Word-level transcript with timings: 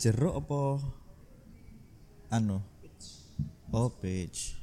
jeruk 0.00 0.32
apa 0.40 0.80
anu? 2.32 2.64
Oh, 3.70 3.92
peach. 3.92 4.56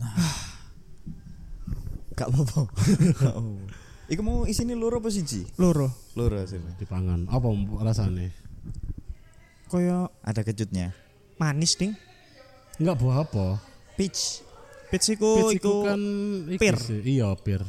Nah. 0.00 0.32
Gak 2.16 2.28
apa-apa. 2.32 2.66
Iku 4.12 4.20
mau 4.24 4.48
isine 4.48 4.72
loro 4.74 4.98
apa 4.98 5.12
siji? 5.12 5.44
Loro. 5.60 5.92
Loro 6.16 6.40
sini. 6.48 6.72
Dipangan. 6.80 7.28
Apa 7.28 7.46
rasane? 7.84 8.32
Kaya 9.68 10.08
Ada 10.24 10.40
kejutnya. 10.42 10.96
manis 11.38 11.76
ding. 11.78 11.94
Enggak 12.80 12.96
buah 12.98 13.22
apa? 13.22 13.60
Peach. 13.94 14.42
Peach 14.90 15.12
iku 15.14 15.52
Peach 15.52 15.60
iku 15.60 15.84
iku 15.84 15.86
kan 15.86 16.00
pir. 16.56 16.76
Iya, 17.04 17.28
pir. 17.38 17.62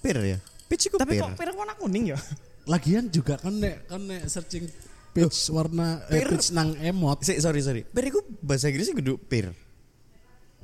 Pir 0.00 0.16
ya? 0.24 0.38
Peach 0.66 0.88
iku 0.90 0.96
Tapi 0.98 1.14
pir. 1.14 1.22
kok 1.22 1.36
pir 1.38 1.52
warna 1.54 1.76
kuning 1.78 2.10
ya? 2.10 2.18
Lagian 2.64 3.12
juga 3.12 3.36
kan 3.36 3.52
nek 3.52 3.84
kan 3.88 4.00
nek 4.00 4.24
searching 4.28 4.64
peach 5.12 5.52
warna 5.52 6.00
eh, 6.08 6.24
peach 6.24 6.50
nang 6.50 6.72
emot. 6.80 7.20
Sik, 7.20 7.38
sorry 7.38 7.60
sorry. 7.60 7.82
Pir 7.84 8.08
iku 8.08 8.24
bahasa 8.40 8.72
Inggrisnya 8.72 8.96
kudu 8.96 9.14
pir. 9.20 9.52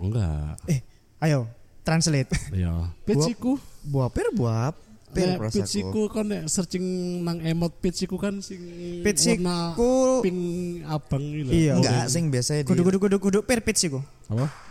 Enggak. 0.00 0.56
Eh, 0.64 0.80
ayo 1.20 1.44
translate. 1.84 2.32
Iya. 2.56 2.88
Peach 3.04 3.20
Buah- 3.20 3.32
iku 3.36 3.52
Buah 3.80 4.08
pir 4.12 4.28
buah 4.36 4.72
pir 5.10 5.40
Nek 5.40 5.50
iku 5.56 6.06
kan 6.06 6.24
nek 6.30 6.42
searching 6.46 6.84
nang 7.26 7.42
emot 7.42 7.74
peach 7.82 8.06
iku 8.06 8.14
kan 8.14 8.38
sing 8.38 8.60
Peach 9.02 9.20
warna 9.26 9.76
pink 10.24 10.38
abang 10.86 11.24
lho. 11.24 11.50
Iya. 11.52 11.72
Enggak, 11.76 12.04
sing 12.08 12.32
biasa 12.32 12.62
di 12.62 12.68
Kudu 12.68 12.80
kudu 12.86 12.98
kudu 13.02 13.16
kudu 13.20 13.38
pir 13.44 13.60
peach 13.60 13.90
iku. 13.90 14.00
Apa? 14.30 14.69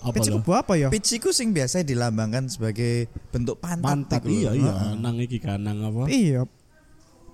Apa 0.00 0.16
Peach 0.16 0.28
iku 0.28 0.40
buah 0.40 0.58
apa 0.60 0.74
ya? 0.74 0.88
Peach 0.88 1.10
iku 1.12 1.28
sing 1.28 1.52
biasa 1.52 1.80
dilambangkan 1.82 2.48
sebagai 2.48 3.04
bentuk 3.28 3.60
pantat. 3.60 3.84
Pantat 3.84 4.22
lho. 4.24 4.32
iya 4.32 4.50
iya 4.56 4.72
Heeh. 4.72 4.92
nang 4.96 5.16
iki 5.16 5.36
kan 5.36 5.60
nang 5.60 5.80
apa? 5.82 6.08
Iya. 6.08 6.48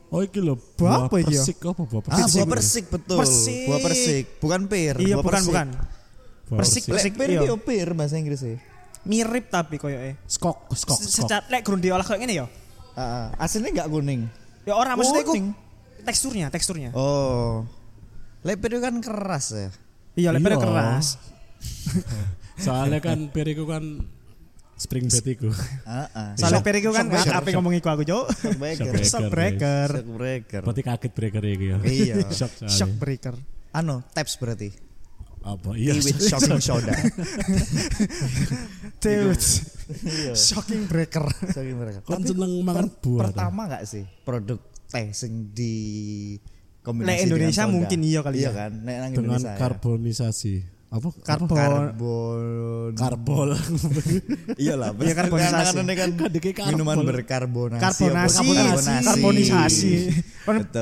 Oh 0.07 0.23
iki 0.23 0.39
lho 0.39 0.55
Buah 0.75 1.07
apa 1.07 1.19
iki 1.19 1.31
ya? 1.31 1.43
persik 1.43 1.59
apa 1.63 1.83
buah 1.83 2.03
Ah, 2.05 2.11
persik? 2.23 2.35
buah 2.37 2.49
persik 2.49 2.85
betul. 2.91 3.17
Persik. 3.19 3.67
Buah 3.67 3.79
persik, 3.81 4.25
bukan 4.39 4.61
pir. 4.67 4.95
Iya 4.97 5.15
buah 5.15 5.23
bukan 5.23 5.35
persik. 5.37 5.49
bukan. 5.49 5.69
Buah 6.47 6.59
persik, 6.59 6.83
persik. 6.87 7.13
Pir 7.15 7.29
iya. 7.33 7.55
pir 7.57 7.89
bahasa 7.93 8.15
Inggrisnya. 8.15 8.59
Mirip 9.03 9.47
tapi 9.47 9.79
koyoke. 9.79 10.19
Skok, 10.27 10.67
skok, 10.69 10.99
skok. 10.99 11.23
Secat 11.23 11.47
lek 11.47 11.63
grund 11.63 11.79
diolah 11.81 12.03
kayak 12.03 12.19
ngene 12.19 12.35
ya. 12.37 12.47
Heeh. 12.93 13.27
Aslinya 13.37 13.71
enggak 13.73 13.89
kuning. 13.89 14.21
Ya 14.63 14.75
ora 14.75 14.95
maksudnya 14.95 15.23
iku 15.23 15.35
Kuning. 15.35 15.47
teksturnya, 16.03 16.47
teksturnya. 16.51 16.91
Oh. 16.91 17.63
Lek 18.43 18.59
pir 18.59 18.75
itu 18.75 18.83
kan 18.83 18.99
keras 18.99 19.47
ya. 19.53 19.71
Iya, 20.15 20.29
lek 20.31 20.41
pir 20.41 20.55
Iya. 20.55 20.59
keras. 20.59 21.07
Soalnya 22.57 22.99
kan 22.99 23.29
pir 23.29 23.47
iku 23.47 23.65
kan 23.65 24.03
spring 24.77 25.07
bed 25.07 25.27
iku. 25.27 25.49
Heeh. 25.53 26.29
Soalnya 26.37 26.61
pir 26.61 26.77
iku 26.77 26.91
kan 26.91 27.09
breaker, 27.09 27.33
apa 27.33 27.49
ngomong 27.51 27.75
iku 27.75 27.89
aku, 27.89 28.03
Cuk. 28.03 28.25
shock 28.29 28.57
breaker. 28.57 28.93
Shock 29.03 29.29
breaker. 29.29 29.89
Shock 29.89 30.09
breaker. 30.13 30.61
Berarti 30.63 30.83
kaget 30.83 31.13
breaker 31.13 31.43
iki 31.45 31.67
ya. 31.69 31.77
Iya. 31.81 32.15
Shock. 32.39 32.53
Shock 32.65 32.93
breaker. 32.97 33.35
Anu, 33.73 34.03
taps 34.11 34.37
berarti. 34.37 34.73
Apa? 35.41 35.73
Iya. 35.73 35.95
Shocking 36.33 36.59
soda. 36.59 36.91
Dude. 38.99 39.47
Iya. 40.03 40.33
Shocking 40.35 40.83
breaker. 40.85 41.25
Shocking 41.47 41.77
breaker. 41.79 42.03
Kan 42.03 42.21
Tapi 42.21 42.29
seneng 42.35 42.53
mangan 42.61 42.87
per- 42.91 42.99
buah. 43.01 43.23
Pertama 43.31 43.61
enggak 43.71 43.83
sih 43.87 44.05
produk 44.25 44.59
teh 44.87 45.11
sing 45.11 45.51
di 45.51 45.75
kombinasi 46.83 47.11
Lek 47.11 47.19
Indonesia 47.27 47.65
mungkin 47.67 47.99
iya 48.03 48.21
kali 48.23 48.37
Iya 48.39 48.47
ya. 48.47 48.51
kan? 48.55 48.73
Nek 48.83 48.97
nang 48.97 49.11
dengan 49.13 49.39
Indonesia. 49.39 49.51
ya. 49.51 49.59
karbonisasi. 49.59 50.55
Apa? 50.87 51.09
Karbon. 51.27 51.57
karbon 51.59 52.95
Karbol. 52.95 53.51
iyalah 54.63 54.95
Iya, 55.03 55.15
karbonisasi. 55.19 55.77
Kan 55.83 56.11
Kan 56.55 56.71
minuman 56.71 56.97
berkarbonasi 57.03 57.83
Karbonasi, 57.83 58.49
karbonisasi. 59.03 59.93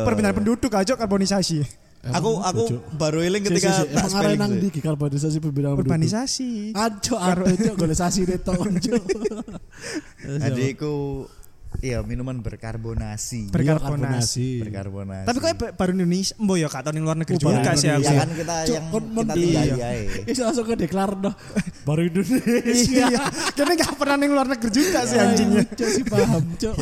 Perpindahan 0.05 0.37
penduduk 0.37 0.73
aja 0.77 0.93
karbonisasi. 0.95 1.65
aku 2.05 2.37
aku 2.37 2.65
baru 3.01 3.25
eling 3.25 3.49
si, 3.49 3.49
ketika 3.49 3.81
si. 3.81 3.97
tak 3.97 4.13
spelling 4.13 4.37
nang 4.37 4.53
di 4.61 4.69
karbonisasi 4.69 5.41
pembinaan. 5.41 5.81
Urbanisasi. 5.81 6.77
Ajo, 6.77 7.17
ajo, 7.17 7.49
ajo, 7.49 7.73
golisasi 7.81 8.29
deh 8.29 8.45
toh. 8.45 8.61
Jadi 10.21 10.77
aku 10.77 11.25
iya 11.85 11.99
minuman 12.01 12.41
berkarbonasi. 12.41 13.53
Berkarbonasi. 13.53 14.65
berkarbonasi. 14.65 15.27
Tapi 15.29 15.39
kok 15.45 15.53
baru 15.77 15.91
Indonesia, 15.93 16.33
mbok 16.41 16.57
ya 16.57 16.69
kak 16.73 16.83
tahun 16.89 17.05
luar 17.05 17.17
negeri 17.21 17.37
Oh, 17.37 17.41
juga 17.45 17.61
baru 17.61 17.77
sih 17.77 17.89
aku. 17.93 18.01
ya 18.01 18.13
kan 18.17 18.31
kita 18.33 18.55
yang 18.65 18.85
kita 18.89 19.35
tinggal 19.37 19.65
iya. 19.69 19.75
ya. 19.77 19.91
Itu 20.25 20.41
langsung 20.41 20.65
ke 20.65 20.75
deklar 20.81 21.11
dah. 21.21 21.35
Baru 21.89 22.01
Indonesia. 22.09 23.05
Iya, 23.05 23.25
karena 23.53 23.73
nggak 23.77 23.93
pernah 24.01 24.17
ning 24.17 24.31
luar 24.33 24.49
negeri 24.49 24.71
juga 24.73 25.05
sih 25.05 25.19
anjingnya. 25.21 25.63
Cok 25.69 25.89
sih 25.93 26.05
paham, 26.09 26.43
cok. 26.57 26.77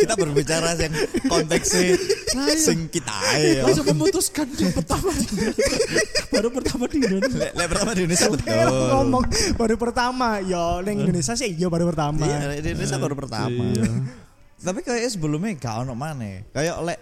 kita 0.00 0.14
berbicara 0.16 0.68
yang 0.80 0.94
konteksnya 1.28 1.92
sing 2.56 2.88
kita 2.88 3.12
ya. 3.36 3.68
Langsung 3.68 3.84
memutuskan 3.92 4.48
yang 4.56 4.72
pertama 4.72 5.12
baru 6.32 6.48
pertama 6.48 6.84
di 6.88 6.96
Indonesia. 7.04 7.52
Lek 7.52 7.66
pertama 7.68 7.90
di 7.92 8.00
Indonesia 8.08 8.28
betul. 8.32 8.72
ngomong 8.88 9.24
baru 9.60 9.74
pertama 9.76 10.28
ya 10.40 10.80
neng 10.80 10.96
Indonesia 11.04 11.34
sih 11.36 11.52
iya 11.52 11.68
baru 11.68 11.92
pertama 11.92 12.24
Iya, 12.24 12.62
di 12.64 12.68
Indonesia 12.72 12.96
baru 12.96 13.14
pertama. 13.18 13.64
Iya. 14.64 14.72
Tapi 14.72 14.80
kayak 14.80 15.12
sebelumnya 15.12 15.52
gak 15.60 15.84
ono 15.84 15.92
mana. 15.92 16.40
Kayak 16.48 16.76
lek 16.80 17.00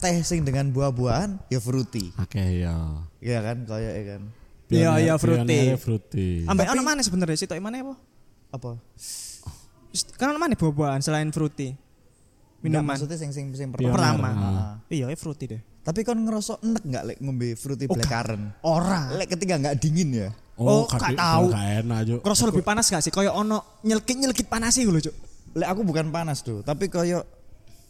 teh 0.00 0.16
sing 0.24 0.40
dengan 0.40 0.72
buah-buahan 0.72 1.52
ya 1.52 1.60
fruity. 1.60 2.16
Oke 2.16 2.64
ya. 2.64 2.72
Iya 3.20 3.38
kan 3.44 3.56
kayak 3.68 3.92
ya 3.92 4.04
kan. 4.16 4.22
Iya, 4.72 4.90
iya, 4.96 5.14
fruity. 5.20 5.76
Fruity. 5.76 6.28
ambek 6.48 6.66
ono 6.72 6.80
mana 6.80 7.04
sebenarnya 7.04 7.36
sih 7.36 7.46
mana 7.60 7.84
apa 7.84 7.94
Apa? 8.48 8.70
kan 10.16 10.32
ono 10.32 10.40
mana 10.40 10.56
buah-buahan 10.56 11.04
selain 11.04 11.28
fruity 11.30 11.76
Nggak, 12.64 12.64
minuman 12.64 12.96
maksudnya 12.96 13.20
sing 13.20 13.30
sing 13.30 13.52
sing 13.52 13.68
Pioner. 13.70 13.92
pertama 13.92 14.28
Ah. 14.32 14.72
iya 14.88 15.12
ya 15.12 15.16
fruity 15.20 15.44
deh 15.52 15.60
Tapi 15.84 16.00
kan 16.00 16.16
ngerasa 16.16 16.64
enek 16.64 16.82
gak 16.88 17.04
lek 17.12 17.18
ngombe 17.20 17.52
fruity 17.60 17.84
blackcurrant? 17.84 18.56
ora 18.64 19.12
Lek 19.20 19.36
ketika 19.36 19.60
gak 19.60 19.76
dingin 19.76 20.16
ya. 20.16 20.28
Oh, 20.56 20.88
gak 20.88 21.12
gak 21.12 21.18
tahu. 21.20 21.52
Gak 21.52 21.66
enak, 21.84 21.98
Cuk. 22.08 22.20
lebih 22.24 22.64
panas 22.64 22.86
gak 22.88 23.04
sih 23.04 23.12
kayak 23.12 23.36
ono 23.36 23.84
nyelkit 23.84 24.16
nyelkit 24.16 24.46
panas 24.48 24.72
sih 24.72 24.88
lho 24.88 24.96
cuk 24.96 25.12
Lek 25.54 25.68
aku 25.68 25.80
bukan 25.82 26.10
panas 26.10 26.42
tuh, 26.42 26.60
tapi 26.60 26.86
kayak 26.86 27.22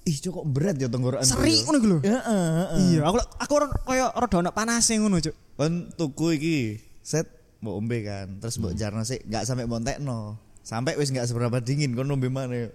ih 0.04 0.16
kok 0.20 0.44
berat 0.44 0.76
ya 0.76 0.86
tenggorokan. 0.86 1.24
seri 1.24 1.64
ngono 1.64 1.76
gitu 1.80 1.88
lho 1.88 1.98
Ya, 2.04 2.20
heeh. 2.20 2.76
iya 2.92 3.00
aku 3.02 3.16
aku 3.40 3.52
kayak 3.82 4.12
rada 4.12 4.36
ono 4.38 4.50
panas 4.52 4.84
ngono 4.86 5.16
cuk 5.16 5.32
Kan 5.56 5.88
tuku 5.90 6.26
iki 6.36 6.56
set 7.00 7.24
mau 7.58 7.80
ombe 7.80 8.04
kan, 8.04 8.36
terus 8.36 8.56
Hmm. 8.56 8.68
mbok 8.68 8.74
jarno 8.74 9.00
sih 9.00 9.16
gak 9.24 9.48
sampai 9.48 9.64
montekno. 9.64 10.36
Sampai 10.60 10.92
wis 10.94 11.08
gak 11.08 11.24
seberapa 11.24 11.56
dingin 11.58 11.92
kon 11.92 12.04
ombe 12.06 12.28
mana. 12.28 12.68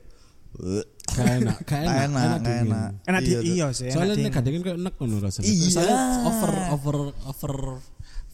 Gak 1.06 1.28
enak, 1.38 1.58
gak 1.62 1.80
enak. 1.80 1.94
Enak, 1.94 2.06
enak, 2.10 2.40
dingin. 2.40 2.66
enak. 2.66 2.90
enak 3.06 3.22
di 3.22 3.34
iya 3.48 3.66
sih 3.70 3.86
enak 3.86 3.94
Soalnya 3.94 4.16
di 4.16 4.24
nek 4.24 4.34
kadang 4.34 4.54
kayak 4.60 4.78
enak 4.80 4.94
ngono 4.98 5.16
rasanya. 5.20 5.46
Iya. 5.46 5.68
Soalnya 5.70 5.98
over 6.26 6.52
over 6.74 6.96
over 7.30 7.54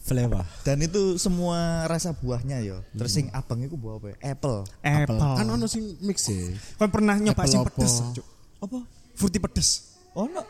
flavor. 0.06 0.46
Dan 0.62 0.78
itu 0.80 1.18
semua 1.18 1.58
rasa 1.84 2.14
buahnya 2.14 2.62
yo. 2.62 2.78
Terus 2.92 3.10
sing 3.12 3.26
abang 3.30 3.58
itu 3.58 3.74
buah 3.74 3.98
apa? 3.98 4.06
ya? 4.08 4.16
Apple. 4.30 4.62
apple 4.80 5.18
Kan 5.18 5.46
ono 5.48 5.66
sing 5.66 5.98
mix 6.00 6.24
ya. 6.24 6.54
kan 6.76 6.88
pernah 6.88 7.14
nyoba 7.14 7.34
Apple 7.36 7.50
sing 7.50 7.60
apa? 7.60 7.68
pedes 7.68 7.94
cuk 8.14 8.26
Apa? 8.58 8.78
fruity 9.12 9.38
pedes 9.38 9.68
Oh 10.12 10.24
no. 10.24 10.40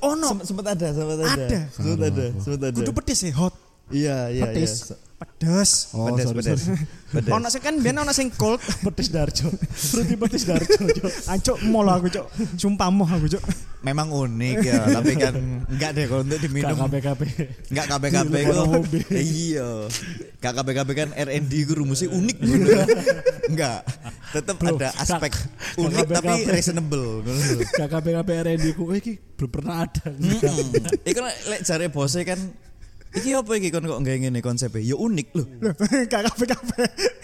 oh 0.00 0.14
no 0.14 0.26
Sem- 0.32 0.44
Sempet 0.48 0.66
ada, 0.70 0.88
sempet 0.88 1.18
ada. 1.18 1.24
Ada. 1.28 1.60
Sempet 1.68 1.98
ada, 2.00 2.24
sempet 2.34 2.60
ada. 2.64 2.74
kudu 2.74 2.92
pedes 2.94 3.20
ya 3.20 3.32
hot 3.34 3.54
Iya, 3.84 4.32
iya, 4.32 4.40
iya. 4.40 4.42
Pedes. 4.48 4.96
Pedes 5.24 5.90
Oh, 5.92 6.08
pedes, 6.08 6.24
sorry, 6.26 6.36
pedes. 6.38 6.60
sorry. 6.62 6.84
Pedes. 7.08 7.30
ono 7.30 7.46
sing 7.46 7.62
kan 7.62 7.74
biyen 7.78 7.96
ono 7.96 8.12
sing 8.12 8.28
cold 8.30 8.60
Petis 8.84 9.08
Darjo. 9.08 9.48
Fruity 9.70 10.14
petis 10.14 10.44
Darjo. 10.44 10.76
Ancuk 11.32 11.58
mall 11.64 11.88
aku 11.88 12.08
cuk. 12.08 12.26
Sumpah 12.54 12.88
moh 12.88 13.06
aku 13.06 13.30
cuk. 13.30 13.42
Memang 13.80 14.08
unik 14.08 14.58
ya, 14.64 14.80
tapi 14.88 15.12
kan 15.14 15.36
enggak 15.68 15.92
deh 15.92 16.08
kalau 16.08 16.24
untuk 16.24 16.40
diminum. 16.40 16.72
KPKP. 16.74 17.22
Enggak 17.68 17.86
KPKP 17.86 18.32
Di 18.32 18.40
itu. 18.40 18.52
ngombe. 18.56 18.98
Iya. 19.12 19.70
Enggak 20.40 20.52
KPKP 20.56 20.88
kan 20.94 21.08
R&D 21.14 21.52
itu 21.52 21.72
rumusnya 21.76 22.08
unik 22.08 22.36
gitu. 22.40 22.64
Enggak. 23.46 23.84
Tetap 24.32 24.56
ada 24.58 24.88
aspek 24.96 25.32
unik 25.76 26.06
tapi 26.10 26.32
reasonable. 26.48 27.22
KPKP 27.70 28.28
R&D 28.42 28.64
ku 28.72 28.88
iki 28.90 29.20
belum 29.36 29.50
pernah 29.52 29.84
ada. 29.84 30.08
Lek 31.04 31.16
lek 31.46 31.60
jare 31.62 31.86
bose 31.86 32.24
kan 32.24 32.40
Iki 33.14 33.30
apa 33.32 33.50
iki 33.54 33.68
kon 33.70 33.84
kok 33.84 33.98
nggak 33.98 34.16
ngene 34.20 34.40
konsepnya? 34.40 34.82
Ya 34.82 34.96
unik 34.96 35.28
loh. 35.32 35.46
Kakak 36.10 36.34
PKP. 36.34 36.70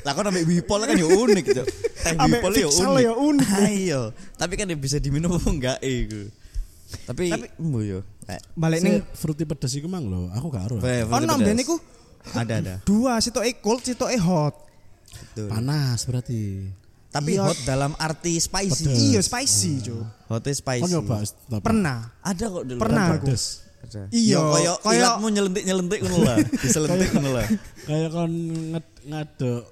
Lah 0.07 0.13
kon 0.15 0.23
ambek 0.25 0.47
Wipol 0.47 0.81
kan 0.83 0.95
ya 0.95 1.03
unik, 1.05 1.45
Cuk. 1.51 1.67
Teh 1.67 2.15
Wipol 2.17 2.53
ya 2.55 2.69
unik. 2.69 3.03
ya 3.03 3.13
unik. 3.13 3.49
Ayo. 3.61 4.03
Tapi 4.41 4.55
kan 4.55 4.67
ya 4.67 4.77
bisa 4.79 4.97
diminum 4.97 5.35
apa 5.35 5.49
enggak 5.49 5.79
iku. 5.83 6.23
Tapi 7.05 7.25
Tapi- 7.29 7.51
mbo 7.59 7.83
yo. 7.83 8.01
Eh, 8.25 8.39
Balik 8.55 8.81
ning 8.81 9.03
fruity 9.11 9.43
pedes 9.43 9.75
iku 9.75 9.87
mang 9.87 10.07
lho, 10.07 10.31
aku 10.31 10.47
gak 10.49 10.65
ero. 10.65 10.79
Ono 10.79 10.87
pedas. 11.11 11.35
mbiyen 11.37 11.59
iku 11.59 11.75
ada 12.31 12.55
ada. 12.57 12.75
dua 12.85 13.19
sitoke 13.19 13.59
cold 13.59 13.83
sitoke 13.83 14.15
hot. 14.15 14.55
Betul. 15.11 15.51
Panas 15.51 16.07
berarti. 16.07 16.71
Tapi 17.11 17.35
Iya. 17.35 17.43
hot 17.43 17.59
dalam 17.67 17.99
arti 17.99 18.39
spicy. 18.39 18.87
Pedes. 18.87 18.99
Iya 19.03 19.21
spicy 19.21 19.73
cuk. 19.83 20.03
Hotnya 20.31 20.55
spicy. 20.55 20.95
Pernah. 21.59 21.99
Ada 22.23 22.45
kok 22.47 22.63
dulu. 22.65 22.79
Pernah 22.79 23.05
aku. 23.11 23.27
pedes. 23.27 23.67
Iya, 24.09 24.37
Ya, 24.37 24.41
kayak 24.45 24.77
kayak- 24.81 24.99
ilatmu 25.01 25.27
nyelentik-nyelentik 25.29 25.99
ngono 26.01 26.19
lah. 26.23 26.37
Diselentik 26.63 27.09
ngono 27.11 27.31
lah. 27.33 27.47
Kayak 27.83 28.09
kon 28.11 28.33
nged- 28.71 28.99
ngaduk 29.03 29.63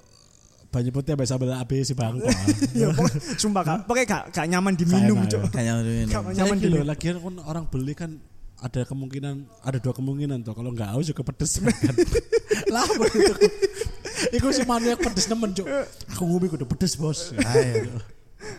banyu 0.69 0.89
putih 0.91 1.11
sampai 1.13 1.25
sambal 1.25 1.49
AB 1.55 1.71
si 1.81 1.93
bangko. 1.93 2.29
Iya, 2.77 2.93
sumpah 3.35 3.61
Kak. 3.63 3.77
Pokoknya 3.85 4.05
gak 4.05 4.23
gak 4.31 4.45
nyaman 4.47 4.73
diminum. 4.73 5.17
Kayaknya 5.23 5.73
udah 5.75 5.93
ini. 5.95 6.03
Gak 6.07 6.21
Saya 6.23 6.35
nyaman 6.35 6.57
diminum. 6.57 6.85
lagi 6.85 7.05
kan 7.07 7.17
orang 7.41 7.65
beli 7.65 7.93
kan 7.93 8.11
ada 8.59 8.81
kemungkinan 8.83 9.35
ada 9.63 9.77
dua 9.77 9.95
kemungkinan 9.95 10.43
tuh 10.43 10.51
kalau 10.51 10.69
nggak 10.69 10.91
haus 10.91 11.07
juga 11.07 11.23
pedes 11.23 11.57
kan. 11.63 11.95
lah 12.67 12.83
itu 12.83 13.33
Iku 14.29 14.51
si 14.51 14.61
maniak 14.61 14.99
pedes 14.99 15.25
nemen 15.25 15.55
cuk. 15.55 15.63
Aku 16.11 16.27
ngombe 16.27 16.51
kudu 16.51 16.67
pedes 16.67 16.93
bos. 16.93 17.31
Ayo. 17.33 17.87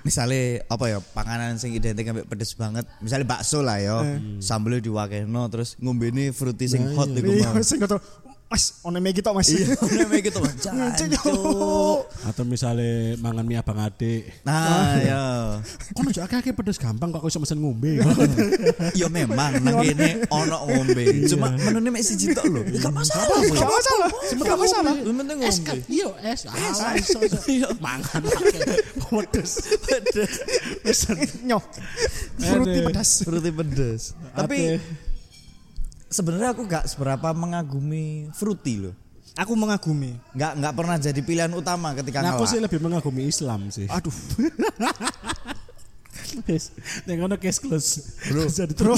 Misalnya 0.05 0.65
apa 0.69 0.85
ya 0.93 0.99
panganan 1.13 1.57
sing 1.57 1.73
identik 1.73 2.05
ambek 2.09 2.29
pedes 2.29 2.53
banget. 2.53 2.85
Misalnya 3.01 3.27
bakso 3.27 3.65
lah 3.65 3.81
ya. 3.81 4.01
Sambelnya 4.41 4.85
diwakeno 4.85 5.49
terus 5.49 5.77
ngombe 5.81 6.13
ini 6.13 6.33
fruity 6.33 6.67
sing 6.69 6.83
hot 6.97 7.09
iku 7.13 7.33
Iya, 7.33 7.57
sing. 7.65 7.81
Mas, 8.51 8.83
ono 8.83 8.99
tok 8.99 9.35
Mas. 9.39 9.47
Iya, 9.55 9.79
namanya 9.79 10.23
gitu 10.27 10.39
Mas. 10.43 10.59
Cuk. 10.59 10.75
Jancuk. 10.75 12.03
Atau 12.27 12.43
misalnya 12.43 13.15
mangan 13.23 13.47
mie 13.47 13.63
abang 13.63 13.79
adik. 13.79 14.27
Nah, 14.43 14.99
ya. 14.99 15.23
Kono 15.95 16.11
cuk 16.11 16.27
akeh 16.27 16.51
pedes 16.51 16.83
gampang 16.83 17.15
kok 17.15 17.23
iso 17.31 17.39
mesen 17.39 17.63
ngombe. 17.63 18.03
Ya 18.99 19.07
memang 19.07 19.55
nang 19.63 19.79
kene 19.87 20.27
ono 20.35 20.67
ngombe. 20.67 21.31
Cuma 21.31 21.55
menune 21.63 21.95
mek 21.95 22.03
siji 22.03 22.35
tok 22.35 22.51
lho. 22.51 22.67
Ya 22.75 22.83
gak 22.83 22.91
masalah. 22.91 23.39
Gak 23.39 23.71
masalah. 23.71 24.11
Gak 24.35 24.59
masalah. 24.59 24.95
Penting 24.99 25.39
Es 25.47 25.57
ngombe. 25.63 25.71
kan 25.71 25.79
iya 25.87 26.09
es. 26.27 26.41
Ah, 26.51 26.99
iso 26.99 27.23
iso. 27.23 27.71
Mangan. 27.79 28.23
Pedes. 28.99 29.63
Pedes. 29.87 30.33
Pesen. 30.83 31.17
Nyoh. 31.47 31.63
Fruity 32.35 32.83
Aduh. 32.83 32.87
pedas. 32.91 33.11
Fruity 33.23 33.51
pedes. 33.55 34.03
Tapi. 34.35 34.59
Sebenarnya 36.11 36.53
aku 36.53 36.63
gak 36.67 36.85
seberapa 36.91 37.31
mengagumi 37.33 38.29
fruity 38.35 38.77
loh. 38.83 38.95
Aku 39.39 39.55
mengagumi. 39.55 40.19
Nggak 40.35 40.53
nggak 40.59 40.75
pernah 40.75 40.97
jadi 40.99 41.21
pilihan 41.23 41.53
utama 41.55 41.95
ketika 41.95 42.19
Nah, 42.21 42.35
aku 42.35 42.45
sih 42.45 42.59
lebih 42.59 42.83
mengagumi 42.83 43.31
Islam 43.31 43.71
sih. 43.71 43.87
Aduh. 43.87 44.11
Ning 47.07 47.17
ngono 47.23 47.39
case 47.39 47.59
close. 47.63 47.91
Bro. 48.27 48.47
Jadi 48.51 48.75
Bro. 48.75 48.95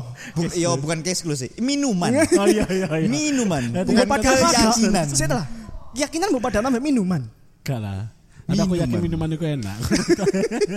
Bu- 0.36 0.52
Iya 0.56 0.72
bukan 0.76 1.04
case 1.04 1.22
close 1.22 1.46
sih. 1.46 1.50
Minuman. 1.60 2.12
Oh 2.40 2.48
iya 2.48 2.64
iya 2.68 2.88
iya. 2.88 3.08
Minuman. 3.08 3.72
Bukan 3.72 3.96
kan 3.96 4.08
pada 4.08 4.30
keyakinan. 4.32 5.06
Setelah 5.12 5.44
keyakinan 5.92 6.28
mau 6.32 6.40
pada 6.40 6.64
nama 6.64 6.80
minuman. 6.80 7.22
Enggak 7.62 7.78
lah. 7.80 8.00
Ada 8.46 8.62
aku 8.62 8.78
yakin 8.78 8.98
Minuman. 9.02 9.26
minuman 9.26 9.28
itu 9.34 9.44
enak. 9.44 9.76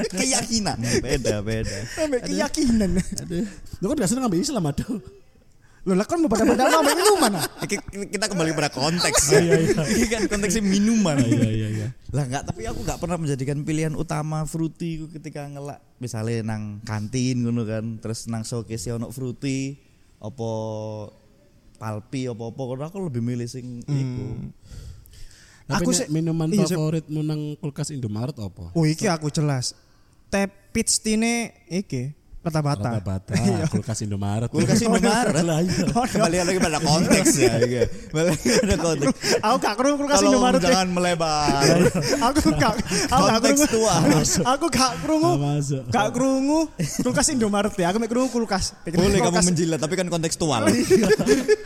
Keyakinan. 0.10 0.78
Beda 1.06 1.36
beda. 1.40 1.78
Sampai 1.94 2.20
keyakinan. 2.26 2.90
Aduh. 2.98 3.46
Lu 3.80 3.86
kan 3.90 3.96
gak 3.96 4.10
seneng 4.10 4.24
ngambil 4.26 4.42
Islam 4.42 4.64
aduh. 4.66 4.98
Loh 5.82 5.96
lah 5.96 6.04
kan 6.04 6.20
mau 6.20 6.28
pada 6.28 6.44
pada 6.44 6.68
nama 6.68 6.84
minuman. 6.84 7.32
Ki- 7.64 7.80
Kita 8.10 8.28
kembali 8.28 8.52
pada 8.52 8.68
konteks. 8.68 9.32
Oh, 9.32 9.40
iya, 9.40 9.56
iya. 9.58 9.82
Ini 9.96 10.06
kan 10.08 10.22
konteksnya 10.28 10.60
minuman. 10.62 11.16
Iya 11.18 11.50
iya 11.50 11.68
iya. 11.72 11.88
Lah 12.10 12.24
enggak, 12.24 12.44
tapi 12.46 12.62
aku 12.64 12.84
enggak 12.84 13.00
pernah 13.00 13.16
menjadikan 13.16 13.58
pilihan 13.62 13.94
utama 13.94 14.44
fruity 14.44 15.00
ku 15.00 15.06
ketika 15.10 15.46
ngelak. 15.46 15.80
Misalnya 15.98 16.44
nang 16.46 16.84
kantin 16.84 17.42
ngono 17.42 17.64
kan, 17.64 17.96
terus 17.98 18.26
nang 18.26 18.44
showcase 18.44 18.90
ono 18.90 19.08
fruity 19.08 19.80
apa 20.20 20.50
palpi 21.76 22.28
apa-apa 22.28 22.60
kono 22.60 22.84
aku 22.84 23.00
lebih 23.02 23.24
milih 23.24 23.48
sing 23.48 23.80
iku. 23.82 24.52
Tapi 25.64 25.80
Aku 25.80 25.90
sih- 25.94 26.10
minuman 26.10 26.50
iya, 26.50 26.66
favoritmu 26.66 27.22
nang 27.22 27.56
kulkas 27.56 27.88
Indomaret 27.90 28.36
apa? 28.36 28.74
Oh 28.74 28.84
iki 28.84 29.06
aku 29.06 29.30
jelas. 29.30 29.78
Teh 30.28 30.44
pitstine 30.70 31.56
iki 31.68 32.19
rata-bata. 32.40 32.90
Rata-bata 32.96 33.32
kulkas 33.74 34.00
Indomaret. 34.04 34.50
Kulkas 34.52 34.80
Indomaret. 34.88 35.44
Lah 35.44 35.60
iya. 35.60 35.84
Kembali 36.16 36.38
lagi 36.40 36.60
pada 36.60 36.80
konteks 36.80 37.34
ya. 37.36 37.54
iya. 37.68 37.84
Kembali 37.88 38.28
lagi 38.32 38.50
pada 38.64 38.76
konteks. 38.80 39.12
Aku 39.44 39.56
gak 39.60 39.76
kerungu 39.76 39.96
kulkas 40.00 40.18
Tolong 40.20 40.32
Indomaret. 40.32 40.60
jangan 40.64 40.88
melebar. 40.90 41.78
Aku 42.32 42.40
gak 42.56 42.74
aku 43.12 43.24
gak. 43.28 43.40
Kontekstual. 43.40 44.02
Aku 44.48 44.66
gak 44.72 44.92
masuk. 45.04 45.84
Gak 45.92 46.08
kerungu 46.16 46.60
kulkas 47.04 47.28
Indomaret 47.32 47.74
ya. 47.76 47.88
Aku 47.92 47.98
mek 48.00 48.10
kerungu 48.10 48.30
kulkas. 48.32 48.72
Boleh 48.88 49.20
kamu 49.20 49.40
menjilat 49.44 49.80
tapi 49.80 49.94
kan 50.00 50.08
kontekstual. 50.08 50.64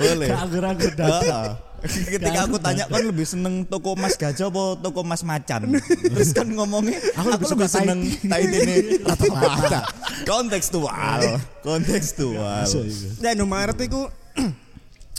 Boleh. 0.01 0.27
Gak 0.29 0.93
dada. 0.97 1.72
Ketika 1.83 2.47
aku 2.47 2.57
tanya 2.63 2.88
kan 2.88 3.03
lebih 3.03 3.27
seneng 3.27 3.68
toko 3.68 4.00
Mas 4.00 4.15
Gajah 4.15 4.47
apa 4.47 4.63
toko 4.80 5.03
Mas 5.03 5.19
Macan. 5.19 5.68
Terus 6.15 6.31
kan 6.31 6.47
ngomongnya 6.47 6.95
aku, 7.19 7.27
lebih 7.27 7.44
lebih 7.44 7.47
suka 7.51 7.68
seneng 7.68 8.00
Tahiti 8.24 8.57
ini 8.63 8.75
rata-rata. 9.07 9.81
Kontekstual. 10.24 11.21
Kontekstual. 11.59 12.63
Masuk 12.63 12.88
itu. 12.88 13.07
Ya 13.19 13.35
Indomaret 13.35 13.75
iku 13.83 14.07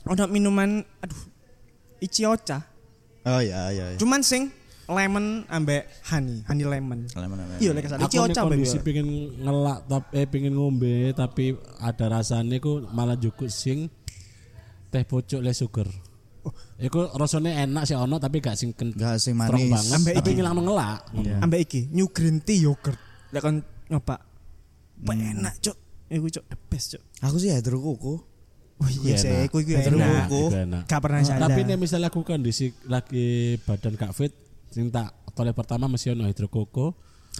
ono 0.08 0.24
minuman 0.32 0.80
aduh 1.04 1.20
Ichiocha. 2.00 2.64
Oh 3.28 3.40
iya 3.44 3.68
iya. 3.72 3.84
iya. 3.92 3.98
Cuman 4.00 4.24
sing 4.24 4.48
lemon 4.88 5.44
ambek 5.52 5.84
honey, 6.08 6.44
honey 6.48 6.64
lemon. 6.64 7.08
Lemon-lemon. 7.12 7.60
Iya 7.60 7.76
lek 7.76 7.84
Aku 7.92 8.00
nih 8.00 8.08
Ichiocha 8.08 8.40
ambek 8.40 8.56
kondisi 8.56 8.80
pengen 8.80 9.36
ngelak 9.36 9.84
tapi 9.84 10.08
eh 10.16 10.26
pengen 10.28 10.56
ngombe 10.56 11.12
tapi 11.12 11.60
ada 11.76 12.20
rasanya 12.20 12.56
ku 12.56 12.88
malah 12.88 13.20
cukup 13.20 13.52
sing 13.52 13.92
teh 14.88 15.04
pucuk 15.04 15.44
le 15.44 15.52
sugar. 15.52 15.88
Iku 16.76 17.06
rasanya 17.14 17.62
enak 17.62 17.84
sih 17.84 17.94
ono 17.94 18.18
tapi 18.18 18.38
gak 18.38 18.54
sing 18.54 18.74
Gak 18.74 19.16
sing 19.16 19.34
strong 19.36 19.62
manis. 19.62 19.72
banget 19.72 19.94
Ambek 19.94 20.14
tapi 20.16 20.28
iki. 20.28 20.36
ngilang 20.36 20.54
ngelak. 20.58 20.98
Iya. 21.14 21.36
ambek 21.38 21.60
iki 21.62 21.80
new 21.88 22.08
green 22.08 22.38
tea 22.38 22.58
yogurt. 22.60 22.98
Lek 23.30 23.40
kon 23.40 23.56
nyoba. 23.86 24.16
Hmm. 24.96 25.38
Enak, 25.38 25.54
Cuk. 25.60 25.76
Iku 26.06 26.26
Cuk 26.30 26.44
the 26.44 26.56
best, 26.66 26.86
Cuk. 26.92 27.02
Aku 27.20 27.36
sih 27.36 27.50
hydro 27.50 27.78
koko. 27.78 28.26
Oh 28.74 28.88
iya 28.90 29.14
Iya, 29.14 29.16
sih, 29.16 29.30
enak. 29.30 29.46
iku 29.46 29.56
Betul. 29.60 30.02
Iku 30.02 30.40
enak. 30.52 30.82
Gak 30.84 31.00
pernah 31.00 31.18
saya. 31.20 31.38
Tapi 31.38 31.60
nih 31.62 31.76
misalnya 31.76 32.08
aku 32.08 32.20
kondisi 32.20 32.66
lagi 32.84 33.26
badan 33.60 33.94
gak 33.94 34.10
fit, 34.10 34.34
sing 34.68 34.90
tak 34.90 35.14
tole 35.30 35.50
pertama 35.50 35.86
mesti 35.86 36.10
ono 36.10 36.26
hidro 36.26 36.46
koko. 36.46 36.94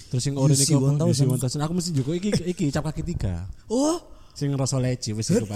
Terus 0.08 0.22
sing 0.22 0.34
oren 0.34 0.54
UC 0.54 0.62
iku 0.68 0.78
apa? 0.80 1.06
1000. 1.06 1.10
UC 1.10 1.20
1000. 1.48 1.58
Aku 1.60 1.72
mesti 1.72 1.90
juga 1.90 2.10
iki 2.12 2.30
iki 2.44 2.64
cap 2.70 2.82
kaki 2.84 3.02
tiga. 3.04 3.50
Oh, 3.66 3.98
Sing 4.30 4.50
rasa 4.50 4.78
leci 4.78 5.10
wis 5.10 5.26
iku 5.26 5.42
Betul. 5.42 5.50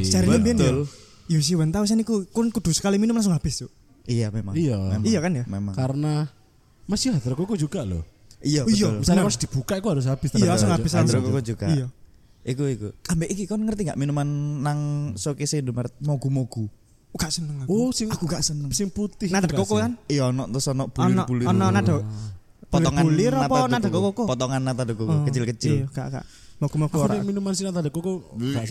pasti. 0.00 0.08
Cari 0.10 0.26
Betul. 0.34 0.76
Biyen 1.28 1.30
ya. 1.30 1.38
Yusi 1.38 1.52
1000 1.54 2.02
iku 2.02 2.14
kon 2.30 2.48
kudu 2.48 2.70
sekali 2.70 2.98
minum 2.98 3.14
langsung 3.14 3.32
habis, 3.32 3.62
Cuk. 3.62 3.70
iya 4.04 4.28
memang. 4.28 4.54
Iya. 4.54 4.76
Memang. 4.78 5.04
Iya 5.06 5.18
kan 5.20 5.32
ya? 5.32 5.44
Memang. 5.46 5.74
Karena 5.74 6.26
masih 6.84 7.14
hidro 7.14 7.34
koko 7.34 7.54
juga 7.54 7.86
loh. 7.86 8.02
Iya 8.42 8.66
Iya. 8.66 8.90
betul. 8.90 8.92
Misalnya 9.00 9.22
Benar. 9.22 9.30
harus 9.30 9.38
dibuka 9.38 9.72
itu 9.78 9.86
harus 9.86 10.06
habis. 10.06 10.28
Iya, 10.34 10.48
langsung 10.50 10.70
habis 10.74 10.92
langsung. 10.92 11.22
koko 11.22 11.40
juga. 11.40 11.66
Iya. 11.70 11.86
Iku 12.42 12.62
iku. 12.66 12.88
Ambek 13.06 13.28
iki 13.30 13.44
kon 13.46 13.62
ngerti 13.62 13.86
gak 13.86 13.94
minuman 13.94 14.26
nang 14.58 14.78
showcase 15.14 15.62
Indomaret 15.62 15.94
mogu-mogu. 16.02 16.66
Oh, 17.12 17.18
gak 17.20 17.30
seneng 17.30 17.62
aku. 17.62 17.70
Oh, 17.70 17.88
sing 17.94 18.10
Aku 18.10 18.26
gak 18.26 18.42
seneng. 18.42 18.72
sing 18.74 18.90
putih. 18.90 19.30
Nada 19.30 19.46
koko 19.46 19.78
sih? 19.78 19.82
kan? 19.86 19.92
Iya 20.10 20.32
ono 20.34 20.50
terus 20.50 20.66
ono 20.66 20.90
Ono 20.90 20.90
bulir-bulir. 20.90 21.46
ono 21.46 21.66
nada 21.70 21.94
potongan 22.72 23.04
bulir 23.04 23.32
apa 23.36 23.44
nata 23.44 23.68
nada 23.68 23.84
de 23.84 23.90
coco. 23.92 24.10
koko? 24.16 24.22
Potongan 24.24 24.60
nata 24.64 24.82
de 24.88 24.94
coco 24.96 25.12
Oh, 25.12 25.22
kecil-kecil. 25.28 25.84
Iya, 25.84 26.24
Aku 26.62 26.78
ora. 26.94 27.18
nih 27.18 27.26
minuman 27.26 27.50
sing 27.58 27.66
nada 27.66 27.82
koko 27.90 28.22
gak. 28.38 28.64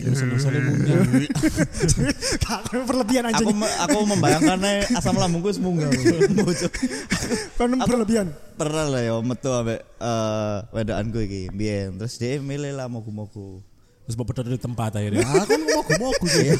Gak 2.40 2.60
berlebihan 2.88 3.28
aja. 3.28 3.44
Aku 3.44 3.52
aku 3.52 3.96
membayangkannya 4.08 4.96
asam 4.96 5.12
lambungku 5.20 5.52
wis 5.52 5.60
munggah. 5.60 5.92
Bocok. 6.32 6.72
Kon 7.60 7.76
berlebihan. 7.76 8.32
Pernah 8.56 8.88
lah 8.88 9.02
ya 9.04 9.14
metu 9.20 9.52
ambek 9.52 9.84
eh 10.00 10.56
wedokanku 10.72 11.18
iki 11.20 11.40
biyen. 11.52 12.00
Terus 12.00 12.16
dia 12.16 12.40
milih 12.40 12.72
lah 12.72 12.88
mogu-mogu. 12.88 13.60
Terus 14.08 14.16
bapak 14.16 14.40
dari 14.40 14.56
tempat 14.56 14.96
akhirnya. 14.96 15.28
Aku 15.28 15.52
mau 16.00 16.10
mogu 16.10 16.26
Iya. 16.32 16.56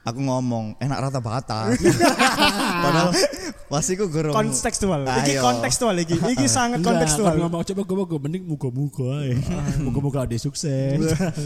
Aku 0.00 0.16
ngomong 0.16 0.76
enak 0.80 1.08
rata 1.08 1.20
bata. 1.20 1.60
Padahal 2.84 3.12
wasiku 3.70 4.10
gurung. 4.10 4.34
Kontekstual. 4.34 5.06
Iki 5.06 5.38
Ayo. 5.38 5.42
kontekstual 5.46 5.96
iki. 6.02 6.18
Iki 6.18 6.46
sangat 6.58 6.82
kontekstual. 6.82 7.38
kan 7.38 7.46
ngomong 7.46 7.62
coba 7.62 7.82
gue 7.86 8.18
mending 8.18 8.44
muka-muka 8.44 9.06
ae. 9.22 9.38
Muka-muka 9.80 10.26
ada 10.26 10.36
sukses. 10.36 10.98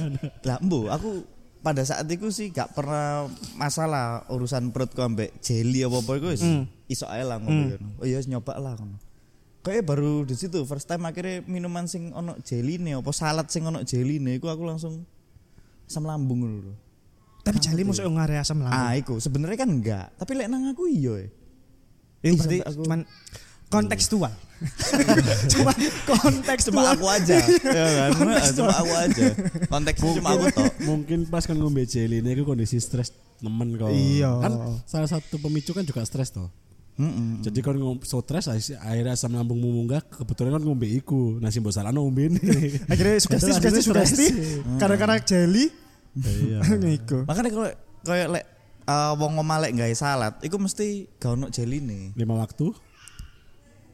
Lah 0.48 0.56
mbu 0.64 0.88
aku 0.88 1.22
pada 1.60 1.80
saat 1.84 2.04
itu 2.08 2.28
sih 2.28 2.52
gak 2.52 2.76
pernah 2.76 3.24
masalah 3.56 4.28
urusan 4.28 4.68
perutku 4.68 5.00
ambek 5.00 5.32
jelly 5.40 5.80
apa 5.84 5.96
apa 6.00 6.12
iku 6.20 6.28
wis 6.32 6.44
iso 6.92 7.08
ae 7.08 7.24
lah 7.24 7.40
ngono 7.40 7.76
kan. 7.76 7.82
Oh 8.00 8.06
iya 8.08 8.20
nyoba 8.24 8.56
lah 8.60 8.76
ngono. 8.76 9.00
Kayak 9.64 9.88
baru 9.88 10.28
di 10.28 10.36
situ 10.36 10.60
first 10.68 10.84
time 10.84 11.08
akhirnya 11.08 11.40
minuman 11.48 11.88
sing 11.88 12.12
ono 12.12 12.36
jelly 12.44 12.76
nih 12.76 13.00
apa 13.00 13.08
salad 13.16 13.48
sing 13.48 13.64
ono 13.64 13.80
jelly 13.80 14.20
nih 14.20 14.36
iku 14.36 14.52
aku 14.52 14.60
langsung 14.68 15.08
asam 15.88 16.04
lambung 16.04 16.44
lho. 16.44 16.72
Tapi 17.44 17.60
jali 17.60 17.84
masuk 17.84 18.08
ngare 18.08 18.40
asam 18.40 18.60
lambung. 18.64 18.84
Ah 18.88 18.92
iku 18.96 19.20
sebenarnya 19.20 19.58
kan 19.60 19.68
enggak, 19.68 20.06
tapi 20.16 20.32
lek 20.32 20.48
nang 20.48 20.68
aku 20.72 20.88
iya. 20.88 21.28
eh. 21.28 21.43
Ih, 22.24 22.32
berarti 22.34 22.56
sampai 22.58 22.68
aku- 22.72 22.84
cuman 22.84 23.00
kontekstual. 23.68 24.32
cuman 25.52 25.76
kontekstual. 26.06 26.72
Cuma 26.72 26.94
aku 26.94 27.06
aja, 27.06 27.36
ya 27.60 27.86
kan? 28.00 28.10
Cuma 28.54 28.72
aku 28.74 28.92
aja. 28.96 29.24
Konteksnya 29.66 30.10
cuma 30.16 30.28
aku 30.32 30.44
tok. 30.50 30.72
Mungkin 30.82 31.18
pas 31.26 31.44
kan 31.44 31.54
ngombe 31.54 31.84
jelly 31.84 32.18
ini 32.18 32.32
aku 32.32 32.44
kondisi 32.46 32.78
stres 32.78 33.12
nemen 33.38 33.76
kok. 33.76 33.90
Iya. 33.90 34.30
Kan 34.40 34.52
salah 34.84 35.08
satu 35.10 35.36
pemicu 35.36 35.70
kan 35.70 35.84
juga 35.84 36.00
stres 36.02 36.30
toh. 36.30 36.48
Heeh. 36.94 37.42
Jadi 37.42 37.58
kan 37.58 37.74
ngom- 37.74 38.06
so 38.06 38.22
stres 38.22 38.46
akhirnya 38.46 39.12
asam 39.12 39.34
lambungmu 39.34 39.66
munggah 39.74 40.00
kebetulan 40.00 40.54
kan 40.54 40.62
ngombe 40.62 40.86
iku. 40.86 41.42
Nah 41.42 41.50
sing 41.50 41.60
mbok 41.60 41.74
salahno 41.74 42.00
ngombe 42.00 42.30
ini. 42.30 42.38
Akhirnya 42.92 43.18
sugesti 43.18 43.50
sugesti 43.50 43.80
sugesti. 43.82 44.26
stres. 44.30 44.78
Karena-karena 44.78 45.18
jeli. 45.18 45.66
Iya. 46.14 46.62
Makanya 47.28 47.50
kalau 47.50 47.68
kayak 48.06 48.28
lek 48.30 48.44
uh, 48.84 49.12
wong 49.14 49.36
ngomah 49.36 49.58
lek 49.60 49.72
gawe 49.74 49.94
salad, 49.94 50.34
iku 50.40 50.56
mesti 50.56 51.08
gak 51.16 51.34
ono 51.34 51.46
jeline. 51.48 52.12
Lima 52.14 52.36
waktu. 52.36 52.72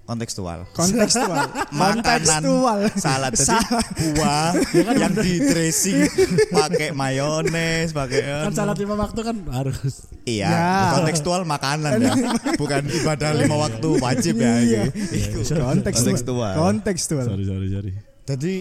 kontekstual. 0.00 0.66
Kontekstual. 0.74 1.46
Kontekstual. 1.70 2.80
salad 2.98 3.30
jadi 3.30 3.46
Salad. 3.46 3.86
buah 3.94 4.50
yang 5.06 5.14
di 5.14 5.38
dressing 5.38 6.02
pakai 6.50 6.90
mayones, 6.90 7.94
pakai 7.94 8.50
Kan 8.50 8.50
salat 8.50 8.74
lima 8.82 8.98
waktu 8.98 9.20
kan 9.22 9.38
harus. 9.54 10.10
Iya, 10.26 10.50
Ya. 10.50 10.74
kontekstual 10.98 11.46
makanan 11.46 12.02
ya, 12.02 12.14
bukan 12.60 12.90
ibadah 12.90 13.38
lima 13.38 13.54
waktu 13.54 13.88
wajib 14.02 14.34
ya. 14.42 14.58
Iya. 14.58 14.82
Iku. 14.90 15.46
Kontekstual. 15.46 16.18
Kontekstual. 16.18 16.54
Kontekstual. 16.58 17.26
Sorry 17.30 17.44
sorry 17.46 17.68
sorry. 17.70 17.92
Jadi 18.26 18.54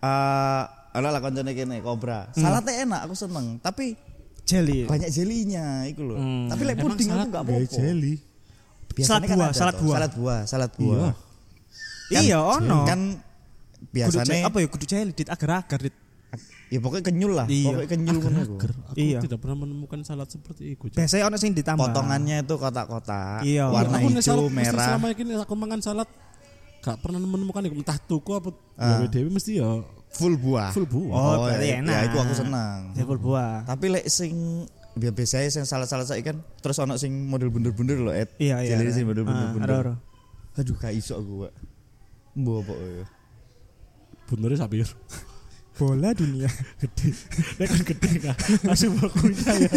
eh 0.00 0.62
ala 0.96 1.08
lah 1.12 1.20
koncone 1.20 1.52
kene 1.52 1.84
kobra. 1.84 2.32
Saladnya 2.32 2.80
enak, 2.80 3.00
aku 3.04 3.12
seneng. 3.12 3.60
Tapi 3.60 3.92
Jelly. 4.46 4.86
banyak 4.86 5.10
jelinya 5.10 5.82
iku 5.84 6.02
loh. 6.06 6.16
Hmm. 6.16 6.46
Tapi 6.46 6.62
lek 6.62 6.76
puding 6.78 7.08
aku 7.10 7.18
enggak 7.18 7.28
nggak 7.28 7.42
apa-apa. 7.42 7.66
jelly. 7.68 8.14
Biasanya 8.94 9.04
Salad 9.04 9.22
kan 9.26 9.36
buah, 9.36 9.44
ada 9.44 9.52
salad 9.52 9.76
buah. 9.76 9.96
Salad 9.96 10.12
buah, 10.14 10.40
salad 10.46 10.72
buah. 10.72 10.96
Iya. 10.96 11.10
Kan 12.08 12.22
Iya, 12.22 12.38
ono. 12.40 12.78
Kan 12.86 13.00
biasanya 13.92 14.36
apa 14.46 14.56
ya 14.58 14.66
kudu 14.66 14.84
jelly 14.86 15.12
dit 15.12 15.26
agar-agar 15.26 15.80
dit. 15.82 15.96
ya 16.66 16.82
pokoknya 16.82 17.04
kenyul 17.06 17.32
lah, 17.32 17.46
Iya. 17.46 17.70
pokoknya 17.70 17.88
kenyul. 17.88 18.18
Agar 18.18 18.70
aku 18.74 18.96
Iya. 18.98 19.18
tidak 19.22 19.38
pernah 19.38 19.56
menemukan 19.62 19.98
salad 20.02 20.26
seperti 20.26 20.74
itu. 20.74 20.90
Biasanya 20.90 21.24
ono 21.26 21.36
sing 21.38 21.54
ditambah. 21.54 21.78
Potongannya 21.78 22.42
itu 22.42 22.54
kotak-kotak, 22.54 23.46
Iya. 23.46 23.70
warna 23.70 23.98
Aku 23.98 24.10
hijau, 24.10 24.50
merah. 24.50 24.94
Selama 24.94 25.06
ini 25.10 25.32
aku 25.34 25.54
makan 25.54 25.78
salad 25.78 26.08
gak 26.82 27.02
pernah 27.02 27.18
menemukan 27.18 27.62
itu 27.62 27.74
entah 27.74 27.98
tuku 27.98 28.30
apa 28.30 28.50
Ah. 28.78 28.98
gawe 28.98 29.06
dewe 29.06 29.26
mesti 29.26 29.58
ya 29.58 29.82
full 30.16 30.34
buah. 30.40 30.70
full 30.72 30.88
buah. 30.88 31.12
Oh, 31.12 31.34
berarti 31.44 31.66
ya, 31.68 31.76
enak. 31.84 31.92
Ya, 31.92 32.00
itu 32.08 32.16
aku 32.16 32.34
senang. 32.34 32.78
Jebol 32.96 33.18
buah. 33.20 33.68
Tapi 33.68 33.86
lek 33.92 34.06
sing 34.08 34.64
ya 34.96 35.12
biasanya 35.12 35.52
sing 35.52 35.68
salah-salah 35.68 36.08
saya 36.08 36.24
kan 36.24 36.40
terus 36.64 36.80
ono 36.80 36.96
sing 36.96 37.12
model 37.28 37.52
bunder-bunder 37.52 38.00
loh, 38.00 38.14
Ed. 38.16 38.32
Iya, 38.40 38.64
iya. 38.64 38.80
Jadi 38.80 38.88
ada. 38.88 38.96
sing 38.96 39.04
model 39.04 39.24
Ah, 39.24 39.28
bunder-bunder. 39.28 39.68
ada, 39.68 39.76
ada. 39.92 39.94
Aduh, 40.56 40.74
gak 40.80 40.92
iso 40.96 41.20
aku, 41.20 41.32
Pak. 41.44 41.52
Mbok 42.36 42.56
apa 42.64 42.72
ya? 42.80 43.06
Benernya 44.32 44.58
sapi 44.64 44.80
ya. 44.80 44.88
Bola 45.76 46.16
dunia. 46.16 46.48
gede. 46.80 47.12
Dia 47.60 47.66
kan 47.68 47.80
gede 47.84 48.10
kan. 48.24 48.36
Langsung 48.64 48.96
bakunya 48.96 49.52
ya. 49.68 49.72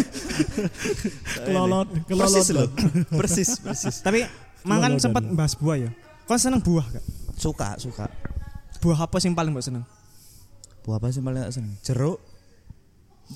Kelolot, 1.44 1.88
kelolot. 2.08 2.32
Persis 2.32 2.48
loh. 2.56 2.68
Persis, 3.20 3.50
persis. 3.60 3.96
Tapi 4.00 4.24
mangan 4.64 4.96
Bola 4.96 5.04
sempat 5.04 5.22
bahas 5.36 5.52
buah 5.52 5.76
ya. 5.76 5.90
Kau 6.24 6.40
seneng 6.40 6.64
buah 6.64 6.86
gak? 6.88 7.04
Suka, 7.36 7.76
suka. 7.76 8.08
Buah 8.80 9.04
apa 9.04 9.20
sing 9.20 9.36
paling 9.36 9.52
mbok 9.52 9.60
seneng? 9.60 9.84
Buah 10.80 10.96
apa 10.96 11.08
sih 11.08 11.20
paling 11.20 11.40
tak 11.40 11.52
seneng? 11.52 11.74
Jeruk. 11.80 12.18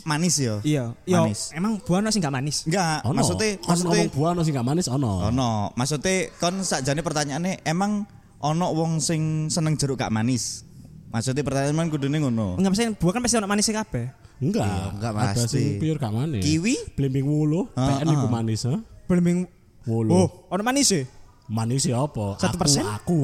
Manis 0.03 0.35
ya? 0.37 0.59
Iya, 0.61 0.85
yo 1.07 1.23
Manis. 1.23 1.55
emang 1.55 1.79
buah 1.79 2.03
ono 2.03 2.11
sing 2.11 2.19
gak 2.19 2.35
manis. 2.35 2.67
Enggak, 2.67 3.07
Ono. 3.07 3.15
maksudnya 3.15 3.49
Kan 3.55 3.69
maksudnya 3.71 3.95
ngomong 3.95 4.11
buah 4.11 4.31
ono 4.33 4.41
sing 4.43 4.53
gak 4.53 4.67
manis 4.67 4.87
ono. 4.91 5.13
ono. 5.25 5.51
Maksudnya 5.73 6.15
kon 6.35 6.55
sakjane 6.61 6.99
pertanyaannya 6.99 7.63
emang 7.63 8.03
ono 8.41 8.67
wong 8.75 8.99
sing 8.99 9.47
seneng 9.47 9.79
jeruk 9.79 9.95
gak 9.97 10.11
manis. 10.11 10.67
Maksudnya 11.09 11.47
pertanyaan 11.47 11.79
man 11.79 11.89
kudune 11.89 12.19
ngono. 12.19 12.59
Enggak 12.59 12.75
pasti 12.75 12.85
buah 12.91 13.13
kan 13.15 13.23
pasti 13.23 13.37
ono 13.39 13.47
manisnya 13.47 13.75
kabeh. 13.81 14.07
Enggak, 14.43 14.67
Iya, 14.67 14.85
enggak 14.91 15.11
Ada 15.15 15.23
pasti. 15.39 15.47
sing 15.55 15.67
pure 15.79 15.99
gak 16.03 16.11
manis. 16.11 16.43
Kiwi? 16.43 16.75
Blimbing 16.99 17.27
wulu, 17.31 17.71
Ah, 17.79 18.03
PN 18.03 18.11
iku 18.11 18.27
ah. 18.27 18.33
manis, 18.35 18.61
ha? 18.67 18.75
Belum 19.07 19.47
Wulu. 19.85 20.11
Oh, 20.11 20.27
ono 20.51 20.63
manis 20.65 20.91
ya? 20.91 21.05
Manis 21.45 21.85
ya 21.85 22.01
apa? 22.01 22.41
Satu 22.41 22.57
Aku- 22.57 22.61
persen? 22.65 22.83
Aku. 22.89 23.19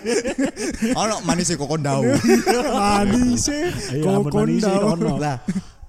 ono 1.04 1.20
manis 1.28 1.52
kok 1.52 1.68
ndau. 1.76 2.00
manis 2.72 3.44
e. 3.52 3.60
Iya, 4.00 4.08
ampun 4.16 4.48
manis 4.48 4.64
ya 4.64 4.80
ono. 4.80 5.20
Lah, 5.20 5.36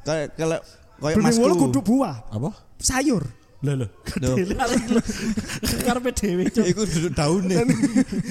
kalau 0.04 0.28
kalau 0.36 0.58
koyo 1.00 1.16
masku. 1.24 1.42
wulu 1.48 1.54
kudu 1.70 1.80
buah, 1.80 2.16
Apa? 2.36 2.52
sayur. 2.84 3.24
Lho. 3.64 3.90
Duh. 4.22 4.36
Karepe 5.88 6.12
dhewe. 6.14 6.46
Iku 6.46 6.84
duduk 6.86 7.14
daunnya. 7.18 7.66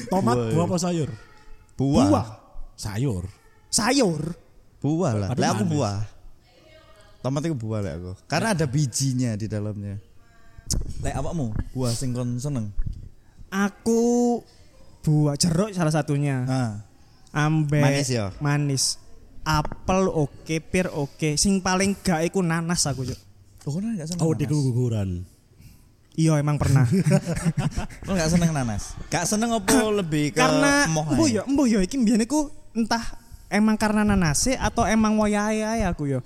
Tomat 0.06 0.36
Buah. 0.54 0.64
apa 0.70 0.76
sayur? 0.78 1.10
Buah. 1.74 2.06
Buah. 2.06 2.26
Sayur. 2.78 3.24
Sayur. 3.66 4.22
Buah 4.78 5.12
lah. 5.18 5.28
Lah 5.34 5.48
aku 5.50 5.66
buah. 5.66 5.98
Tomat 7.26 7.42
itu 7.42 7.58
buah 7.58 7.80
lah 7.82 7.92
aku. 7.98 8.12
Karena 8.30 8.54
ada 8.54 8.70
bijinya 8.70 9.34
di 9.34 9.50
dalamnya. 9.50 9.98
Lek 11.02 11.14
awakmu 11.18 11.50
buah 11.74 11.90
sing 11.90 12.14
kon 12.14 12.38
seneng. 12.38 12.70
Aku 13.50 14.42
buah 15.06 15.38
jeruk 15.38 15.70
salah 15.70 15.94
satunya. 15.94 16.42
Ah. 16.46 16.72
Ambe 17.36 17.78
Manis 17.78 18.08
ya? 18.10 18.32
Manis. 18.40 18.98
Apel 19.46 20.10
oke, 20.10 20.56
pir 20.58 20.90
oke. 20.90 21.38
Sing 21.38 21.62
paling 21.62 21.94
gak 22.02 22.26
iku 22.26 22.42
nanas 22.42 22.82
aku, 22.88 23.06
Cuk. 23.06 23.20
Oh, 23.66 23.70
kon 23.78 23.86
enggak 23.94 24.10
seneng. 24.10 24.22
Oh, 24.24 24.34
nanas? 24.34 24.40
di 24.40 24.44
keguguran. 24.50 25.10
Iya 26.16 26.40
emang 26.40 26.56
pernah. 26.56 26.88
Lo 28.08 28.16
enggak 28.16 28.32
seneng 28.32 28.50
nanas. 28.50 28.96
Gak 29.12 29.28
seneng 29.28 29.52
apa 29.54 29.76
lebih 29.92 30.32
ke 30.34 30.40
karena 30.40 30.88
embuh 30.88 31.28
ae? 31.28 31.38
ya, 31.38 31.42
embuh 31.44 31.66
ya 31.68 31.84
iki 31.84 32.00
mbiyen 32.00 32.24
iku 32.24 32.48
entah 32.72 33.04
emang 33.52 33.76
karena 33.76 34.02
nanase 34.02 34.56
atau 34.56 34.88
emang 34.88 35.14
wayahe 35.20 35.62
ae 35.62 35.82
aku 35.84 36.08
yo. 36.08 36.20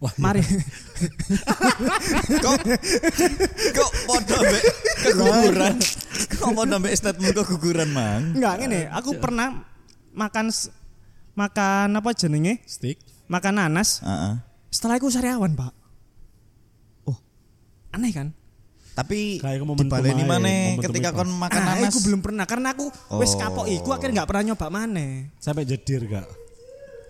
Wah, 0.00 0.12
iya. 0.16 0.22
Mari. 0.24 0.42
Kok 2.40 2.54
kok 3.76 3.90
podo 4.08 4.36
mbek 4.40 4.62
keguguran. 5.04 5.74
Kok 6.40 6.50
podo 6.56 6.74
mbek 6.80 6.94
statement 6.96 7.32
keguguran, 7.36 7.88
Mang? 7.92 8.32
Enggak 8.32 8.54
ngene, 8.64 8.88
aku 8.88 9.20
pernah 9.20 9.60
makan 10.16 10.48
makan 11.36 11.88
apa 12.00 12.10
jenenge? 12.16 12.64
Stick. 12.64 12.96
Makan 13.28 13.60
nanas. 13.60 14.00
Heeh. 14.00 14.40
Setelah 14.72 14.96
itu 14.96 15.12
sariawan, 15.12 15.52
Pak. 15.52 15.72
Oh. 17.04 17.18
Aneh 17.92 18.10
kan? 18.10 18.32
Tapi 18.96 19.38
Kayak 19.38 19.64
dibaleni 19.64 20.24
ae, 20.24 20.28
mana 20.28 20.52
ketika 20.82 21.14
kon 21.14 21.30
makan 21.30 21.60
ah, 21.62 21.66
nanas. 21.76 21.92
aku 21.94 22.00
belum 22.10 22.20
pernah 22.20 22.44
karena 22.44 22.74
aku 22.74 22.90
wis 23.20 23.32
Oh. 23.32 23.38
kapok 23.38 23.66
iku 23.70 23.94
akhirnya 23.94 24.22
nggak 24.24 24.28
pernah 24.28 24.44
nyoba 24.52 24.66
maneh. 24.68 25.30
Sampai 25.38 25.64
jedir 25.64 26.04
gak? 26.10 26.26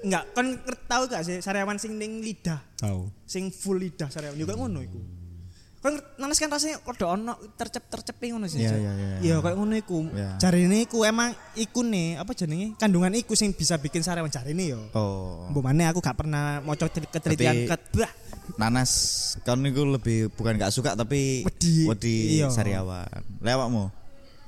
Enggak, 0.00 0.32
ngerti 0.32 0.84
tahu 0.88 1.02
gak 1.06 1.22
sih 1.22 1.36
sariawan 1.38 1.76
sing 1.76 2.00
ning 2.00 2.24
lidah, 2.24 2.56
Tahu. 2.80 3.12
sing 3.28 3.52
full 3.52 3.76
lidah 3.76 4.08
sariawan 4.08 4.34
juga 4.34 4.56
ngono 4.56 4.80
iku. 4.80 5.00
Kan 5.80 5.96
nanas 6.20 6.36
kan 6.36 6.52
rasanya 6.52 6.76
rada 6.84 7.06
ono 7.08 7.32
tercep-tercep 7.56 8.16
ngono 8.20 8.44
sih. 8.44 8.60
Iya, 8.60 8.68
Cak. 8.68 8.76
iya, 8.76 8.92
iya. 8.92 9.16
Iya, 9.20 9.36
kayak 9.40 9.56
ngono 9.56 9.74
iku. 9.76 9.98
Iya. 10.12 10.36
Jarine 10.36 10.84
iku 10.84 11.04
emang 11.04 11.32
iku 11.52 11.80
nih, 11.80 12.20
apa 12.20 12.32
jenenge? 12.32 12.76
Kandungan 12.76 13.12
iku 13.16 13.32
sing 13.32 13.52
bisa 13.52 13.80
bikin 13.80 14.00
sariawan 14.00 14.28
jarine 14.28 14.76
yo. 14.76 14.80
Oh. 14.92 15.48
Mbok 15.48 15.64
maneh 15.64 15.88
aku 15.88 16.00
gak 16.00 16.20
pernah 16.20 16.60
maca 16.60 16.84
ketelitian 16.88 17.64
Berarti- 17.64 17.68
ket 17.68 17.82
bah. 17.96 18.12
Nanas 18.56 18.90
kon 19.40 19.62
niku 19.62 19.86
lebih 19.86 20.28
bukan 20.34 20.58
gak 20.58 20.72
suka 20.74 20.92
tapi 20.92 21.44
Wedi. 21.44 21.88
Iya. 22.40 22.48
sariawan. 22.52 23.08
Lewatmu. 23.40 23.84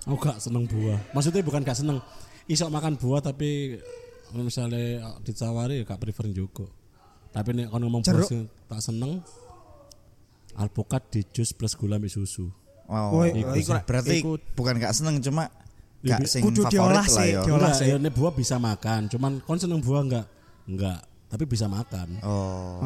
Aku 0.08 0.16
gak 0.16 0.36
seneng 0.36 0.68
buah. 0.68 1.00
Maksudnya 1.12 1.40
bukan 1.40 1.60
gak 1.60 1.76
seneng. 1.76 1.96
Isok 2.44 2.68
makan 2.68 3.00
buah 3.00 3.24
tapi 3.24 3.80
misalnya 4.40 5.12
ditawari 5.20 5.82
ya 5.82 5.84
gak 5.84 6.00
prefer 6.00 6.32
juga. 6.32 6.64
Tapi 7.32 7.52
nek 7.52 7.68
kon 7.68 7.84
ngomong 7.84 8.00
Jeruk. 8.00 8.28
tak 8.68 8.80
seneng 8.80 9.20
alpukat 10.56 11.08
di 11.12 11.20
jus 11.28 11.52
plus 11.52 11.76
gula 11.76 12.00
ambek 12.00 12.12
susu. 12.12 12.48
Oh, 12.88 13.24
iku 13.24 13.56
iku- 13.56 13.84
berarti 13.88 14.20
iku- 14.20 14.40
bukan 14.52 14.76
gak 14.80 14.92
seneng 14.96 15.20
cuma 15.20 15.48
Ya, 16.02 16.18
gak 16.18 16.26
sing 16.26 16.42
kudu 16.42 16.66
favorit 16.66 16.74
diolah 16.74 16.98
lah 16.98 17.06
sih, 17.06 17.30
ya. 17.30 17.42
diolah. 17.46 17.70
Sih. 17.78 17.86
ya 17.86 17.94
nek 17.94 18.10
buah 18.10 18.34
bisa 18.34 18.58
makan, 18.58 19.06
cuman 19.06 19.38
kon 19.46 19.54
seneng 19.54 19.78
buah 19.78 20.02
enggak? 20.02 20.26
Enggak, 20.66 20.98
tapi 21.30 21.46
bisa 21.46 21.70
makan. 21.70 22.18
Oh, 22.26 22.82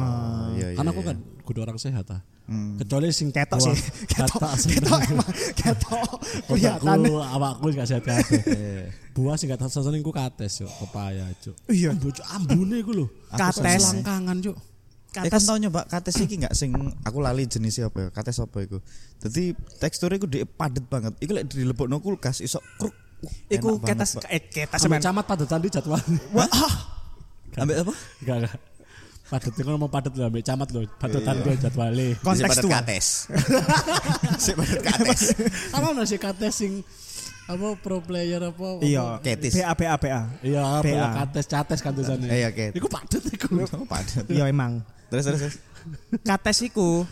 iya 0.53 0.69
iya. 0.69 0.77
Karena 0.77 0.93
aku 0.93 1.01
iya. 1.01 1.09
kan 1.09 1.17
kudu 1.41 1.59
orang 1.65 1.81
sehat 1.81 2.05
ah. 2.13 2.21
Hmm. 2.47 2.79
Kecuali 2.79 3.11
sing 3.11 3.27
Ketok 3.27 3.59
sih. 3.59 3.75
Ketok. 4.15 4.39
Ketok 4.55 4.99
emang 5.11 5.31
ketok. 5.59 6.11
Kelihatan. 6.47 6.97
Awakku 7.11 7.75
gak 7.75 7.87
sehat 7.91 8.07
kabeh. 8.07 8.87
Buah 9.15 9.35
sing 9.35 9.51
gak 9.51 9.67
seneng 9.67 9.99
ku 9.99 10.15
kates 10.15 10.63
yo, 10.63 10.67
pepaya 10.79 11.27
cuk. 11.43 11.55
Iya. 11.67 11.91
Cuk, 11.99 12.23
ambune 12.31 12.79
ku 12.87 12.95
lho. 12.95 13.05
Kates. 13.35 13.83
Selangkangan 13.83 14.39
cuk. 14.39 14.55
Eh 15.17 15.33
kan 15.33 15.41
tau 15.41 15.57
nyoba 15.57 15.81
kates 15.89 16.15
iki 16.23 16.39
gak 16.39 16.53
sing 16.55 16.71
aku 17.03 17.19
lali 17.19 17.43
jenisnya 17.43 17.91
apa 17.91 18.07
ya? 18.07 18.09
Kates 18.15 18.39
apa 18.39 18.57
iku? 18.63 18.79
Dadi 19.19 19.51
teksturnya 19.83 20.15
iku 20.15 20.27
dhek 20.31 20.47
padet 20.55 20.85
banget. 20.87 21.19
Iku 21.19 21.31
lek 21.35 21.51
dilebokno 21.51 21.99
kulkas 21.99 22.39
iso 22.39 22.63
kruk. 22.79 22.95
Iku 23.51 23.81
ketas 23.83 24.15
ketas 24.23 24.79
sampean. 24.79 25.03
camat 25.03 25.25
padetan 25.27 25.59
di 25.59 25.73
jadwal. 25.73 25.99
Wah, 26.31 26.47
ah. 26.53 26.73
Ambek 27.57 27.81
apa? 27.81 27.93
Enggak 28.21 28.35
enggak. 28.45 28.55
Padet 29.27 29.51
itu 29.51 29.67
ngomong 29.67 29.91
padet 29.91 30.15
lho 30.15 30.23
ambek 30.23 30.39
camat 30.39 30.71
lho. 30.71 30.87
Padetan 30.95 31.35
Iya. 31.35 31.43
gue 31.43 31.53
jadwale. 31.59 32.07
Si 32.15 32.19
padet 32.19 32.39
kontekstual. 32.47 32.71
kates. 32.79 33.07
si 34.39 34.51
padet 34.55 34.81
kates. 34.81 35.21
Apa 35.75 35.85
ono 35.91 36.07
sih 36.07 36.15
kates 36.15 36.53
sing 36.55 36.79
apa 37.47 37.75
pro 37.75 37.99
player 37.99 38.39
apa? 38.43 38.79
apa? 38.79 38.83
Iya, 38.83 39.19
Ketis. 39.19 39.55
BA 39.55 39.71
BA 39.75 39.95
BA. 39.99 40.21
Iya, 40.43 40.63
PA. 40.79 41.07
kates 41.23 41.45
cates 41.47 41.79
kan 41.79 41.91
tulisannya. 41.91 42.27
Iya, 42.27 42.55
Ket. 42.55 42.71
Iku 42.75 42.87
padet 42.87 43.23
iku. 43.27 43.67
Oh, 43.67 43.83
padet. 43.83 44.23
Iya 44.27 44.47
emang. 44.47 44.79
Terus 45.11 45.23
terus. 45.27 45.39
terus. 45.43 45.55
Kates 46.23 46.57
iku 46.63 47.03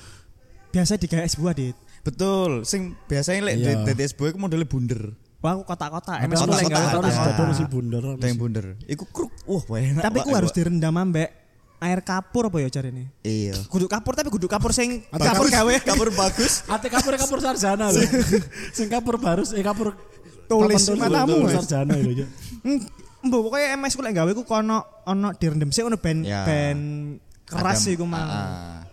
biasa 0.72 0.96
digawe 0.96 1.24
es 1.24 1.36
buah, 1.36 1.56
Dit. 1.56 1.76
Betul, 2.04 2.64
sing 2.64 2.96
biasanya 3.08 3.48
lek 3.48 3.56
Iya. 3.60 3.84
di 3.84 3.92
DTS 3.92 4.16
boy 4.16 4.32
iku 4.32 4.40
modele 4.40 4.64
bunder. 4.64 5.12
Wah, 5.44 5.52
aku 5.56 5.68
kotak-kotak. 5.68 6.24
Emang 6.26 6.42
Kotak-kotak 6.42 7.38
harus 7.38 7.60
bunder. 7.68 8.04
Yang 8.18 8.38
bunder. 8.40 8.66
Iku 8.88 9.04
kruk. 9.12 9.32
Wah, 9.46 9.64
enak. 9.78 10.04
Tapi 10.04 10.18
aku 10.24 10.32
harus 10.32 10.52
direndam 10.52 10.96
ambek 10.96 11.45
air 11.86 12.02
kapur 12.02 12.50
apa 12.50 12.58
ya 12.58 12.70
carane? 12.70 13.14
Iya. 13.22 13.54
Kudu 13.70 13.86
kapur 13.86 14.14
tapi 14.14 14.28
kudu 14.28 14.46
kapur 14.46 14.74
sing 14.74 15.06
kapur 15.10 15.48
gawe. 15.48 15.74
Kapur 15.82 16.10
bagus. 16.12 16.66
Ate 16.74 16.90
kapur 16.90 17.14
kapur 17.14 17.38
sarjana 17.40 17.94
lho. 17.94 18.02
Sing 18.74 18.90
kapur 18.90 19.16
baru 19.16 19.46
eh 19.54 19.62
kapur 19.62 19.94
Tulis 20.46 20.78
matamu, 20.94 21.42
tulis 21.42 21.50
Mas. 21.50 21.56
sarjana 21.62 21.94
itu 21.98 22.22
ya. 22.22 22.28
Hmm, 22.62 22.82
Mbok 23.26 23.50
pokoke 23.50 23.66
MS 23.74 23.94
ku 23.94 24.02
lek 24.06 24.14
gawe 24.14 24.32
ku 24.32 24.44
kono 24.44 24.78
ono 25.04 25.34
direndam 25.34 25.70
sik 25.70 25.86
ono 25.86 25.98
ben 25.98 26.22
Ya. 26.22 26.46
ben 26.46 26.78
keras 27.46 27.82
sih 27.82 27.94
ku 27.94 28.06
mang. 28.06 28.22
Ah. 28.22 28.86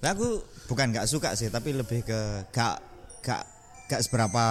Nah, 0.00 0.10
aku 0.14 0.38
bukan 0.64 0.94
nggak 0.94 1.04
suka 1.04 1.34
sih, 1.34 1.50
tapi 1.50 1.74
lebih 1.74 2.06
ke 2.06 2.20
gak 2.50 2.78
gak 3.20 3.42
gak 3.84 4.00
seberapa 4.00 4.44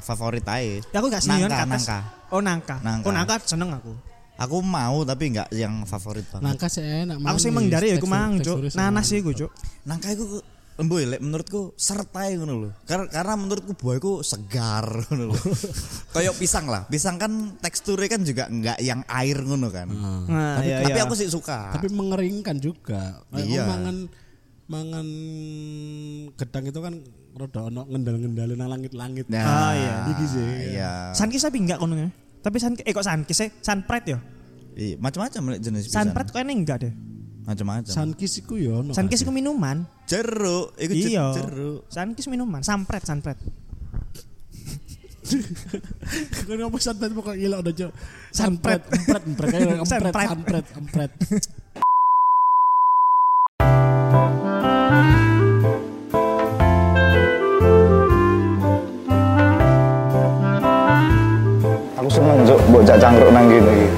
favorit 0.00 0.46
aja. 0.46 0.78
Ya 0.88 0.96
aku 0.96 1.10
gak 1.10 1.20
senior 1.20 1.50
nangka, 1.50 1.58
ke 1.58 1.66
atas. 1.66 1.82
nangka. 1.84 1.98
Oh 2.30 2.40
nangka. 2.40 2.76
Nangka. 2.80 3.04
Oh 3.04 3.12
nangka 3.12 3.34
seneng 3.42 3.70
aku. 3.74 3.92
Aku 4.40 4.64
mau 4.64 5.04
tapi 5.04 5.36
nggak 5.36 5.52
yang 5.52 5.84
favorit 5.84 6.24
banget. 6.32 6.44
Nangka 6.48 6.66
sih 6.72 6.80
enak. 6.80 7.20
Aku 7.20 7.36
sih 7.36 7.52
menghindari 7.52 7.92
ya 7.92 8.00
aku 8.00 8.08
mang, 8.08 8.40
Cuk. 8.40 8.72
Nanas 8.72 9.04
sih 9.12 9.20
iku, 9.20 9.36
Cuk. 9.36 9.52
Nangka 9.84 10.16
itu 10.16 10.40
emboy 10.80 11.04
lek 11.04 11.20
menurutku 11.20 11.76
sertai 11.76 12.40
ngono 12.40 12.54
lho. 12.56 12.70
Karena 12.88 13.04
karena 13.12 13.36
menurutku 13.36 13.76
buah 13.76 14.00
itu 14.00 14.24
segar 14.24 14.88
ngono 15.12 15.28
lho. 15.28 15.36
Kayak 16.16 16.40
pisang 16.40 16.64
lah. 16.72 16.88
Pisang 16.88 17.20
kan 17.20 17.60
teksturnya 17.60 18.08
kan 18.08 18.24
juga 18.24 18.48
nggak 18.48 18.80
yang 18.80 19.04
air 19.12 19.36
ngono 19.44 19.68
kan. 19.68 19.92
Ah. 19.92 20.24
Nah, 20.24 20.52
tapi 20.56 20.68
iya, 20.72 20.76
tapi 20.88 20.96
iya. 20.96 21.04
aku 21.04 21.14
sih 21.20 21.28
suka. 21.28 21.76
Tapi 21.76 21.92
mengeringkan 21.92 22.56
juga. 22.56 23.20
Kayak 23.28 23.44
Iya. 23.44 23.62
Mangan 23.68 23.96
mangan 24.70 25.06
gedang 26.38 26.64
itu 26.64 26.80
kan 26.80 26.94
rada 27.36 27.60
ono 27.68 27.82
ngendal-ngendalin 27.90 28.56
nang 28.56 28.70
langit-langit. 28.72 29.26
Nah, 29.28 29.44
Ah, 29.44 29.72
iya. 29.76 29.94
Iki 30.16 30.24
sih. 30.24 30.50
Iya. 30.80 30.92
Sankis 31.12 31.44
tapi 31.44 31.60
enggak 31.60 31.76
kono 31.76 32.00
ya. 32.00 32.08
Tapi 32.40 32.56
san 32.56 32.72
eh 32.74 32.90
kok 32.90 33.04
sankis 33.04 33.36
sih? 33.36 33.50
Sanpret 33.60 34.04
ya? 34.06 34.18
Iya, 34.72 34.96
macam-macam 34.96 35.52
lek 35.52 35.60
jenis 35.60 35.86
pisang. 35.86 36.08
Sanpret 36.08 36.26
kok 36.28 36.40
ini 36.40 36.54
enggak 36.54 36.78
deh. 36.80 36.92
Macam-macam. 37.42 37.90
Sankis 37.90 38.32
iku 38.38 38.54
ya 38.54 38.80
ono. 38.80 38.92
Sankis 38.92 39.20
iku 39.20 39.30
minuman. 39.30 39.84
jeruk, 40.06 40.74
jer- 40.74 40.90
Iya. 40.90 41.26
jeruk. 41.34 41.86
Sankis 41.86 42.26
minuman, 42.26 42.60
sampret, 42.60 43.02
sampret. 43.02 43.36
Kan 46.42 46.56
ngomong 46.56 46.80
santet 46.80 47.12
pokok 47.12 47.36
gila 47.36 47.60
udah 47.60 47.70
jo. 47.70 47.88
Sanpret, 48.30 48.82
empret, 48.82 49.22
empret 49.22 49.48
kayak 49.48 49.62
empret, 49.78 49.86
Sanpret. 49.86 50.26
sanpret, 50.26 50.66
empret. 50.74 51.10
Juk 62.50 62.58
mbok 62.66 62.82
jak 62.82 62.98
cangkruk 62.98 63.30
nang 63.30 63.46
kene 63.46 63.70
iki. 63.70 63.88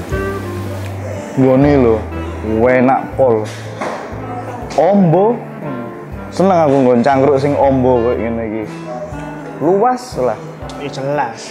Gone 1.41 1.73
lho, 1.73 1.97
enak 2.69 3.01
pol. 3.17 3.49
Ombo. 4.77 5.41
Seneng 6.29 6.69
aku 6.69 6.77
nggon 6.85 7.01
cangkruk 7.01 7.41
sing 7.41 7.57
ombo 7.57 8.05
koyo 8.05 8.21
ngene 8.21 8.45
iki. 8.45 8.65
Luas 9.57 10.05
lah. 10.21 10.37
Ya 10.85 10.93
jelas. 10.93 11.49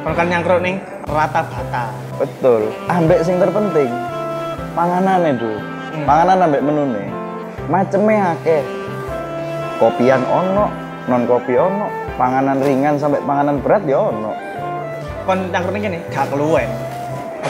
Kalau 0.00 0.16
kan 0.16 0.24
nyangkruk 0.32 0.64
ning 0.64 0.80
rata 1.04 1.44
bata. 1.44 1.92
Betul. 2.16 2.72
Ambek 2.88 3.28
sing 3.28 3.36
terpenting 3.36 3.92
panganane 4.72 5.36
do. 5.36 5.52
Panganan 6.08 6.48
ambek 6.48 6.64
menune. 6.64 7.04
Maceme 7.68 8.24
akeh. 8.24 8.64
Kopian 9.76 10.24
ono, 10.24 10.72
non 11.12 11.28
kopi 11.28 11.60
ono, 11.60 11.92
panganan 12.16 12.64
ringan 12.64 12.96
sampai 12.96 13.20
panganan 13.28 13.60
berat 13.60 13.84
ya 13.84 14.00
ono. 14.00 14.47
Kon 15.28 15.52
nyangkruk 15.52 15.76
ning 15.76 15.84
kene 15.84 15.98
gak 16.08 16.24
keluwen. 16.32 16.64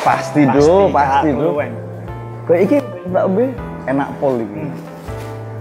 Pasti, 0.02 0.42
do, 0.50 0.90
pasti 0.90 1.30
do. 1.30 1.54
Kayak 2.50 2.60
iki 2.66 2.76
tak 3.14 3.26
be 3.30 3.54
enak 3.86 4.10
pol 4.18 4.34
iki. 4.42 4.66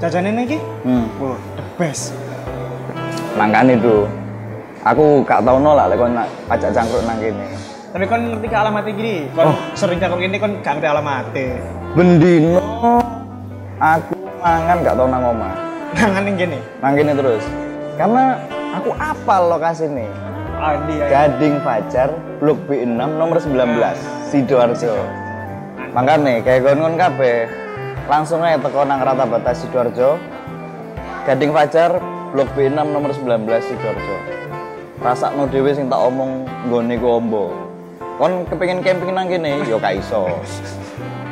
Jajane 0.02 0.34
ning 0.34 0.50
iki, 0.50 0.58
Hmm. 0.82 1.06
wah, 1.22 1.38
the 1.54 1.64
best. 1.78 2.18
Makanya 3.38 3.78
itu 3.78 4.10
aku 4.82 5.22
gak 5.30 5.46
tau 5.46 5.62
nolak 5.62 5.94
lek 5.94 6.02
kon 6.02 6.18
ajak 6.50 6.74
cangkruk 6.74 7.06
nang 7.06 7.22
kene. 7.22 7.54
Tapi 7.94 8.06
kon 8.10 8.22
ngerti 8.34 8.48
ke 8.50 8.58
alamat 8.58 8.84
gini, 8.90 9.16
kon 9.38 9.54
sering 9.78 10.02
nyangkruk 10.02 10.26
ini 10.26 10.38
kon 10.42 10.54
gak 10.66 10.74
ngerti 10.74 10.90
alamatnya. 10.90 11.50
Bendino 11.94 12.66
aku 13.78 14.18
mangan 14.42 14.78
gak 14.82 14.96
tau 14.98 15.06
nang 15.06 15.22
omah. 15.22 15.54
Nangan 15.94 16.24
ning 16.26 16.34
kene. 16.34 16.60
Nang 16.82 16.98
kene 16.98 17.14
terus. 17.14 17.46
Karena 17.94 18.42
aku 18.74 18.90
apal 18.98 19.54
lokasi 19.54 19.86
nih. 19.86 20.10
Ah, 20.58 20.74
dia. 20.90 21.06
Gading 21.06 21.62
Fajar, 21.62 22.10
Blok 22.42 22.58
B6 22.66 22.90
nomor 22.98 23.38
19, 23.38 23.94
Sidoarjo. 24.26 24.98
Makanya 25.94 26.42
kayak 26.42 26.66
kabeh 26.98 27.46
langsung 28.10 28.42
aja 28.42 28.58
teko 28.58 28.82
nang 28.82 29.06
rata 29.06 29.30
batas 29.30 29.62
Sidoarjo. 29.62 30.18
Gading 31.30 31.54
Fajar, 31.54 32.02
Blok 32.34 32.50
B6 32.58 32.74
nomor 32.74 33.14
19 33.14 33.46
Sidoarjo. 33.62 34.18
Rasakno 34.98 35.46
dhewe 35.46 35.78
sing 35.78 35.94
tak 35.94 36.02
omong 36.02 36.50
nggone 36.66 36.98
ku 36.98 37.08
ombo. 37.22 37.54
Kon 38.18 38.42
kepengin 38.50 38.82
camping 38.82 39.14
nang 39.14 39.30
kene 39.30 39.62
ya 39.62 39.78
gak 39.78 40.02
iso. 40.02 40.26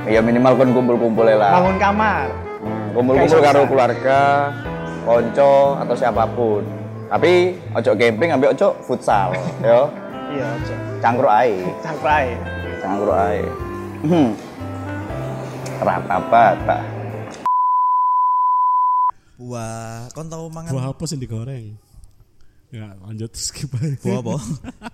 Ya 0.05 0.21
minimal 0.21 0.53
kon 0.53 0.69
kumpul-kumpul 0.69 1.25
lah. 1.25 1.49
Bangun 1.49 1.81
kamar. 1.81 2.29
Hmm, 2.61 2.93
kumpul-kumpul 2.93 3.41
karo 3.41 3.65
keluarga, 3.65 4.53
konco 5.01 5.81
atau 5.81 5.95
siapa 5.97 6.29
pun. 6.29 6.74
Tapi 7.05 7.53
ojo 7.77 7.91
camping 7.93 8.29
ambil 8.33 8.49
ojo 8.49 8.73
futsal, 8.81 9.29
yo. 9.65 9.85
Iya, 10.33 10.45
aja. 10.57 10.75
Cangkruk 10.99 11.29
ae, 11.29 11.53
Cangkruk 11.85 12.09
ae. 12.09 12.29
cangkruk 12.81 13.13
ae. 13.15 13.39
Hmm. 14.05 14.29
Rata 15.79 16.17
bata. 16.27 16.77
Buah, 19.35 20.09
kon 20.15 20.31
tahu 20.31 20.47
mangan 20.49 20.71
Buah 20.73 20.85
apa 20.95 21.03
sih 21.05 21.19
digoreng? 21.19 21.77
Ya 22.73 22.91
lanjut 22.97 23.31
skip 23.37 23.69
aja. 23.77 23.93
buah 24.01 24.19
apa? 24.19 24.35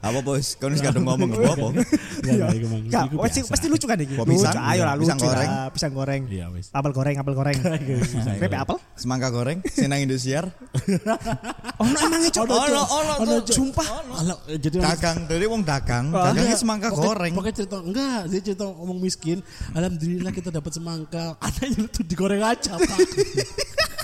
apa 0.03 0.19
bos? 0.21 0.59
Kon 0.59 0.75
wis 0.75 0.83
kadung 0.83 1.07
ngomong 1.07 1.31
buah 1.31 1.55
apa? 1.55 1.67
Ya, 2.21 2.33
ya, 2.45 2.47
Iku 3.07 3.17
pasti, 3.17 3.41
pasti 3.47 3.65
lucu 3.71 3.87
kan 3.87 3.97
iki. 3.97 4.13
Pisang? 4.13 4.53
Lucu, 4.53 4.69
ayo 4.69 4.81
lah 4.85 4.95
Pisang 4.99 5.17
lucu 5.17 5.27
goreng? 5.31 5.49
lah. 5.49 5.67
Pisang 5.73 5.93
goreng. 5.95 6.21
Iya 6.29 6.45
wis. 6.51 6.67
Apel 6.75 6.91
goreng, 6.93 7.15
apel 7.17 7.33
goreng. 7.33 7.57
Bebek 8.37 8.59
apel? 8.61 8.77
Semangka 8.93 9.31
goreng, 9.31 9.57
sinang 9.65 10.03
Indosiar. 10.03 10.45
Oh, 11.81 11.89
no, 11.89 11.97
emangnya 11.97 12.29
cok. 12.29 12.45
Ono, 12.45 12.81
ono, 12.85 13.13
Ono. 13.25 13.35
Sumpah. 13.41 13.87
Alah, 14.13 14.37
jadi 14.53 14.77
Dagang, 14.85 15.25
dari 15.25 15.49
wong 15.49 15.65
dagang, 15.65 16.13
dagangnya 16.13 16.53
Enggak, 16.53 16.61
semangka 16.61 16.89
goreng. 16.93 17.33
Pokoknya 17.33 17.55
cerita 17.57 17.77
enggak, 17.81 18.19
dia 18.29 18.41
cerita 18.45 18.63
ngomong 18.69 18.99
miskin. 19.01 19.41
Alhamdulillah 19.73 20.29
kita 20.29 20.53
dapat 20.53 20.77
semangka. 20.77 21.33
Anaknya 21.41 21.89
itu 21.89 22.05
digoreng 22.05 22.45
aja, 22.45 22.77
Pak. 22.77 22.97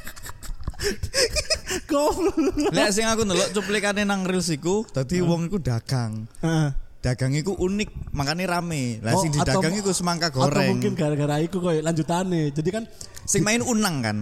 Goblok. 1.89 2.35
Lek 2.71 2.89
sing 2.91 3.05
aku 3.05 3.23
ndelok 3.23 3.49
cuplikane 3.51 4.03
nang 4.03 4.23
reels 4.23 4.47
iku, 4.47 4.83
dadi 4.87 5.19
wong 5.19 5.47
iku 5.47 5.57
dagang. 5.57 6.27
Heeh. 6.39 6.69
Dagang 6.97 7.31
iku 7.31 7.53
unik, 7.53 8.11
makanya 8.11 8.57
rame. 8.57 8.99
Lah 8.99 9.15
sing 9.15 9.31
Oh, 9.31 9.39
atau- 9.39 9.61
didagang 9.61 9.75
iku 9.77 9.91
semangka 9.91 10.27
Atau 10.27 10.43
goreng. 10.43 10.75
mungkin 10.75 10.91
gara-gara 10.93 11.39
iku 11.39 11.57
koyo 11.59 11.79
lanjutane. 11.79 12.51
Jadi 12.51 12.69
kan 12.69 12.83
Sing 13.23 13.43
main 13.43 13.59
unang 13.59 13.99
kan. 14.01 14.17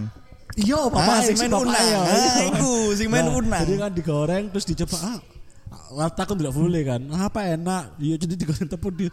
iya 0.54 0.78
Ah, 0.78 0.88
bapak 0.88 1.24
sing 1.24 1.36
main 1.38 1.52
unang. 1.52 1.86
Ah, 1.96 2.42
iku, 2.46 2.72
sing 2.92 3.08
main 3.08 3.26
unang. 3.26 3.62
Jadi 3.64 3.74
kan 3.76 3.92
digoreng 3.92 4.44
terus 4.50 4.64
dicoba 4.64 4.98
ah 5.00 5.18
Rata 5.86 6.22
aku 6.22 6.34
tidak 6.34 6.52
boleh 6.52 6.82
kan. 6.82 7.00
Ah, 7.10 7.26
apa 7.26 7.46
enak? 7.48 7.98
Iya 7.98 8.14
jadi 8.18 8.34
digoreng 8.36 8.66
tepung 8.66 8.92
di 8.92 9.06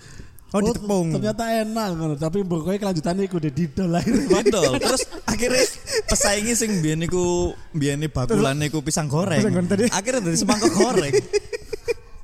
Oh, 0.53 0.61
ditepung. 0.61 1.17
Ternyata 1.17 1.43
enak 1.65 1.87
ngono, 1.97 2.13
tapi 2.13 2.45
pokoknya 2.45 2.77
kelanjutannya 2.77 3.23
iku 3.25 3.37
didol 3.41 3.89
akhirnya. 3.89 4.25
Betul. 4.37 4.71
Terus 4.77 5.01
akhirnya 5.25 5.65
pesaingnya 6.05 6.53
sing 6.53 6.77
biyen 6.77 7.01
niku 7.01 7.57
biyen 7.73 8.05
bakulan 8.05 8.61
niku 8.61 8.85
pisang 8.85 9.09
goreng. 9.09 9.41
Pisang 9.41 9.53
goreng 9.57 9.69
tadi. 9.69 9.89
Akhirnya 9.89 10.21
dari 10.21 10.37
semangka 10.37 10.69
goreng. 10.69 11.13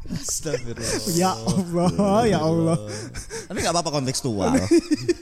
Astagfirullah. 0.09 1.13
Ya 1.13 1.31
Allah, 1.33 2.21
ya 2.25 2.39
Allah. 2.41 2.77
Tapi 3.49 3.57
nggak 3.61 3.73
apa-apa 3.73 3.91
kontekstual. 3.97 4.53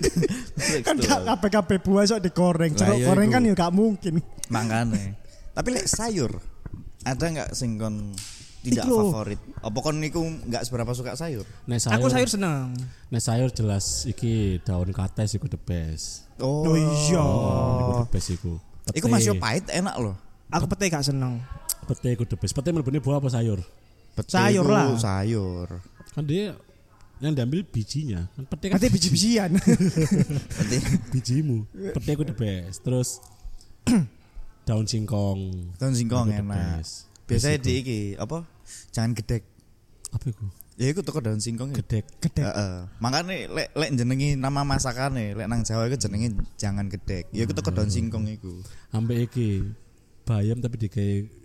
Kan 0.87 0.95
gak 0.99 1.21
kabeh-kabeh 1.27 1.77
buah 1.83 2.03
sok 2.07 2.23
digoreng. 2.23 2.71
Lah, 2.75 2.79
Jeruk 2.79 2.97
iya 2.99 3.07
goreng 3.07 3.27
iku. 3.29 3.35
kan 3.35 3.41
ya 3.47 3.53
gak 3.55 3.73
mungkin. 3.75 4.13
Makanya. 4.51 5.15
Tapi 5.55 5.67
lek 5.75 5.87
sayur 5.87 6.31
ada 7.07 7.23
nggak 7.23 7.49
sing 7.55 7.79
kon 7.79 8.11
tidak 8.67 8.83
Iku 8.83 8.91
lho. 8.91 9.03
favorit? 9.07 9.39
Apa 9.63 9.77
kon 9.79 9.95
niku 10.03 10.19
nggak 10.19 10.67
seberapa 10.67 10.91
suka 10.91 11.15
sayur? 11.15 11.47
Nah, 11.63 11.79
sayur, 11.79 11.95
Aku 11.95 12.05
sayur 12.11 12.27
seneng. 12.27 12.75
Nah, 13.07 13.21
sayur 13.23 13.47
jelas 13.55 14.03
iki 14.03 14.59
daun 14.67 14.91
kates 14.91 15.39
iku 15.39 15.47
the 15.47 15.55
best. 15.55 16.27
Oh 16.43 16.75
iya. 16.75 17.23
Oh, 17.23 17.79
iku 17.79 17.91
the 18.03 18.09
best 18.11 18.27
iku. 18.35 18.53
Pete. 18.87 18.95
Iku 18.99 19.07
masih 19.07 19.39
pahit 19.39 19.65
enak 19.71 19.95
loh. 19.95 20.15
Aku 20.51 20.67
pete 20.67 20.91
gak 20.91 21.03
seneng. 21.03 21.39
Pete 21.87 22.11
iku 22.11 22.27
the 22.27 22.35
best. 22.35 22.51
Pete 22.51 22.75
mlebune 22.75 22.99
buah 22.99 23.23
apa 23.23 23.31
sayur? 23.31 23.63
Pete 24.15 24.29
Sayur 24.31 24.67
lah. 24.67 24.95
Sayur. 24.99 25.67
Kan 26.11 26.23
dia 26.27 26.55
yang 27.17 27.33
diambil 27.33 27.65
bijinya. 27.65 28.29
Kan 28.35 28.45
pete 28.47 28.65
kan 28.69 28.77
Pete 28.77 28.93
biji-bijian. 28.93 29.51
Berarti 30.55 30.77
bijimu. 31.15 31.57
Pete 31.95 32.09
iku 32.13 32.23
the 32.23 32.35
best. 32.35 32.83
Terus 32.85 33.19
daun 34.67 34.83
singkong. 34.83 35.71
daun 35.79 35.95
singkong 35.95 36.27
enak. 36.31 36.83
Biasanya 37.27 37.59
di 37.59 37.73
iki 37.83 37.99
apa? 38.15 38.47
Jangan 38.91 39.11
gedek. 39.13 39.43
apa 40.07 40.23
iku? 40.31 40.47
Ya 40.77 40.93
iku 40.93 41.01
toko 41.01 41.19
daun 41.19 41.41
singkong. 41.41 41.73
ya. 41.73 41.81
Gedek. 41.81 42.05
Gedek. 42.21 42.45
Heeh. 42.45 42.75
Makane 43.01 43.49
lek 43.49 43.73
lek 43.73 43.89
jenengi 43.91 44.37
nama 44.37 44.61
masakane, 44.61 45.33
lek 45.33 45.49
nang 45.49 45.65
Jawa 45.65 45.89
iku 45.89 45.97
jenenge 45.97 46.37
jangan 46.55 46.85
gedek. 46.87 47.27
Ya 47.33 47.43
iku 47.43 47.51
teko 47.51 47.73
daun 47.73 47.89
singkong 47.89 48.29
iku. 48.29 48.61
Ambek 48.93 49.27
iki 49.27 49.65
bayam 50.23 50.61
tapi 50.61 50.75
di 50.77 50.87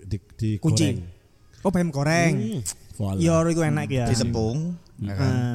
di, 0.04 0.16
di 0.36 0.50
Kunci. 0.60 0.84
goreng. 0.84 0.98
Oh 1.62 1.70
bayam 1.70 1.88
goreng. 1.88 2.34
Hmm. 2.60 3.18
Yo 3.18 3.40
iku 3.48 3.62
enak 3.64 3.88
ya. 3.88 4.04
Ditepung, 4.06 4.76
ya 5.00 5.14
kan? 5.16 5.26
Nah, 5.32 5.54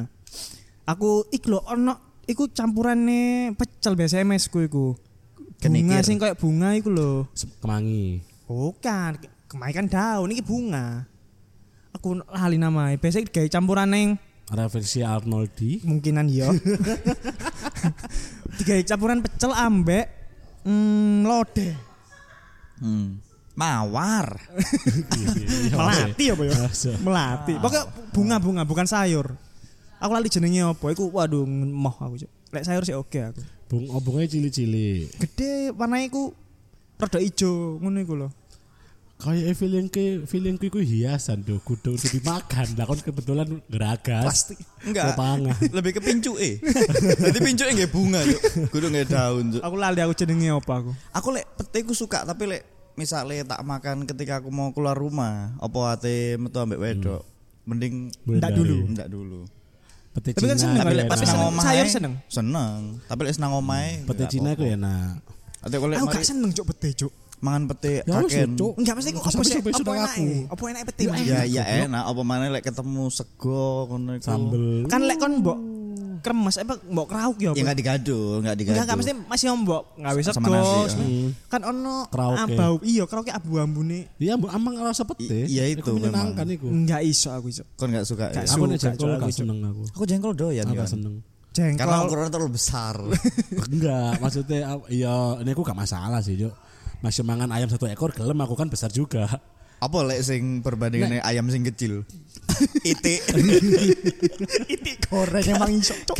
aku 0.84 1.24
iku 1.30 1.56
lho 1.56 1.60
ono 1.64 1.94
iku 2.26 2.50
campurane 2.50 3.54
pecel 3.54 3.94
biasa 3.94 4.20
MS 4.20 4.50
ku 4.50 4.58
iku. 4.60 4.86
Bunga 5.58 6.02
sing 6.02 6.18
kayak 6.18 6.36
bunga 6.36 6.74
iku 6.74 6.90
lho. 6.90 7.12
Se- 7.32 7.48
Kemangi. 7.62 8.20
Bukan, 8.44 9.22
kemarin 9.46 9.74
kan 9.74 9.86
daun 9.86 10.32
iki 10.32 10.42
bunga. 10.42 11.06
Aku 11.96 12.20
lali 12.20 12.56
namanya. 12.60 12.96
Biasa 13.00 13.24
gawe 13.24 13.48
campuran 13.48 13.88
neng 13.88 14.08
Ada 14.48 14.64
versi 14.72 15.04
Arnoldi. 15.04 15.84
mungkinan 15.84 16.24
yo. 16.32 16.48
Digawe 18.56 18.82
campuran 18.84 19.20
pecel 19.20 19.52
ambek 19.52 20.08
mm, 20.64 21.28
lodeh. 21.28 21.74
Hmm. 22.80 23.20
Mawar. 23.58 24.38
Melati 25.74 26.24
apa 26.30 26.42
ya? 26.46 26.54
Melati. 27.02 27.52
Pokoknya 27.58 27.82
bunga-bunga 28.14 28.62
bukan 28.64 28.86
sayur. 28.86 29.34
Aku 29.98 30.10
lali 30.14 30.30
jenenge 30.30 30.62
apa? 30.62 30.86
Iku 30.94 31.10
waduh 31.10 31.42
moh 31.44 31.92
aku. 31.98 32.22
Cuk. 32.22 32.30
Lek 32.54 32.64
sayur 32.64 32.86
sih 32.86 32.94
oke 32.94 33.18
aku. 33.18 33.40
Bung 33.68 33.84
obongnya 33.92 34.30
cili-cili. 34.30 35.10
Gede 35.20 35.74
warnanya 35.76 36.08
iku 36.08 36.32
rada 36.96 37.18
ijo 37.20 37.76
ngono 37.82 37.98
iku 38.00 38.14
lho. 38.16 38.28
Kayak 39.18 39.58
feeling 39.58 39.86
ke 39.90 40.22
feeling 40.30 40.54
ku 40.54 40.78
hiasan 40.78 41.42
tuh, 41.42 41.58
kudu 41.66 41.98
kudu 41.98 42.22
dimakan. 42.22 42.70
Lah 42.78 42.86
kon 42.86 43.02
kebetulan 43.02 43.50
geragas. 43.66 44.22
Plastik. 44.22 44.58
Enggak. 44.86 45.18
Lebih 45.76 45.98
ke 45.98 46.00
pincuke. 46.00 46.62
Jadi 47.18 47.38
pincuke 47.42 47.70
nggih 47.74 47.90
bunga, 47.90 48.22
Cuk. 48.22 48.70
Kudu 48.70 48.86
nggih 48.94 49.10
daun, 49.10 49.58
Cuk. 49.58 49.62
Aku 49.66 49.74
lali 49.74 49.98
aku 49.98 50.14
jenenge 50.14 50.54
apa 50.54 50.72
aku. 50.86 50.90
Aku 51.10 51.28
lek 51.34 51.50
pete 51.58 51.82
ku 51.82 51.98
suka 51.98 52.22
tapi 52.22 52.46
lek 52.46 52.62
misalnya 52.94 53.58
tak 53.58 53.66
makan 53.66 54.06
ketika 54.06 54.38
aku 54.38 54.54
mau 54.54 54.70
keluar 54.70 54.94
rumah, 54.94 55.50
apa 55.58 55.98
ate 55.98 56.38
metu 56.38 56.62
ambek 56.62 56.78
wedok, 56.78 57.26
mending 57.66 58.14
Ndak 58.22 58.54
dulu. 58.54 58.76
ndak 58.86 59.08
dulu. 59.10 59.40
Pete 60.14 60.30
Tapi 60.30 60.46
kan 60.46 60.58
Cina. 60.62 60.78
seneng, 60.78 60.86
Lek. 60.86 60.94
enak. 60.94 61.10
Tapi 61.10 61.24
seneng 61.26 61.34
seneng. 61.34 61.50
omahe, 61.50 61.66
sayur 61.66 61.86
seneng? 61.90 62.14
Seneng. 62.30 62.78
Tapi 63.10 63.20
lek 63.26 63.34
seneng 63.34 63.50
omahe. 63.50 63.90
Pete 64.06 64.22
nggak 64.22 64.30
Cina 64.30 64.48
iku 64.54 64.62
enak. 64.62 65.14
Aku 65.58 66.06
gak 66.06 66.22
seneng 66.22 66.50
cuk 66.54 66.66
pete 66.70 66.94
cuk. 66.94 67.10
Mangan 67.38 67.62
pete 67.70 68.02
Ya 68.02 68.12
kaken. 68.18 68.48
Enggak 68.54 68.94
mesti 68.98 69.10
aku 69.12 69.20
apa 69.20 69.42
sih? 69.42 69.56
Apa 69.56 69.70
sudah 69.72 69.94
enak? 69.94 70.10
aku. 70.10 70.26
Apa 70.50 70.62
enak 70.70 70.82
pete? 70.90 71.02
Ya? 71.04 71.14
Ya 71.18 71.40
ya 71.44 71.62
enak 71.86 72.02
apa 72.04 72.22
mana 72.22 72.48
lek 72.48 72.64
ketemu 72.64 73.08
sego 73.08 73.86
ngono 73.86 74.16
iku. 74.16 74.24
Sambel. 74.24 74.64
Kan 74.86 75.00
lek 75.06 75.16
kon 75.16 75.34
mbok 75.38 75.58
kremes 76.18 76.58
apa 76.58 76.74
mbok 76.82 77.06
krauk 77.06 77.38
ya 77.38 77.54
Ya 77.54 77.62
enggak 77.62 77.78
digado, 77.78 78.42
enggak 78.42 78.56
digado. 78.58 78.74
Enggak, 78.74 78.84
enggak 78.90 78.98
mesti 78.98 79.12
masih 79.30 79.46
mbok 79.54 79.82
gawe 79.96 80.20
Sama 80.20 80.34
sego. 80.34 80.50
ya. 80.50 81.06
Kan 81.46 81.60
ono 81.62 81.94
Krauke. 82.10 82.42
abau. 82.42 82.74
Iya, 82.82 83.04
krauke 83.06 83.30
abu-ambune. 83.30 84.10
Iya, 84.18 84.34
bu 84.34 84.50
amang 84.50 84.74
rasa 84.82 85.06
pete. 85.06 85.46
Iya 85.46 85.70
itu 85.70 85.94
iku. 85.94 86.66
Enggak 86.66 87.00
iso 87.06 87.30
aku 87.30 87.48
iso. 87.48 87.62
Kon 87.78 87.94
enggak 87.94 88.06
suka. 88.06 88.34
Ya? 88.34 88.42
Aku 88.44 88.66
nek 88.66 88.78
jengkol 88.78 88.98
Cuk, 88.98 89.14
gak 89.14 89.22
aku, 89.22 89.30
Cuk. 89.30 89.38
seneng 89.38 89.58
aku. 89.62 89.82
Aku 89.94 90.04
jengkol 90.04 90.32
doyan 90.34 90.64
Aku 90.66 90.74
kan. 90.74 90.82
gak 90.82 90.90
seneng. 90.90 91.14
Jengkol. 91.54 91.80
Karena 91.80 91.96
ukurannya 92.02 92.30
terlalu 92.30 92.52
besar. 92.54 92.94
Enggak, 93.72 94.10
maksudnya 94.18 94.58
iya 94.90 95.14
ini 95.38 95.50
aku 95.50 95.62
gak 95.62 95.78
masalah 95.78 96.18
sih, 96.18 96.34
Juk. 96.34 96.52
Masih 96.98 97.22
mangan 97.22 97.50
ayam 97.54 97.70
satu 97.70 97.86
ekor 97.86 98.10
gelem 98.10 98.38
aku 98.42 98.58
kan 98.58 98.66
besar 98.66 98.90
juga. 98.90 99.26
apa 99.78 99.98
lek 100.02 100.26
sing 100.26 100.58
perbandingannya 100.58 101.22
ayam 101.22 101.46
sing 101.54 101.62
kecil? 101.62 102.02
Itik. 102.82 103.22
Itik 104.74 105.06
goreng 105.06 105.46
emang 105.54 105.70
iso. 105.78 105.94
Cuk. 106.02 106.18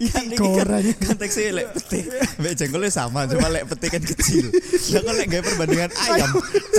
Itik 0.00 0.40
goreng. 0.40 0.96
Konteksnya 0.96 1.52
lek 1.52 1.76
pete. 1.76 2.08
Mbak 2.40 2.52
jengkolnya 2.56 2.88
sama, 2.88 3.28
cuma 3.28 3.52
lek 3.52 3.68
pete 3.68 3.92
kan 3.92 4.00
kecil. 4.00 4.48
Lah 4.96 5.00
kon 5.04 5.14
lek 5.20 5.28
gawe 5.28 5.42
perbandingan 5.44 5.92
ayam, 6.08 6.30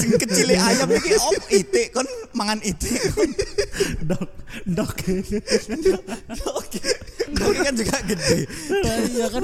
sing 0.02 0.12
kecil 0.18 0.48
ayam 0.58 0.90
iki 0.90 1.14
om 1.22 1.42
itik 1.54 1.88
kon 1.94 2.08
mangan 2.34 2.58
itik. 2.66 2.98
Dok, 4.02 4.26
dok. 4.66 4.98
Oke. 6.58 6.82
Oke 7.38 7.60
kan 7.62 7.74
juga 7.78 7.98
gede. 8.02 8.50
Iya 9.14 9.28
kan. 9.30 9.44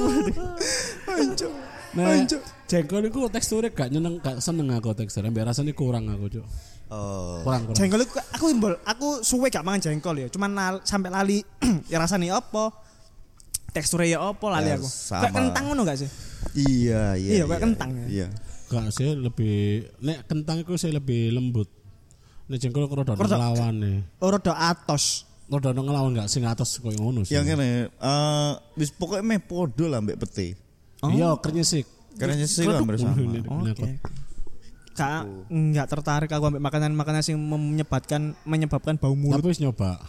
Nah. 1.94 2.26
Jengkol 2.66 3.06
itu 3.06 3.20
teksturnya 3.30 3.70
gak 3.70 3.90
nyeneng, 3.94 4.18
gak 4.20 4.42
seneng 4.42 4.74
aku 4.74 4.94
teksturnya. 4.94 5.30
Biar 5.30 5.50
rasanya 5.50 5.74
kurang 5.74 6.10
aku, 6.10 6.26
Juk. 6.30 6.46
Oh. 6.90 7.42
Kurang, 7.42 7.70
kurang. 7.70 7.78
Jengkol 7.78 8.02
iku 8.06 8.18
aku 8.22 8.46
imbol, 8.50 8.74
aku 8.86 9.22
suwe 9.22 9.50
gak 9.50 9.66
mangan 9.66 9.82
jengkol 9.90 10.18
ya. 10.18 10.28
Cuman 10.30 10.52
lal- 10.54 10.84
sampai 10.86 11.10
lali 11.10 11.42
ya 11.92 11.98
rasane 11.98 12.30
apa? 12.30 12.74
Teksturnya 13.74 14.16
ya 14.16 14.20
apa 14.24 14.46
lali 14.48 14.70
Ya, 14.72 14.78
aku. 14.80 14.88
Kayak 14.88 15.34
kentang 15.34 15.64
ngono 15.68 15.82
gak 15.84 15.98
sih? 16.00 16.10
Iya, 16.56 17.18
iya. 17.18 17.32
Iya, 17.42 17.44
kayak 17.46 17.64
kentang 17.66 17.90
ya. 17.94 18.06
Iya. 18.08 18.28
Gak 18.66 18.88
sih 18.94 19.10
lebih 19.14 19.56
nek 20.02 20.26
kentang 20.26 20.62
itu 20.62 20.74
saya 20.78 20.98
lebih 20.98 21.34
lembut. 21.34 21.70
Nek 22.50 22.58
jengkol 22.62 22.86
aku 22.86 23.02
rada 23.02 23.14
ngelawan 23.14 23.74
nih. 23.82 23.98
Oh, 24.22 24.30
rada 24.30 24.54
atos. 24.54 25.26
Rada 25.46 25.74
ngelawan 25.74 26.18
gak 26.18 26.30
sing 26.30 26.46
atas 26.46 26.78
koyo 26.82 26.98
ngono 26.98 27.22
sih. 27.22 27.38
Yang 27.38 27.58
ini 27.58 27.70
eh 27.86 28.52
wis 28.78 28.90
pokoknya 28.90 29.22
meh 29.22 29.42
podo 29.42 29.86
lah 29.86 30.02
mbek 30.02 30.18
pete. 30.22 30.58
Iya, 31.06 31.38
krenyesik. 31.38 31.86
Karena 32.16 32.34
sih 32.42 32.64
Keleduk. 32.64 32.82
hampir 32.84 32.96
sama. 33.00 33.16
Ini- 33.20 33.44
ini 33.44 33.70
apa? 33.72 33.86
Oke. 33.86 33.92
Kak 34.96 35.24
enggak 35.52 35.88
tertarik 35.92 36.32
aku 36.32 36.44
ambil 36.48 36.64
makanan-makanan 36.64 37.20
yang 37.28 37.40
menyebabkan 37.44 38.32
menyebabkan 38.48 38.96
bau 38.96 39.12
mulut. 39.12 39.44
Tapi 39.44 39.52
wis 39.52 39.60
nyoba. 39.60 40.00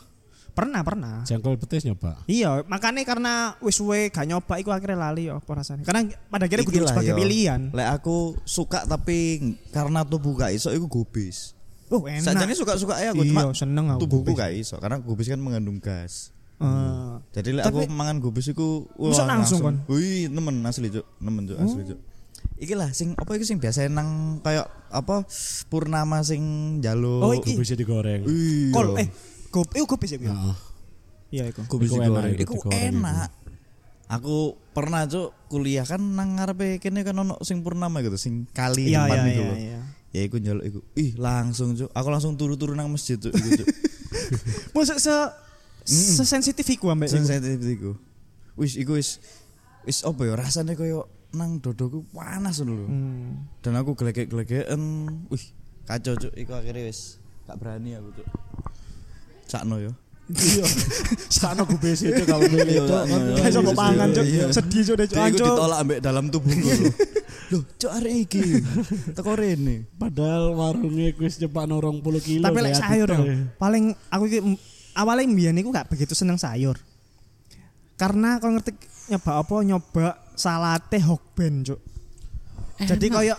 Pernah, 0.56 0.80
pernah. 0.80 1.20
Jengkol 1.28 1.60
petis 1.60 1.84
nyoba. 1.84 2.16
Iya, 2.24 2.64
makanya 2.64 3.04
karena 3.04 3.60
wis 3.60 3.76
suwe 3.76 4.08
gak 4.08 4.24
nyoba 4.24 4.56
iku 4.56 4.72
akhirnya 4.72 4.96
lali 4.96 5.28
apa 5.28 5.44
rasanya. 5.52 5.84
Karena 5.84 6.08
pada 6.32 6.48
akhirnya 6.48 6.64
kudu 6.64 6.88
sebagai 6.88 7.12
yo. 7.12 7.18
pilihan. 7.20 7.60
Lek 7.76 7.88
aku 8.00 8.40
suka 8.48 8.88
tapi 8.88 9.42
karena 9.68 10.00
tubuh 10.06 10.32
gak 10.32 10.56
iso 10.56 10.72
iku 10.72 10.88
gubis. 10.88 11.52
Oh, 11.92 12.08
enak. 12.08 12.24
Sajane 12.24 12.56
suka-suka 12.56 12.98
ya 12.98 13.12
aku 13.12 13.22
Iya, 13.22 13.30
cuma 13.36 13.52
seneng 13.52 13.86
aku 13.92 14.00
tubuhku 14.08 14.32
gak 14.32 14.54
iso 14.56 14.80
karena 14.80 14.96
gubis 14.96 15.28
kan 15.28 15.38
mengandung 15.42 15.76
gas. 15.76 16.32
Eh, 16.56 17.14
Jadi 17.32 17.52
lek 17.52 17.68
aku 17.68 17.84
mangan 17.86 18.16
gubis 18.16 18.48
iku 18.48 18.88
Bisa 18.96 19.28
langsung, 19.28 19.60
kon? 19.60 19.76
Wih, 19.86 20.26
nemen 20.26 20.64
asli, 20.64 20.88
Cuk. 20.88 21.04
Nemen, 21.20 21.44
Cuk, 21.44 21.58
asli, 21.58 21.84
Cuk. 21.84 22.00
Iki 22.56 22.72
lah 22.72 22.88
sing 22.96 23.12
apa 23.12 23.36
iki 23.36 23.44
sing 23.44 23.60
biasa 23.60 23.84
nang 23.88 24.40
kayak 24.40 24.64
apa 24.88 25.28
purnama 25.68 26.24
sing 26.24 26.40
jaluk. 26.80 27.20
Oh, 27.20 27.32
iki. 27.36 27.52
Bisa 27.52 27.76
digoreng. 27.76 28.24
Iya. 28.24 28.72
kol 28.72 28.96
eh 28.96 29.08
gop 29.50 29.68
eh 29.72 29.84
gopis 29.84 30.10
ya. 30.10 30.18
Gu? 30.18 30.24
Heeh. 30.26 30.56
Iya 31.28 31.44
iku. 31.52 31.60
Gubis 31.68 31.92
Iku 31.92 32.00
enak, 32.00 32.08
digoreng. 32.08 32.32
iku 32.40 32.54
Iku 32.56 32.68
enak. 32.70 33.28
Aku 34.06 34.36
pernah 34.70 35.04
cuk 35.04 35.34
kuliah 35.50 35.82
kan 35.82 35.98
nang 35.98 36.38
ngarepe 36.38 36.78
kene 36.78 37.02
kan 37.02 37.18
ono 37.18 37.36
sing 37.42 37.60
purnama 37.60 38.00
gitu, 38.00 38.14
sing 38.14 38.46
kali 38.48 38.94
Iya 38.94 39.04
depan 39.04 39.16
iya 39.18 39.26
itu 39.26 39.28
iya 39.34 39.44
loh. 39.44 39.58
iya. 39.58 39.80
Ya 40.14 40.20
iku 40.24 40.36
njaluk 40.38 40.64
iku. 40.64 40.80
Ih, 40.94 41.12
langsung 41.18 41.76
cuk. 41.76 41.90
Aku 41.92 42.08
langsung 42.08 42.38
turu-turu 42.38 42.72
nang 42.72 42.88
masjid 42.88 43.20
cuk 43.20 43.34
iku 43.34 43.48
cuk. 43.60 43.68
Masa 44.74 44.96
se 44.96 45.12
sesensitif 45.86 46.66
iku 46.66 46.90
ambek 46.90 47.08
sensitif 47.08 47.62
iku. 47.62 47.92
Wis 48.58 48.74
iku 48.74 48.98
wis 48.98 49.22
wis 49.86 50.02
apa 50.02 50.20
ya 50.26 50.34
rasane 50.34 50.74
koyo 50.74 51.06
nang 51.36 51.62
dodoku 51.62 52.02
panas 52.10 52.58
dulu. 52.60 52.86
Hmm. 52.88 53.46
Dan 53.62 53.78
aku 53.78 53.94
gelegek-gelegeken. 53.94 54.82
Wih, 55.30 55.44
kacau 55.86 56.18
cuk. 56.18 56.32
Iku 56.34 56.52
akhirnya 56.56 56.88
wis 56.88 57.22
gak 57.46 57.56
berani 57.60 57.94
aku 57.94 58.22
cuk. 58.22 58.26
Sakno 59.46 59.78
yo. 59.78 59.92
Iya. 60.26 60.66
Sakno 61.38 61.62
gubes 61.70 62.02
itu 62.02 62.22
kalau 62.26 62.50
milih 62.50 62.82
itu. 62.82 62.94
Iso 63.46 63.62
mbok 63.62 63.78
pangan, 63.78 64.10
Cuk. 64.10 64.26
Iya. 64.26 64.46
Sedih 64.50 64.82
Cuk 64.82 64.96
deh, 64.98 65.06
Cuk. 65.06 65.38
Ditolak 65.38 65.78
ambek 65.86 65.98
dalam 66.02 66.26
tubuhku. 66.34 66.66
lho. 66.66 66.90
Loh, 67.54 67.62
cuk 67.78 67.92
arek 67.94 68.14
iki. 68.26 68.42
Teko 69.14 69.38
rene. 69.38 69.86
Padahal 69.94 70.50
warungnya 70.50 71.14
kuis 71.14 71.38
cepak 71.38 71.70
norong 71.70 72.02
puluh 72.02 72.18
kilo. 72.18 72.42
Tapi 72.42 72.58
lek 72.58 72.74
sayur 72.74 73.06
ya. 73.06 73.22
Paling 73.54 73.94
aku 74.10 74.24
iki 74.26 74.40
awalnya 74.96 75.28
mbiyen 75.28 75.60
iku 75.60 75.68
gak 75.68 75.92
begitu 75.92 76.16
seneng 76.16 76.40
sayur. 76.40 76.80
Karena 78.00 78.40
kau 78.40 78.52
ngerti 78.52 78.72
nyoba 79.12 79.32
apa 79.40 79.54
nyoba 79.62 80.06
salate 80.36 80.98
hokben, 81.00 81.64
Cuk. 81.64 81.80
Jadi 82.76 83.06
koyo 83.08 83.34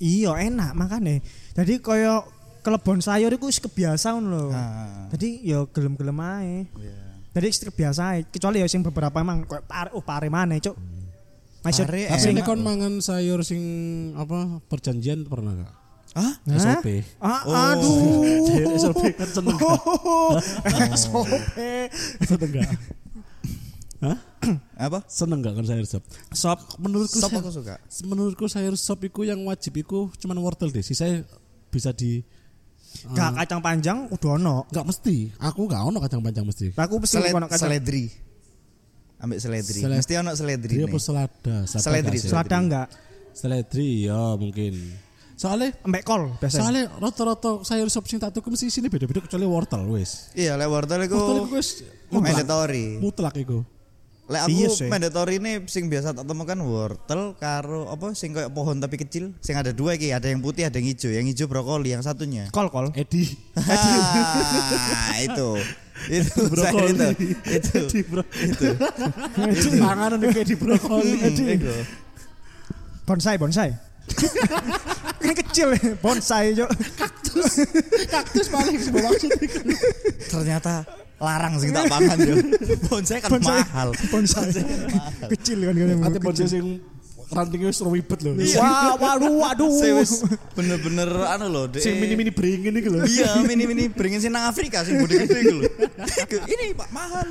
iya 0.00 0.32
enak 0.44 0.76
makane. 0.76 1.24
Jadi 1.56 1.80
koyo 1.80 2.24
kelebon 2.60 3.00
sayur 3.00 3.32
iku 3.32 3.48
wis 3.48 3.60
kebiasa 3.60 4.16
ngono 4.16 4.28
lho. 4.28 4.44
Ah. 4.52 5.08
Jadi 5.12 5.40
ya 5.44 5.64
gelem-gelem 5.68 6.18
ae. 6.20 6.68
Iya. 6.68 6.96
Jadi 7.32 7.44
wis 7.48 7.60
kebiasa 7.60 8.02
ae. 8.16 8.20
Kecuali 8.28 8.60
ya 8.60 8.68
sing 8.68 8.84
beberapa 8.84 9.20
emang 9.20 9.48
koyo 9.48 9.64
pare 9.64 9.92
oh 9.96 10.04
pare 10.04 10.28
maneh, 10.28 10.60
Cuk. 10.60 10.76
Masih 11.64 11.88
Pare 11.88 12.12
Tapi 12.12 12.44
kon 12.44 12.60
mangan 12.60 13.00
sayur 13.00 13.40
sing 13.40 13.64
apa 14.20 14.60
perjanjian 14.68 15.24
pernah 15.24 15.56
gak? 15.56 15.83
Hah? 16.14 16.32
SOP. 16.46 16.86
Ah, 17.18 17.42
Oh. 17.42 17.54
aduh. 17.74 17.98
SOP 18.82 19.02
kan 19.12 19.26
seneng 19.26 19.54
gak? 19.56 19.78
SOP. 20.94 21.26
Seneng 22.22 22.50
gak? 22.52 22.70
Hah? 23.98 24.18
Apa? 24.78 24.98
Seneng 25.06 25.40
gak 25.40 25.54
kan 25.54 25.64
sayur 25.64 25.82
sop? 25.84 26.04
Sop 26.30 26.58
Menurutku 26.76 27.16
Sop 27.16 27.32
aku 27.32 27.50
suka. 27.50 27.80
menurutku 28.04 28.44
sayur 28.46 28.76
sop 28.76 29.00
iku 29.02 29.22
yang 29.22 29.42
wajib 29.42 29.74
iku 29.74 30.06
cuman 30.14 30.38
wortel 30.38 30.68
deh. 30.68 30.80
Sisa 30.80 31.08
bisa 31.68 31.90
di 31.90 32.22
gak 33.10 33.34
kacang 33.36 33.58
panjang 33.58 34.06
udah 34.06 34.30
ono. 34.36 34.56
Enggak 34.68 34.86
mesti. 34.86 35.34
Aku 35.40 35.66
enggak 35.66 35.82
ono 35.82 35.98
kacang 35.98 36.20
panjang 36.20 36.44
mesti. 36.44 36.66
Aku 36.72 36.94
mesti 36.96 37.16
Seled, 37.16 37.32
ono 37.32 37.46
kacang. 37.46 37.66
seledri. 37.66 38.04
Ambek 39.16 39.38
seledri. 39.40 39.80
Seled- 39.80 39.98
Mesti 39.98 40.14
ono 40.14 40.30
seledri. 40.32 40.74
Dia 40.74 40.84
apa 40.84 40.92
nih. 40.92 41.02
selada? 41.02 41.56
Seledri, 41.64 42.16
gak? 42.18 42.28
Selada 42.28 42.56
enggak? 42.56 42.88
Seledri 43.32 43.88
ya 44.04 44.20
mungkin. 44.36 44.74
Soalnya 45.34 45.74
Mbek 45.82 46.02
kol 46.02 46.30
biasanya. 46.38 46.60
soalnya 46.62 46.84
rata-rata 46.94 47.50
sayur 47.60 47.88
sop 47.88 48.06
sing 48.06 48.16
tak 48.16 48.30
tuku 48.30 48.48
mesti 48.48 48.70
sini 48.70 48.86
beda-beda 48.86 49.18
kecuali 49.18 49.42
wortel 49.44 49.82
wis. 49.88 50.30
Iya, 50.32 50.54
lek 50.54 50.68
wortel 50.68 51.04
iku 51.04 51.14
Wortel 51.14 51.38
iku 51.42 51.54
wis 51.54 51.68
mandatory. 52.08 52.98
mutlak 52.98 53.34
iku. 53.34 53.66
Lek 54.24 54.40
aku 54.40 54.50
Iya 54.54 54.68
sih. 54.70 54.88
mandatory 54.88 55.36
ini 55.36 55.66
sing 55.66 55.84
biasa 55.86 56.14
tak 56.14 56.24
temukan 56.24 56.56
wortel 56.56 57.36
karo 57.36 57.90
apa 57.90 58.14
sing 58.14 58.32
kayak 58.32 58.48
pohon 58.48 58.78
tapi 58.78 58.96
kecil. 58.96 59.34
Sing 59.38 59.52
ada 59.52 59.68
dua 59.68 59.98
iki, 59.98 60.08
ada 60.10 60.24
yang 60.24 60.38
putih, 60.38 60.64
ada 60.64 60.78
yang 60.78 60.88
hijau. 60.88 61.10
Yang 61.10 61.26
hijau 61.34 61.46
brokoli, 61.46 61.92
yang 61.92 62.00
satunya. 62.00 62.48
Kol 62.48 62.70
kol. 62.70 62.88
Edi. 62.94 63.34
Ah, 63.58 65.18
itu. 65.18 65.50
Itu 66.10 66.50
saya 66.58 66.90
itu. 66.90 67.06
Itu. 67.46 67.78
Edi 67.86 68.00
bro. 68.02 68.22
Itu. 68.34 68.66
Itu 69.54 69.68
panganan 69.78 70.18
kayak 70.26 70.46
di 70.46 70.56
brokoli. 70.56 71.22
Edi. 71.22 71.44
Itu. 71.54 71.74
Bonsai 73.04 73.36
bonsai. 73.36 73.70
Ini 75.24 75.34
kecil 75.40 75.68
ya, 75.72 75.96
bonsai 75.98 76.52
cok. 76.52 76.70
Kaktus. 77.00 77.52
Kaktus 78.12 78.46
paling 78.52 78.76
sih 78.76 78.92
maksud. 78.92 79.30
Ternyata 80.28 80.84
larang 81.16 81.56
sing 81.56 81.72
tak 81.72 81.88
pangan 81.88 82.18
yo. 82.20 82.36
Bonsai 82.92 83.18
kan 83.24 83.30
Bonsai. 83.32 83.60
mahal. 83.64 83.88
Bonsai. 84.12 84.48
kecil 85.32 85.58
kan 85.64 85.74
kan. 85.74 85.88
Ate 86.12 86.18
bonsai 86.20 86.48
sing 86.50 86.84
rantingnya 87.32 87.72
wis 87.72 87.80
ribet 87.80 88.20
lho. 88.20 88.36
Wah, 88.60 88.94
waduh, 89.00 89.32
waduh. 89.40 89.72
Bener-bener 90.52 91.08
anu 91.32 91.46
loh. 91.48 91.64
Sing 91.80 91.96
mini-mini 91.96 92.28
beringin 92.28 92.76
iki 92.76 92.88
lho. 92.92 93.00
Iya, 93.08 93.40
mini-mini 93.48 93.88
beringin 93.88 94.20
sing 94.20 94.32
nang 94.34 94.44
Afrika 94.46 94.84
sing 94.84 95.00
gede 95.00 95.24
gede 95.24 95.38
iku 95.48 95.56
lho. 95.56 95.70
Ini 96.44 96.76
Pak 96.76 96.88
mahal. 96.92 97.26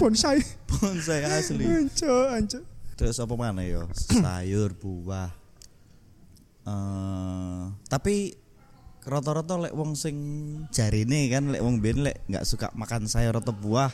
bonsai. 0.00 0.40
Bonsai 0.66 1.28
asli. 1.28 1.68
Anco, 1.68 2.14
anco. 2.32 2.58
Terus 2.96 3.16
apa 3.16 3.32
mana 3.32 3.64
yo? 3.64 3.88
Sayur, 3.96 4.76
buah. 4.76 5.39
Eh, 6.70 7.62
tapi 7.86 8.34
rata-rata 9.00 9.58
lek 9.58 9.74
wong 9.74 9.96
sing 9.96 10.16
jarine 10.70 11.26
kan 11.26 11.50
lek 11.50 11.64
wong 11.64 11.80
ben 11.80 12.04
lek 12.04 12.22
nggak 12.28 12.44
suka 12.44 12.68
makan 12.76 13.08
sayur 13.08 13.32
atau 13.34 13.50
buah 13.50 13.88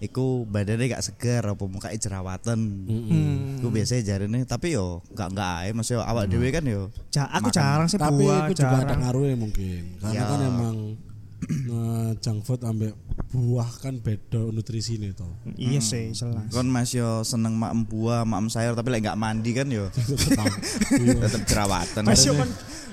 iku 0.00 0.48
badannya 0.48 0.96
gak 0.96 1.04
segar 1.04 1.44
apa 1.44 1.60
mukanya 1.68 2.00
jerawatan. 2.00 2.88
Iku 3.60 3.68
biasanya 3.68 4.02
jarine 4.02 4.48
tapi 4.48 4.72
yo 4.72 5.04
nggak 5.12 5.28
nggak 5.28 5.50
ae 5.60 5.70
maksudnya 5.76 6.08
awak 6.08 6.24
dhewe 6.26 6.48
kan 6.48 6.64
yo. 6.64 6.88
Ja, 7.12 7.28
aku 7.28 7.52
Makan. 7.52 7.56
jarang 7.60 7.86
sih 7.86 8.00
Tapi 8.00 8.16
buah, 8.16 8.48
itu 8.48 8.64
juga 8.64 8.76
ada 8.80 8.96
ngaruhnya 8.96 9.36
mungkin. 9.36 9.82
Karena 10.00 10.16
Ya. 10.16 10.24
kan 10.24 10.40
emang 10.40 10.76
eh, 11.48 12.10
junk 12.20 12.44
food 12.44 12.60
ambek 12.62 12.92
buah 13.30 13.70
kan 13.78 13.96
beda 13.96 14.50
nutrisinya 14.50 15.08
toh. 15.14 15.30
Iya 15.54 15.78
sih, 15.78 16.10
jelas. 16.10 16.50
Kon 16.50 16.66
Mas 16.66 16.90
yo 16.90 17.22
seneng 17.22 17.54
maem 17.54 17.86
buah, 17.86 18.26
maem 18.26 18.50
sayur 18.50 18.74
tapi 18.74 18.90
lek 18.90 19.06
nggak 19.06 19.18
mandi 19.18 19.50
kan 19.54 19.70
yo 19.70 19.86
Iya. 21.00 21.30
tetep 21.30 21.42
jerawatan. 21.46 22.02
Masih 22.04 22.34
kan 22.34 22.48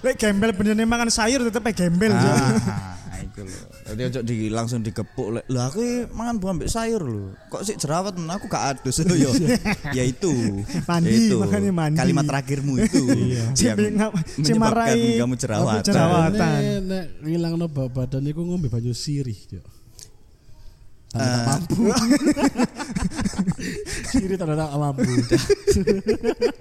lek 0.05 0.15
gembel 0.15 0.51
bener 0.53 0.77
makan 0.85 1.09
sayur 1.09 1.41
tetep 1.45 1.63
gembel. 1.73 2.13
Ah, 2.13 2.93
itu 3.37 3.45
loh. 3.45 3.61
Jadi 3.85 4.01
ojo 4.03 4.19
di 4.23 4.35
langsung 4.49 4.79
dikepuk 4.81 5.27
lek. 5.29 5.43
Lah 5.47 5.69
aku 5.69 5.79
mangan 6.09 6.35
buah 6.37 6.51
ambek 6.51 6.67
sayur 6.67 6.99
lho. 6.99 7.31
Kok 7.47 7.61
sih 7.61 7.75
jerawat 7.75 8.17
aku 8.17 8.45
gak 8.47 8.63
adus 8.75 8.97
lho 8.99 9.13
yo. 9.15 9.29
ya 9.93 10.01
itu. 10.01 10.63
Mandi, 10.83 11.07
Ya 11.07 11.15
itu. 11.23 11.35
makanya 11.37 11.71
mandi. 11.71 11.95
Kalimat 11.95 12.23
terakhirmu 12.25 12.71
itu 12.79 13.01
Si 13.53 13.63
yang 13.69 13.77
ngap- 13.77 14.15
si 14.25 14.41
menyebabkan 14.41 14.57
marai- 14.57 15.17
kamu 15.17 15.35
jerawatan. 15.35 15.83
Jerawat? 15.85 16.29
Jerawatan. 16.33 16.59
Nek 16.83 17.05
ngilangno 17.21 17.65
bau 17.67 17.87
badan 17.87 18.25
iku 18.25 18.41
ngombe 18.41 18.67
banyu 18.67 18.91
sirih, 18.91 19.37
Cok. 19.37 19.65
Tanda 21.07 21.23
Eh. 21.23 21.23
tak 21.23 21.45
mampu. 21.47 21.81
sirih 24.11 24.35
tanda 24.35 24.53
tak 24.57 24.71
mampu. 24.75 25.11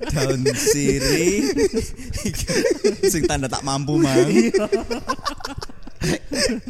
Daun 0.07 0.41
sirih. 0.55 1.35
Sing 3.13 3.23
tanda 3.27 3.47
tak 3.49 3.61
mampu 3.61 3.99
mang. 3.99 4.29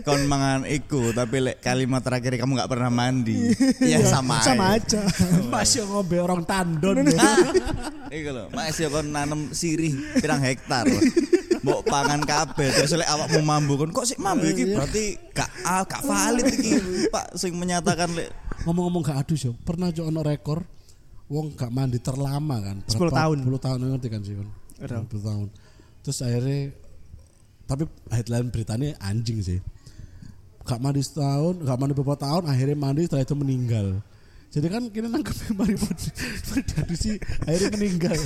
Kon 0.06 0.26
mangan 0.30 0.64
iku 0.70 1.10
tapi 1.10 1.42
lek 1.42 1.58
kalimat 1.58 2.00
terakhir 2.00 2.38
kamu 2.38 2.58
gak 2.58 2.70
pernah 2.70 2.90
mandi. 2.90 3.52
ya 3.92 4.00
sama 4.06 4.40
Sama 4.42 4.78
aja. 4.78 5.02
Masih 5.52 5.84
ngombe 5.86 6.16
orang 6.22 6.42
tandon. 6.46 7.06
ya. 7.06 7.32
Iku 8.16 8.30
lho, 8.30 8.44
Mas 8.54 8.78
yo 8.78 8.86
kon 8.88 9.10
nanem 9.10 9.50
sirih 9.50 9.92
pirang 10.22 10.38
hektar. 10.38 10.86
Mbok 11.66 11.82
pangan 11.90 12.22
kabeh 12.22 12.70
terus 12.70 12.94
lek 12.94 13.10
awakmu 13.10 13.42
mambu 13.42 13.74
kon 13.74 13.90
kok 13.90 14.06
sik 14.06 14.22
mambu 14.22 14.46
iki 14.54 14.70
berarti 14.70 15.18
gak 15.34 15.50
ah, 15.66 15.82
gak 15.82 16.06
valid 16.06 16.46
iki 16.46 16.78
Pak 17.10 17.34
sing 17.34 17.58
menyatakan 17.58 18.14
lek 18.14 18.30
Ngomong-ngomong 18.66 19.02
gak 19.06 19.22
adus 19.22 19.46
yo, 19.46 19.54
pernah 19.62 19.94
jo 19.94 20.10
ono 20.10 20.26
rekor 20.26 20.66
wong 21.30 21.54
gak 21.54 21.70
mandi 21.70 22.02
terlama 22.02 22.58
kan. 22.58 22.82
10 22.90 22.98
tahun. 23.14 23.38
10 23.46 23.62
tahun 23.62 23.78
ngerti 23.94 24.08
kan 24.10 24.20
sih 24.26 24.34
kan. 24.34 24.48
Betul. 24.82 25.22
10 25.22 25.28
tahun. 25.30 25.48
Terus 26.02 26.18
akhirnya 26.22 26.60
tapi 27.66 27.84
headline 28.08 28.48
beritanya 28.48 28.94
anjing 29.02 29.42
sih. 29.42 29.58
Gak 30.66 30.82
mandi 30.82 31.02
setahun, 31.02 31.62
gak 31.62 31.78
mandi 31.78 31.94
beberapa 31.94 32.18
tahun, 32.18 32.50
akhirnya 32.50 32.74
mandi 32.78 33.06
setelah 33.06 33.22
itu 33.22 33.36
meninggal. 33.38 33.86
Jadi 34.56 34.66
kan 34.72 34.82
kita 34.88 35.06
nangkep 35.10 35.36
mari 35.58 35.76
sih 36.96 37.20
akhirnya 37.44 37.70
meninggal. 37.76 38.16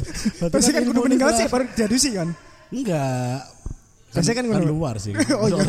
Pasti 0.53 0.71
kan 0.71 0.83
kudu 0.87 1.01
ilmu 1.03 1.11
meninggal 1.11 1.35
ini 1.35 1.39
sih 1.43 1.47
baru 1.51 1.65
jadi 1.75 1.97
sih 1.99 2.13
kan. 2.15 2.29
Enggak. 2.71 3.41
Biasanya 4.11 4.37
kan 4.39 4.47
kan 4.51 4.63
luar 4.67 4.95
sih. 5.03 5.15
Oh, 5.41 5.47
iya. 5.51 5.59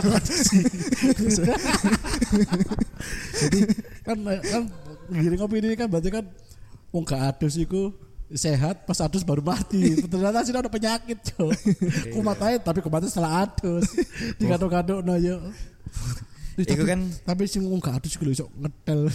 Jadi 3.42 3.60
kan 4.06 4.18
kan 4.22 4.64
ngiring 5.10 5.42
opini 5.42 5.74
kan 5.74 5.90
berarti 5.90 6.10
kan 6.14 6.26
wong 6.94 7.04
gak 7.06 7.22
adus 7.22 7.58
iku 7.58 7.90
sehat 8.34 8.84
pas 8.84 9.00
adus 9.00 9.22
baru 9.22 9.40
mati. 9.40 10.00
Ternyata 10.04 10.42
sih 10.42 10.52
ada 10.52 10.68
penyakit, 10.68 11.18
Cok. 11.32 11.52
kumat 12.12 12.38
aja 12.40 12.58
tapi 12.62 12.80
kumatnya 12.80 13.08
setelah 13.08 13.44
adus. 13.44 13.86
Dikaduk-kaduk 14.38 15.00
no 15.02 15.16
yo. 15.16 15.38
Iku 16.56 16.68
tapi- 16.68 16.88
kan- 16.88 17.12
tapi 17.24 17.44
sing 17.48 17.64
wong 17.64 17.80
gak 17.80 18.00
adus 18.00 18.16
iso 18.16 18.48
ngetel. 18.56 19.08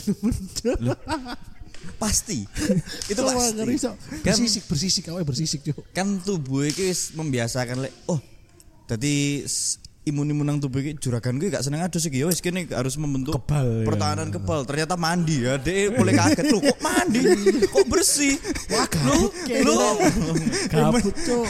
pasti. 1.96 2.44
itu 3.12 3.20
pasti. 3.20 3.62
Kan 4.22 4.34
Bersisik, 4.36 4.62
bersisik 4.66 5.04
awake 5.08 5.26
bersisik, 5.26 5.60
Cok. 5.62 5.94
kan 5.94 6.18
tubuh 6.20 6.66
wis 6.66 7.14
membiasakan 7.14 7.86
lek 7.86 7.94
oh 8.08 8.18
dadi 8.86 9.42
s- 9.44 9.78
imun-imun 10.06 10.46
nang 10.46 10.58
tubuh 10.62 10.78
juragan 11.02 11.34
gue 11.34 11.50
gak 11.50 11.66
seneng 11.66 11.82
adus 11.82 12.06
iki 12.06 12.22
ya 12.22 12.30
wis 12.30 12.38
kene 12.38 12.62
harus 12.70 12.94
membentuk 12.94 13.34
Kebal, 13.42 13.82
ya. 13.82 13.86
pertahanan 13.90 14.30
kebal 14.30 14.62
ternyata 14.62 14.94
mandi 14.94 15.42
ya 15.42 15.58
dek 15.58 15.98
boleh 15.98 16.14
kaget 16.14 16.46
lu 16.54 16.62
kok 16.62 16.78
mandi 16.78 17.26
kok 17.66 17.86
bersih 17.90 18.38
wah 18.70 18.86
lu 19.02 19.26
lu 19.66 19.74
Gabut, 20.70 21.10
Cok. 21.10 21.46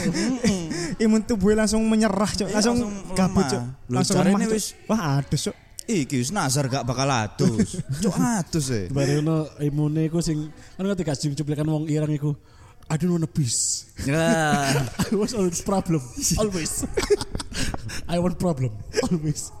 Imun 0.97 1.21
tubuhnya 1.21 1.65
langsung 1.65 1.85
menyerah, 1.85 2.31
Cok. 2.33 2.49
Langsung 2.49 2.77
langsung 2.81 3.13
lemah. 3.13 3.45
Cok. 3.45 3.63
Langsung 3.93 4.15
lemah, 4.25 4.49
wis- 4.49 4.73
Wah, 4.89 5.21
adus, 5.21 5.41
Cok. 5.51 5.55
iki 5.87 6.19
wis 6.19 6.33
nazar 6.33 6.65
gak 6.67 6.83
bakal 6.83 7.07
adus 7.07 7.79
cok 8.03 8.15
adus 8.43 8.65
e 8.75 8.81
Bareng 8.91 9.23
imune 9.63 10.11
iku 10.11 10.19
sing 10.19 10.49
kan 10.75 10.83
ketika 10.91 11.15
sing 11.15 11.31
cuplikan 11.31 11.63
wong 11.63 11.85
irang 11.87 12.09
iku 12.09 12.33
I 12.87 12.95
don't 12.95 13.11
wanna 13.11 13.27
peace. 13.27 13.91
ya 14.07 14.15
I 15.11 15.11
was 15.11 15.35
always 15.35 15.59
problem. 15.59 15.99
Always. 16.39 16.87
I 18.07 18.17
want 18.23 18.39
problem. 18.39 18.71
Always. 19.05 19.51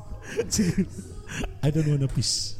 I 1.59 1.67
don't 1.71 1.87
wanna 1.87 2.07
peace. 2.07 2.55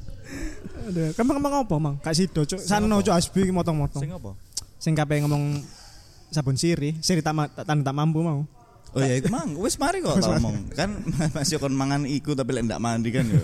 Aduh, 0.87 1.15
Kamu 1.15 1.39
ngomong 1.39 1.63
apa, 1.63 1.75
Mang? 1.79 1.95
Kak 2.03 2.11
Sido, 2.15 2.43
Cok. 2.43 2.59
Sano, 2.59 2.99
Cok, 2.99 3.15
Asbi 3.15 3.47
motong-motong. 3.51 4.03
sing 4.03 4.11
apa 4.11 4.31
Sing 4.77 4.93
kabeh 4.93 5.23
ngomong 5.23 5.63
sabun 6.29 6.59
sirih, 6.59 6.99
sirih 6.99 7.23
tak 7.23 7.33
tak 7.55 7.63
tanda 7.63 7.87
tak 7.87 7.95
mampu 7.95 8.19
mau. 8.19 8.43
Oh 8.95 9.03
ya 9.03 9.19
itu 9.19 9.27
mang, 9.27 9.51
wis 9.59 9.75
mari 9.79 9.99
kok 9.99 10.19
tak 10.23 10.39
omong. 10.39 10.71
Kan 10.75 10.89
masih 11.35 11.59
kon 11.59 11.75
mangan 11.75 12.03
iku 12.07 12.35
tapi 12.35 12.55
lek 12.55 12.67
ndak 12.67 12.79
mandi 12.83 13.09
kan 13.11 13.25
yo. 13.27 13.41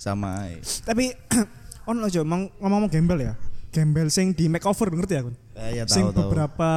Sama 0.00 0.48
ae. 0.48 0.60
Tapi 0.84 1.12
on 1.88 2.00
lo 2.00 2.08
Mang 2.24 2.48
ngomong-ngomong 2.60 2.90
gembel 2.92 3.20
ya. 3.20 3.32
Gembel 3.70 4.08
sing 4.08 4.32
di 4.32 4.48
makeover 4.48 4.92
ngerti 4.92 5.14
aku. 5.20 5.30
Eh, 5.54 5.78
ya 5.78 5.86
sing 5.86 6.02
tahu 6.02 6.10
tahu. 6.10 6.20
beberapa 6.26 6.70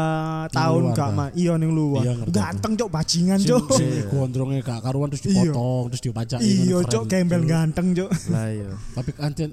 tahun 0.54 0.82
luar, 0.84 0.94
gak 0.94 1.10
mah 1.12 1.30
iya 1.34 1.54
ning 1.56 1.72
luar. 1.72 2.02
Iya, 2.02 2.14
Ganteng 2.28 2.78
cok 2.78 2.90
bajingan 2.90 3.38
Sing 3.38 3.50
cok. 3.50 3.74
sing 3.74 3.90
gondrongnya 4.08 4.62
gak 4.62 4.80
karuan 4.80 5.10
terus 5.10 5.24
dipotong 5.24 5.84
terus 5.90 6.04
dipajak 6.04 6.40
Iya 6.40 6.78
cok 6.84 7.04
gembel 7.06 7.42
ganteng 7.44 7.88
cok. 7.92 8.10
Lah 8.30 8.48
iya. 8.48 8.70
Tapi 8.94 9.10
anjen 9.18 9.50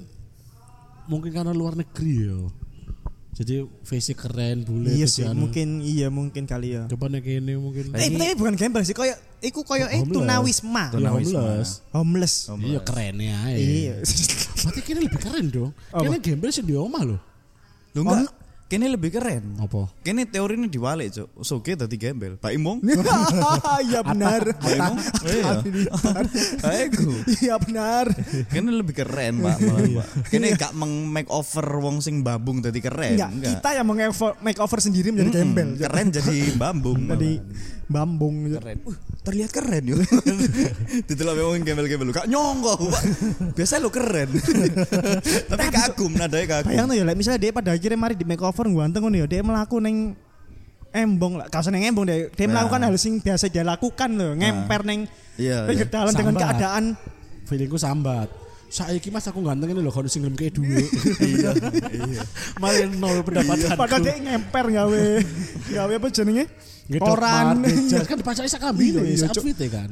mungkin 1.05 1.31
karena 1.31 1.51
luar 1.51 1.73
negeri 1.73 2.15
yo. 2.23 2.53
Jadi 3.33 3.65
face 3.83 4.13
keren 4.13 4.63
bule 4.63 4.93
Iya 4.93 5.11
sih, 5.11 5.25
anu. 5.25 5.43
mungkin 5.43 5.81
iya 5.81 6.07
mungkin 6.07 6.45
kali 6.45 6.77
ya. 6.77 6.85
Coba 6.87 7.09
nek 7.09 7.25
ini 7.25 7.57
mungkin 7.57 7.91
Eh, 7.91 8.07
tapi 8.07 8.37
bukan 8.37 8.55
gembel 8.55 8.85
sih, 8.85 8.93
koyo 8.93 9.11
iku 9.41 9.65
koyo 9.65 9.89
eh 9.89 10.05
tunawisma. 10.05 10.93
Ya, 10.93 11.01
Tunawisma. 11.01 11.41
homeless. 11.41 11.71
Homeless. 11.91 12.35
Iya 12.63 12.79
keren 12.79 13.17
ya. 13.19 13.39
Iya. 13.51 13.95
Berarti 14.61 14.81
kini 14.85 15.01
lebih 15.03 15.19
keren 15.19 15.49
dong. 15.49 15.73
Kini 15.91 16.17
gembel 16.21 16.53
sih 16.53 16.61
di 16.61 16.77
omah 16.77 17.03
loh. 17.03 17.21
Lu 17.91 18.05
enggak 18.05 18.29
kene 18.75 18.91
lebih 18.91 19.11
keren. 19.15 19.55
Apa? 19.63 19.87
Kene 20.03 20.27
teori 20.27 20.59
ini 20.59 20.67
diwalik, 20.67 21.15
Cuk. 21.15 21.29
Soge 21.47 21.79
dadi 21.79 21.95
gembel. 21.95 22.35
Pak 22.35 22.51
Imong. 22.51 22.83
Iya 23.85 24.03
benar. 24.03 24.43
Pak 24.59 24.75
Imong. 24.75 24.99
Iya. 25.31 25.51
Ayo. 26.67 27.11
Iya 27.39 27.55
benar. 27.63 28.11
Kene 28.51 28.71
lebih 28.75 28.99
keren, 28.99 29.39
Pak. 29.39 29.57
malah, 29.63 30.03
Pak. 30.03 30.07
Kene 30.27 30.47
gak 30.59 30.73
meng 30.75 31.07
make 31.07 31.31
over 31.31 31.63
wong 31.79 32.03
sing 32.03 32.27
babung 32.27 32.59
dadi 32.59 32.83
keren. 32.83 33.15
Enggak, 33.15 33.63
kita 33.63 33.69
yang 33.79 33.87
mau 33.87 33.95
make 34.43 34.59
over 34.59 34.79
sendiri 34.83 35.15
menjadi 35.15 35.31
gembel. 35.39 35.69
Cok. 35.79 35.87
Keren 35.87 36.07
jadi 36.11 36.37
bambung. 36.59 36.99
Jadi. 37.15 37.33
Bambung 37.95 38.51
gitu. 38.51 38.59
keren. 38.59 38.79
Uh, 38.83 38.97
terlihat 39.23 39.51
keren 39.55 39.83
yo. 39.87 39.97
Ditelok 41.07 41.35
memang 41.39 41.63
gembel-gembel. 41.63 42.11
Gak 42.11 42.27
nyongko 42.27 42.71
aku, 42.75 42.87
Pak. 42.91 43.03
Biasa 43.55 43.79
lo 43.79 43.95
keren. 43.95 44.29
Tapi 45.55 45.65
kagum 45.71 46.13
nadanya 46.19 46.47
kagum. 46.59 46.75
Bayang 46.75 46.87
tuh 46.91 46.97
ya, 46.99 47.05
like, 47.07 47.19
misalnya 47.19 47.41
dia 47.41 47.53
pada 47.55 47.71
akhirnya 47.71 47.99
mari 47.99 48.19
di 48.19 48.27
makeover 48.27 48.67
ganteng 48.67 49.07
ngono 49.07 49.17
ya, 49.23 49.27
dia 49.31 49.41
melaku 49.47 49.79
neng 49.79 50.19
embong 50.95 51.39
lah, 51.39 51.47
kau 51.51 51.63
neng 51.71 51.83
embong 51.91 52.07
deh, 52.07 52.31
dia 52.31 52.47
Nah. 52.47 52.63
melakukan 52.63 52.87
hal 52.87 52.95
sing 52.99 53.19
biasa 53.19 53.51
dia 53.51 53.67
lakukan 53.67 54.11
loh, 54.15 54.35
ngemper 54.39 54.87
neng 54.87 55.11
Iya. 55.35 55.67
iya. 55.67 56.11
dengan 56.15 56.35
keadaan 56.39 56.85
Feelingku 57.45 57.77
sambat. 57.77 58.44
Saiki 58.75 59.15
mas 59.15 59.23
aku 59.31 59.39
ganteng 59.47 59.71
ini 59.71 59.79
loh 59.79 59.95
kalau 59.95 60.11
sing 60.11 60.27
gelem 60.27 60.35
kayak 60.35 60.59
duit. 60.59 60.91
Iya. 61.23 61.55
Iya. 61.95 62.23
Malah 62.59 62.91
nol 62.91 63.23
pendapatan. 63.23 63.79
padahal 63.79 64.03
dia 64.03 64.19
ngemper 64.19 64.67
gawe 64.67 65.05
gawe 65.71 65.93
apa 65.95 66.09
jenenge 66.11 66.51
koran 66.99 67.63
jas. 67.87 68.03
kan 68.03 68.19
dipacai 68.19 68.51
sak 68.51 68.67
kambi 68.67 68.91
Iya, 68.91 68.99
lho, 68.99 69.03
iya, 69.07 69.17
sak 69.23 69.39
outfit 69.39 69.63
kan. 69.71 69.91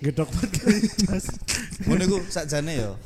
Gedok 0.00 0.32
jas. 1.04 1.28
Ngono 1.84 2.02
iku 2.08 2.18
sakjane 2.32 2.72
yo. 2.80 2.96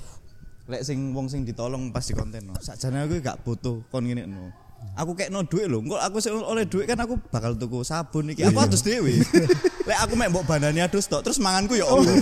Lek 0.71 0.87
sing 0.87 1.11
wong 1.11 1.27
sing 1.27 1.43
ditolong 1.43 1.91
pas 1.91 2.07
di 2.07 2.15
konten 2.15 2.47
no. 2.47 2.55
Sakjane 2.63 3.03
aku 3.03 3.19
gak 3.19 3.43
butuh 3.43 3.83
kon 3.91 4.07
ngene 4.07 4.31
no. 4.31 4.55
Aku 4.95 5.19
kayak 5.19 5.35
no 5.35 5.43
duit 5.43 5.67
lho. 5.67 5.83
Engko 5.83 5.99
aku 5.99 6.23
oleh 6.47 6.65
duit 6.71 6.87
kan 6.87 6.99
aku 7.01 7.19
bakal 7.33 7.59
tuku 7.59 7.83
sabun 7.83 8.31
iki. 8.31 8.47
Aku 8.47 8.59
adus 8.63 8.85
dhewe. 8.87 9.19
Lek 9.89 9.99
aku 10.01 10.15
mek 10.15 10.31
mbok 10.31 10.47
bandani 10.47 10.81
adus 10.81 11.11
tok 11.11 11.27
terus 11.27 11.43
manganku 11.43 11.75
yo 11.75 11.89
Allah. 11.91 12.15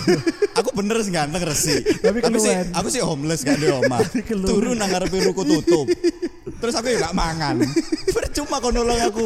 Aku 0.57 0.72
bener 0.72 0.96
sing 1.05 1.12
ganteng 1.12 1.44
resi. 1.44 1.85
Tapi 2.01 2.25
Tapi 2.25 2.38
sih 2.40 2.55
aku 2.72 2.88
sih 2.88 3.03
homeless 3.05 3.44
gak 3.44 3.61
di 3.61 3.68
omah. 3.68 4.01
Turun 4.48 4.81
nang 4.81 4.88
ngarepe 4.88 5.20
ruko 5.20 5.44
tutup. 5.44 5.87
Terus 6.62 6.79
aku 6.79 6.87
ya 6.94 7.11
gak 7.11 7.16
mangan. 7.18 7.59
Percuma 8.14 8.62
kau 8.62 8.70
nolong 8.70 9.01
aku 9.03 9.25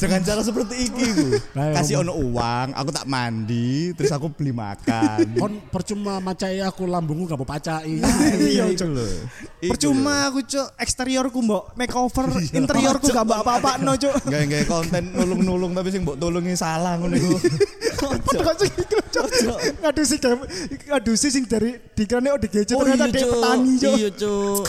dengan 0.00 0.24
cara 0.24 0.40
seperti 0.40 0.88
iki 0.88 1.08
Kasih 1.52 2.00
ono 2.00 2.16
uang, 2.16 2.72
aku 2.72 2.90
tak 2.90 3.04
mandi, 3.04 3.92
terus 3.92 4.08
aku 4.08 4.32
beli 4.32 4.56
makan. 4.56 5.20
Kon 5.42 5.60
percuma 5.68 6.16
macai 6.18 6.64
aku 6.64 6.88
lambungku 6.88 7.28
gak 7.28 7.36
mau 7.36 7.44
pacai. 7.44 8.00
Iya, 8.48 8.72
Cuk. 8.72 8.88
lho. 8.88 9.04
Iku 9.60 9.74
percuma 9.74 10.30
aku 10.30 10.40
cuk 10.46 10.68
eksteriorku 10.78 11.38
mbok 11.42 11.74
makeover 11.76 12.30
interiorku 12.54 13.12
gak 13.12 13.26
mbak 13.26 13.38
apa 13.44 13.70
no 13.84 13.92
cuk 13.92 14.14
lho. 14.24 14.28
Gawe-gawe 14.32 14.64
konten 14.64 15.12
nulung-nulung 15.12 15.76
tapi 15.76 15.92
sing 15.92 16.08
mbok 16.08 16.16
tulungi 16.16 16.56
salah 16.56 16.96
ngono 16.96 17.18
iku. 17.18 17.36
Kok 18.32 18.54
sing 18.56 18.72
iku, 18.72 18.96
Cuk? 19.12 19.26
ngadusi 19.82 20.16
game 20.22 20.42
ngadusi 20.88 21.26
sing 21.28 21.44
dari 21.44 21.74
dikirane 21.92 22.30
ODGJ 22.32 22.70
Oh, 22.78 22.86
ternyata 22.86 23.10
dia 23.10 23.26
petani 23.26 23.72
cuk 23.76 23.92
Iya, 23.98 24.08
Cuk. 24.14 24.62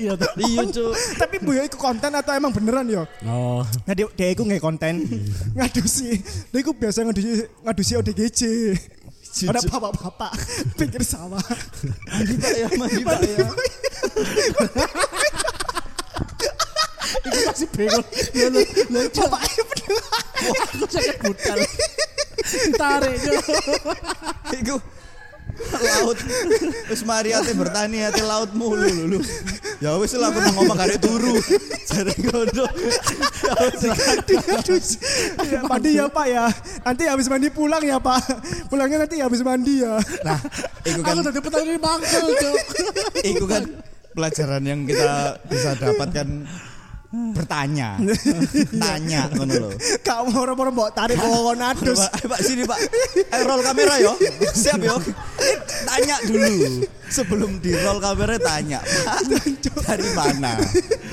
Iya 0.00 0.12
tuh. 0.16 0.30
Iya, 0.40 0.62
Cuk. 0.72 0.92
Tapi 1.36 1.44
bu 1.44 1.52
ya 1.52 1.68
iku 1.68 1.76
konten 1.76 2.08
atau 2.16 2.32
emang 2.32 2.48
beneran 2.48 2.88
yo 2.88 3.04
Oh. 3.28 3.60
Nah, 3.84 3.92
dia, 3.92 4.08
dia 4.16 4.32
iku 4.32 4.48
nggak 4.48 4.64
konten 4.64 5.04
ngadusi. 5.56 6.16
Dia 6.48 6.64
iku 6.64 6.72
biasa 6.72 7.04
ngadusi 7.04 7.44
ngadusi 7.60 7.92
ODGJ. 8.00 8.40
Ada 9.52 9.60
bapak-bapak 9.68 10.32
pinggir 10.80 11.04
sawah. 11.04 11.36
Mandi 12.08 12.40
Pak 12.40 12.52
ya, 12.56 12.68
mandi 12.80 13.02
Pak 13.04 13.20
ya. 13.20 13.46
Iku 17.20 17.38
masih 17.52 17.68
bingung. 17.68 18.06
Ya 18.32 18.46
lu, 18.48 18.60
lu 18.64 19.00
Bapaknya 19.12 19.62
bener. 19.68 20.00
aku 20.72 20.84
sakit 20.88 21.16
budal. 21.20 21.58
Ditarik 22.48 23.14
Cuk. 23.20 23.44
Iku 24.56 24.76
laut 25.82 26.18
wis 26.86 27.02
mari 27.02 27.34
ate 27.34 27.50
bertani 27.52 28.06
ate 28.06 28.22
laut 28.22 28.54
mulu 28.54 28.86
lho. 28.86 29.20
Ya 29.82 29.98
wis 29.98 30.14
lah 30.14 30.30
aku 30.30 30.40
ngomong 30.46 30.78
karek 30.78 31.02
turu. 31.02 31.34
Jare 31.90 32.14
ngono. 32.22 32.64
Ngadusi. 34.30 34.96
Ya, 35.50 35.60
mandi 35.66 35.98
ya 35.98 36.06
Pak 36.06 36.26
ya. 36.30 36.46
Nanti 36.86 37.02
habis 37.10 37.26
mandi 37.26 37.50
pulang 37.50 37.82
ya 37.82 37.98
Pak. 37.98 38.22
Pulangnya 38.70 39.04
nanti 39.04 39.20
habis 39.20 39.42
mandi 39.42 39.84
ya. 39.84 40.00
Nah, 40.24 40.38
iku 40.86 41.00
kan 41.04 41.16
Aku 41.16 41.32
tadi 41.32 41.40
petani 41.40 41.80
mangkel 41.80 42.26
Cuk. 42.28 42.56
itu 43.24 43.44
kan 43.48 43.64
pelajaran 44.12 44.62
yang 44.68 44.84
kita 44.84 45.40
bisa 45.48 45.72
dapatkan 45.80 46.44
bertanya 47.12 47.96
tanya 48.82 49.30
ngono 49.32 49.54
lho 49.66 49.70
Kamu 50.02 50.34
orang-orang 50.36 50.74
bawa 50.74 50.90
tarik 50.90 51.18
bawa 51.18 51.54
nadus. 51.54 52.02
Pak, 52.02 52.40
sini 52.42 52.66
Pak 52.66 52.78
eh, 53.30 53.42
roll 53.46 53.62
kamera 53.62 53.98
yo 54.02 54.12
siap 54.62 54.82
yo 54.82 54.98
tanya 55.86 56.16
dulu 56.26 56.82
sebelum 57.06 57.62
di 57.62 57.72
roll 57.78 58.02
kamera 58.02 58.36
tanya 58.42 58.80
dari 59.86 60.10
mana 60.14 60.58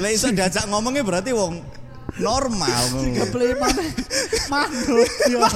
lah 0.01 0.10
iso 0.10 0.34
diajak 0.34 0.65
ngomongnya 0.69 1.06
berarti 1.06 1.32
wong 1.32 1.84
normal 2.21 2.82
ngono. 2.93 3.25
Beli 3.34 3.58
mana? 3.58 3.82
Mandut. 4.45 5.10
Ya. 5.25 5.49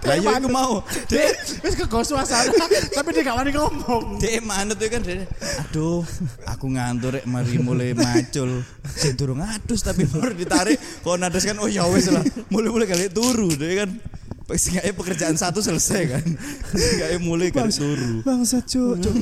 Lah 0.00 0.16
yo 0.16 0.30
iku 0.32 0.48
mau 0.48 0.80
Dek, 1.12 1.60
wis 1.60 1.74
kego 1.76 2.00
suasana, 2.00 2.64
tapi 2.96 3.08
dia 3.12 3.22
gak 3.26 3.36
wani 3.36 3.50
ngomong. 3.52 4.16
Dek 4.16 4.40
manut 4.40 4.80
kan 4.80 5.00
Dek. 5.04 5.28
Aduh, 5.68 6.00
aku 6.48 6.66
ngantuk 6.72 7.20
rek 7.20 7.24
mari 7.28 7.60
mulai 7.60 7.92
macul. 7.92 8.64
Sing 8.88 9.14
durung 9.18 9.44
ngadus 9.44 9.84
tapi 9.84 10.08
baru 10.10 10.32
ditarik 10.32 10.80
kok 11.04 11.16
nadas 11.20 11.44
kan 11.44 11.60
oh 11.60 11.68
ya 11.68 11.84
wis 11.92 12.08
lah. 12.08 12.24
Mulai-mulai 12.48 12.88
kali 12.88 13.12
turu 13.12 13.52
Dek 13.52 13.72
kan. 13.84 13.90
Seenggaknya 14.52 14.92
pekerjaan 14.92 15.36
satu 15.36 15.58
selesai 15.58 16.00
kan. 16.08 16.24
Seenggaknya 16.72 17.18
mulai 17.20 17.48
kali 17.50 17.70
turu. 17.70 18.22
Bangsa 18.22 18.58
cuk. 18.60 18.98
cuk. 18.98 19.14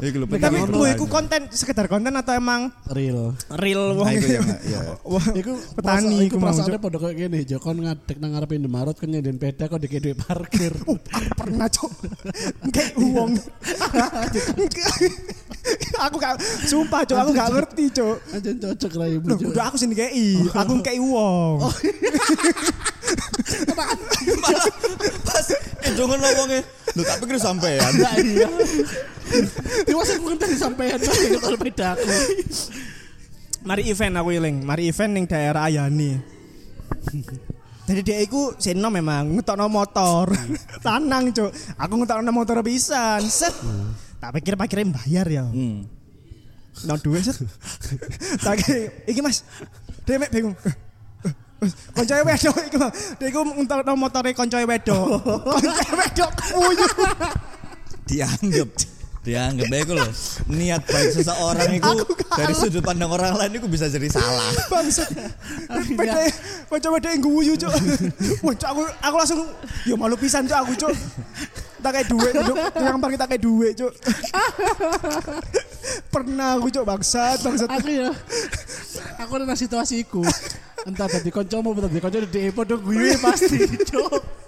Tapi 0.00 0.56
ngono. 0.58 0.86
iku 0.88 1.06
konten 1.06 1.46
sekedar 1.50 1.86
konten 1.86 2.10
atau 2.10 2.34
emang 2.34 2.70
Real. 2.90 3.34
real 3.58 3.94
wong. 3.94 4.06
Nah, 4.06 4.14
iku 4.14 4.26
ya, 4.26 4.42
ya. 4.66 4.80
Wah, 5.02 5.26
Iku 5.32 5.52
petani 5.74 6.16
iku 6.26 6.36
perasaannya 6.38 6.78
cuk. 6.78 6.84
pada 6.84 6.96
kayak 6.98 7.14
gini, 7.16 7.40
Joko 7.44 7.70
ngadek 7.70 8.16
nang 8.18 8.30
ngarepe 8.34 8.54
Indomaret 8.54 8.96
kan 8.96 9.08
nyediain 9.08 9.38
peda 9.38 9.64
kok 9.66 9.78
dikei 9.78 10.00
duit 10.00 10.18
parkir. 10.18 10.72
Uh, 10.84 10.98
aku 10.98 11.30
pernah 11.34 11.66
cok 11.66 11.92
kayak 12.70 12.92
uang 12.96 13.30
aku 15.96 16.16
gak 16.18 16.34
sumpah 16.66 17.00
cok 17.04 17.18
aku 17.18 17.30
gak 17.32 17.50
ngerti 17.50 17.84
cok 17.90 18.16
Aja 18.34 18.50
cocok 18.52 18.92
lah 18.94 19.08
ibu. 19.08 19.26
Cuk. 19.32 19.50
udah 19.54 19.64
aku 19.70 19.76
sini 19.78 19.94
kayak 19.94 20.12
aku 20.52 20.72
kayak 20.82 21.00
uang 21.00 21.56
Malah 23.76 23.98
pas 25.24 25.46
itu 25.84 26.02
ngono 26.02 26.28
wonge. 26.42 26.60
Lho 26.94 27.02
tak 27.02 27.16
pikir 27.22 27.36
sampean. 27.38 27.92
Nah, 27.98 28.14
iya. 28.18 28.48
Dia 29.84 29.94
masa 29.94 30.14
aku 30.16 30.24
kan 30.30 30.38
tadi 30.38 30.56
sampean 30.56 30.98
kalau 31.40 31.58
peda 31.58 31.96
aku. 31.96 32.06
mari 33.64 33.88
event 33.88 34.20
aku 34.20 34.28
iling 34.28 34.60
mari 34.60 34.92
event 34.92 35.16
ning 35.16 35.24
daerah 35.24 35.64
Ayani 35.64 36.20
jadi 37.88 38.00
dia 38.04 38.16
iku 38.20 38.52
seno 38.60 38.92
memang 38.92 39.40
ngetokno 39.40 39.72
motor 39.72 40.28
lanang 40.84 41.32
cok 41.32 41.80
aku 41.80 41.94
ngetokno 41.96 42.28
motor 42.28 42.60
pisan 42.60 43.24
set 43.24 43.56
tak 44.20 44.36
pikir 44.36 44.60
parkirnya 44.60 44.92
bayar 44.92 45.26
ya 45.32 45.44
Hmm. 45.48 45.88
no 46.84 46.94
duit 47.00 47.24
set 47.24 47.40
tak 48.44 48.60
kira, 48.60 48.92
iki 49.08 49.24
mas 49.24 49.40
dia 50.04 50.20
mek 50.20 50.28
bingung 50.28 50.52
koncoe 51.94 52.22
wedok 52.24 52.56
iku 52.66 52.78
dia 53.18 53.28
iku 53.28 53.40
motore 53.96 54.34
koncoe 54.34 54.64
wedok. 54.64 55.22
Koncoe 55.44 55.92
wedok 55.98 56.30
kuyu 56.52 56.86
dianggap 59.24 59.64
dianggap 59.64 59.66
baik 59.72 59.88
loh 59.96 60.10
niat 60.52 60.82
baik 60.84 61.08
seseorang 61.16 61.80
itu 61.80 61.96
dari 62.36 62.52
sudut 62.52 62.84
pandang 62.84 63.08
orang 63.08 63.32
lain 63.40 63.56
itu 63.56 63.68
bisa 63.70 63.88
jadi 63.88 64.08
salah 64.12 64.52
Bangsat. 64.68 65.08
Beda 65.94 66.20
macam 66.70 66.90
beda 66.98 67.08
yang 67.14 67.22
guyu, 67.22 67.52
Cuk. 67.54 67.72
Wah, 68.42 68.54
Cuk, 68.56 68.68
aku 68.68 68.82
aku 69.00 69.14
langsung 69.16 69.40
ya 69.86 69.94
malu 69.94 70.16
pisan, 70.18 70.48
Cuk, 70.48 70.58
aku, 70.58 70.72
Cuk. 70.74 70.94
Tak 71.84 71.90
kayak 72.00 72.08
duit, 72.08 72.32
Cuk. 72.32 72.56
Yang 72.80 72.96
parkir 72.98 73.18
tak 73.20 73.28
kayak 73.30 73.42
duit, 73.44 73.72
Cuk. 73.78 73.92
Pernah 76.10 76.58
aku, 76.58 76.66
Cuk, 76.74 76.84
bangsat, 76.84 77.38
bangsat. 77.44 77.68
Aku 77.70 77.88
ya. 77.88 78.10
Aku 79.22 79.30
ada 79.38 79.54
situasiku. 79.54 80.22
Entah 80.84 81.08
tadi 81.08 81.30
koncomu 81.32 81.72
atau 81.72 81.88
tadi 81.88 82.00
konco 82.02 82.18
di 82.28 82.50
podo 82.52 82.76
gue 82.80 83.16
pasti, 83.20 83.58
Cuk. 83.88 84.43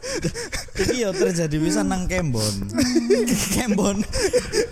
Iki 0.76 0.96
yo 1.02 1.11
terjadi 1.12 1.57
bisa 1.57 1.80
nang 1.80 2.04
Kembon. 2.04 2.70
Kembon. 3.57 4.04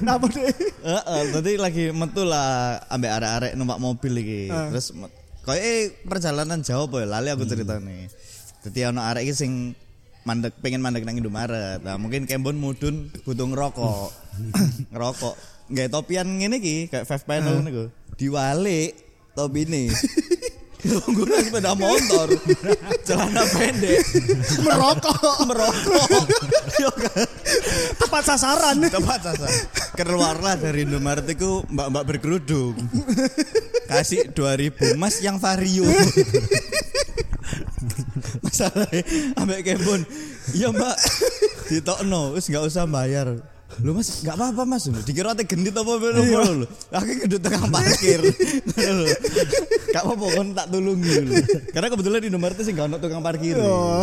Napa 0.05 0.27
deh? 0.29 0.53
Heeh, 0.85 1.23
tadi 1.33 1.51
lagi 1.57 1.85
metu 1.91 2.29
lah 2.29 2.81
ambek 2.93 3.11
arek-arek 3.11 3.53
numpak 3.57 3.81
mobil 3.81 4.13
iki. 4.21 4.43
Ah. 4.53 4.69
Terus 4.73 4.93
kayak 5.45 6.05
perjalanan 6.09 6.61
jauh 6.61 6.89
apa 6.89 6.97
ya 7.05 7.07
lali 7.09 7.29
aku 7.33 7.45
ceritane. 7.49 8.09
Dadi 8.65 8.81
ono 8.89 9.01
arek 9.05 9.29
iki 9.29 9.35
sing 9.37 9.53
mandek 10.25 10.57
pengen 10.61 10.81
mandek 10.81 11.05
nang 11.05 11.17
Indomaret. 11.17 11.81
Nah, 11.85 11.97
mungkin 12.01 12.25
Kembon 12.25 12.57
mudun 12.57 13.13
butuh 13.25 13.47
ngerokok. 13.49 14.09
ngerokok. 14.93 15.35
Nggak 15.73 15.89
topian 15.93 16.29
ngene 16.41 16.61
iki 16.61 16.77
kayak 16.93 17.09
five 17.09 17.25
panel 17.25 17.61
niku. 17.65 17.89
Diwalik 18.17 18.97
topine. 19.33 19.89
Tunggu 20.85 21.25
nang 21.25 21.41
sepeda 21.41 21.73
motor, 21.73 22.29
celana 23.09 23.43
pendek, 23.49 24.05
Merokok. 24.61 25.49
merokok. 25.49 26.09
Yo 26.77 26.93
kan. 26.93 27.25
Tepat 27.97 28.23
sasaran. 28.29 28.77
Tepat 28.93 29.21
sasa. 29.33 29.49
Keluarlah 29.97 30.61
dari 30.61 30.85
Indomaret 30.85 31.25
itu 31.25 31.65
mbak-mbak 31.73 32.05
berkerudung. 32.05 32.77
Kasih 33.89 34.29
2000 34.37 35.01
Mas 35.01 35.25
yang 35.25 35.41
vario. 35.41 35.89
Masalahnya 38.45 39.03
ambek 39.37 39.61
Kebon 39.67 40.09
Iya 40.57 40.73
mbak 40.73 40.97
Ditokno 41.69 42.33
Wis 42.33 42.49
gak 42.49 42.65
usah 42.65 42.89
bayar 42.89 43.37
Lu 43.81 43.91
mas 43.91 44.23
gak 44.23 44.35
apa-apa 44.35 44.63
mas 44.65 44.87
Dikira 45.03 45.33
ate 45.33 45.43
gendit 45.43 45.73
apa 45.73 45.89
apa 45.89 46.07
Iya. 46.15 46.41
lho 46.45 46.67
Aku 46.93 47.11
gendut 47.17 47.41
tengah 47.41 47.67
parkir. 47.67 48.21
Gak 49.91 50.03
apa-apa 50.03 50.27
kan 50.33 50.47
tak 50.53 50.67
tulungi 50.69 51.11
lho. 51.23 51.35
Karena 51.71 51.89
kebetulan 51.89 52.19
di 52.19 52.29
Indomaret 52.29 52.59
sih 52.59 52.71
gak 52.71 52.87
ada 52.87 52.97
tukang 52.99 53.21
parkir 53.21 53.57
Oh. 53.57 54.03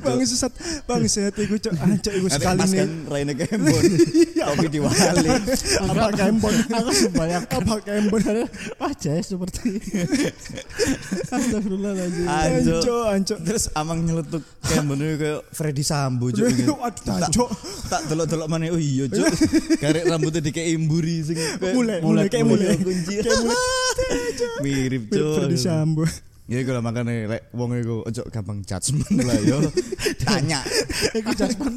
Bang 0.00 0.18
sesat, 0.22 0.50
bang 0.84 1.06
sehat 1.06 1.36
iku 1.36 1.54
cok, 1.56 1.74
ancok 1.76 2.12
iku 2.14 2.28
sekali 2.28 2.60
nih. 2.64 2.78
kan 2.78 2.90
Raine 3.06 3.32
Kembon 3.32 3.82
Kopi 4.36 4.66
diwali 4.68 5.28
Apa 5.86 6.06
kembon? 6.12 6.54
Aku 6.66 6.90
sembayang 6.90 7.44
Apa 7.46 7.74
kembon? 7.80 8.20
wajah 8.76 9.14
seperti 9.20 9.78
Astagfirullahaladzim. 11.26 12.26
Anjo 12.26 12.74
Ancok, 12.76 13.04
ancok. 13.08 13.38
Terus 13.42 13.64
amang 13.72 14.02
nyeletuk 14.02 14.42
Kembon 14.62 14.98
itu 14.98 15.14
kayak 15.16 15.40
Freddy 15.50 15.84
Sambo 15.84 16.26
cuk 16.28 16.42
Waduh, 16.42 16.78
ancok. 17.06 17.48
Tak 17.86 18.00
delok-delok 18.08 18.45
mana 18.46 18.70
oh 18.70 18.80
iya 18.80 19.06
cuk 19.06 19.26
Karek 19.82 20.06
rambutnya 20.06 20.40
dikei 20.40 20.72
imburi 20.72 21.22
sing 21.22 21.36
Mulai, 21.60 21.98
mulai 22.00 22.26
kayak 22.26 22.46
mulai. 22.46 22.76
kunci 22.78 23.20
mirip 24.64 25.10
cuk 25.10 25.32
Ferdi 25.42 25.58
Sambo. 25.58 26.04
Ya 26.46 26.62
iku 26.62 26.70
lah 26.70 26.78
makane 26.78 27.26
lek 27.26 27.50
wong 27.50 27.74
iku 27.74 28.06
ojo 28.06 28.22
gampang 28.30 28.62
judgement 28.62 29.18
lah 29.18 29.34
yo. 29.42 29.58
Tanya. 30.22 30.62
Iku 31.10 31.34
jasman 31.34 31.74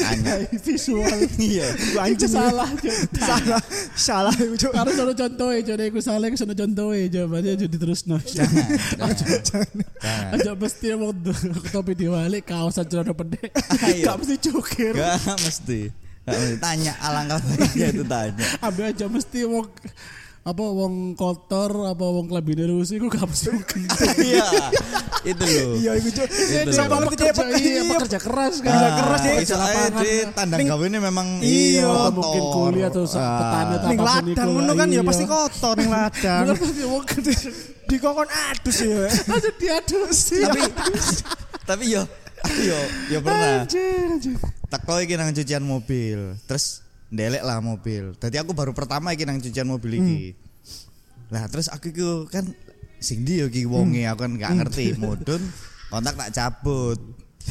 Tanya. 0.00 0.32
visual. 0.66 1.18
Iya. 1.36 1.66
Anjing 2.00 2.32
salah. 2.32 2.68
Salah, 3.20 3.60
salah 3.94 4.34
iku 4.34 4.56
cok. 4.56 4.72
Harus 4.72 4.94
ono 4.96 5.12
contohe, 5.12 5.56
coba 5.62 5.84
iku 5.84 5.98
salah 6.00 6.26
iku 6.26 6.36
contohe, 6.40 7.00
coba 7.12 7.36
dia 7.44 7.54
jadi 7.54 7.76
terus 7.76 8.08
no. 8.08 8.16
Aja 10.34 10.52
mesti 10.56 10.86
mau 10.96 11.12
topi 11.70 11.92
diwali 11.94 12.40
kaos 12.40 12.80
aja 12.80 13.04
udah 13.04 13.14
pendek. 13.14 13.52
Ayo. 13.84 14.04
Gak 14.08 14.16
mesti 14.24 14.36
cukir. 14.40 14.94
Gak 14.96 15.38
mesti. 15.44 15.80
Gak 16.24 16.36
mesti. 16.36 16.56
Tanya 16.62 16.92
alangkah 17.04 17.38
baiknya 17.44 17.86
itu 17.92 18.04
tanya. 18.06 18.46
Ambil 18.64 18.84
aja 18.90 19.06
mesti 19.06 19.40
wong 19.44 19.66
apa 20.40 20.64
wong 20.64 21.12
kotor 21.20 21.84
apa 21.84 22.00
wong 22.00 22.24
kelebine 22.32 22.64
rusi 22.64 22.96
iku 22.96 23.12
gak 23.12 23.28
mesti. 23.28 23.52
Iya. 24.24 24.46
Itu 25.20 25.44
loh. 25.44 25.76
Iya. 25.76 25.92
Itu 26.00 26.22
ngerti 26.72 27.16
dia 27.20 27.34
Pekerja, 27.36 27.60
iya, 27.60 27.82
pekerja 27.84 28.18
keras 28.18 28.54
kan. 28.64 28.72
Kerja 28.72 28.90
keras 29.04 29.20
dia. 29.20 29.32
Iso 29.44 29.56
di 30.00 30.12
tandang 30.32 30.60
gawe 30.64 30.84
ini 30.88 30.98
memang 30.98 31.26
Iya. 31.44 31.84
Atau 31.84 32.12
mungkin 32.16 32.42
kuliah 32.56 32.88
atau 32.88 33.04
Ah. 33.20 33.36
petani 33.36 33.74
atau 33.76 33.88
Ning 33.90 33.98
apa 34.00 34.08
pun 34.08 34.24
ladang 34.32 34.48
ngono 34.56 34.72
kan 34.72 34.88
ya 34.88 34.94
iya. 34.96 35.02
pasti 35.04 35.24
kotor 35.28 35.74
ning 35.76 35.90
ladang. 35.92 36.44
Gendut. 37.04 37.38
Dikokon 37.90 38.28
adus 38.32 38.78
ya. 38.80 39.08
Aja 39.12 39.50
diadus. 39.60 40.18
Tapi 40.40 40.60
tapi 41.68 41.84
yo 41.92 42.02
yo 42.64 42.78
yo 43.12 43.18
pernah 43.20 43.68
teko 44.72 44.94
iki 45.04 45.14
nang 45.20 45.36
cucian 45.36 45.60
mobil. 45.60 46.32
Terus 46.48 46.80
ndelek 47.10 47.42
lah 47.42 47.58
mobil. 47.58 48.14
Jadi 48.16 48.36
aku 48.38 48.54
baru 48.54 48.72
pertama 48.72 49.12
iki 49.12 49.26
nang 49.26 49.42
cucian 49.42 49.66
mobil 49.66 49.98
iki. 49.98 50.22
Lah 51.30 51.46
terus 51.50 51.66
aku 51.70 51.90
iku 51.90 52.10
kan 52.30 52.46
sing 53.02 53.26
ndi 53.26 53.42
yo 53.42 53.46
iki 53.50 53.66
wonge 53.66 54.06
aku 54.06 54.26
kan 54.26 54.32
gak 54.38 54.52
ngerti 54.60 54.94
mudun 54.98 55.42
kontak 55.90 56.14
tak 56.14 56.30
cabut. 56.32 56.98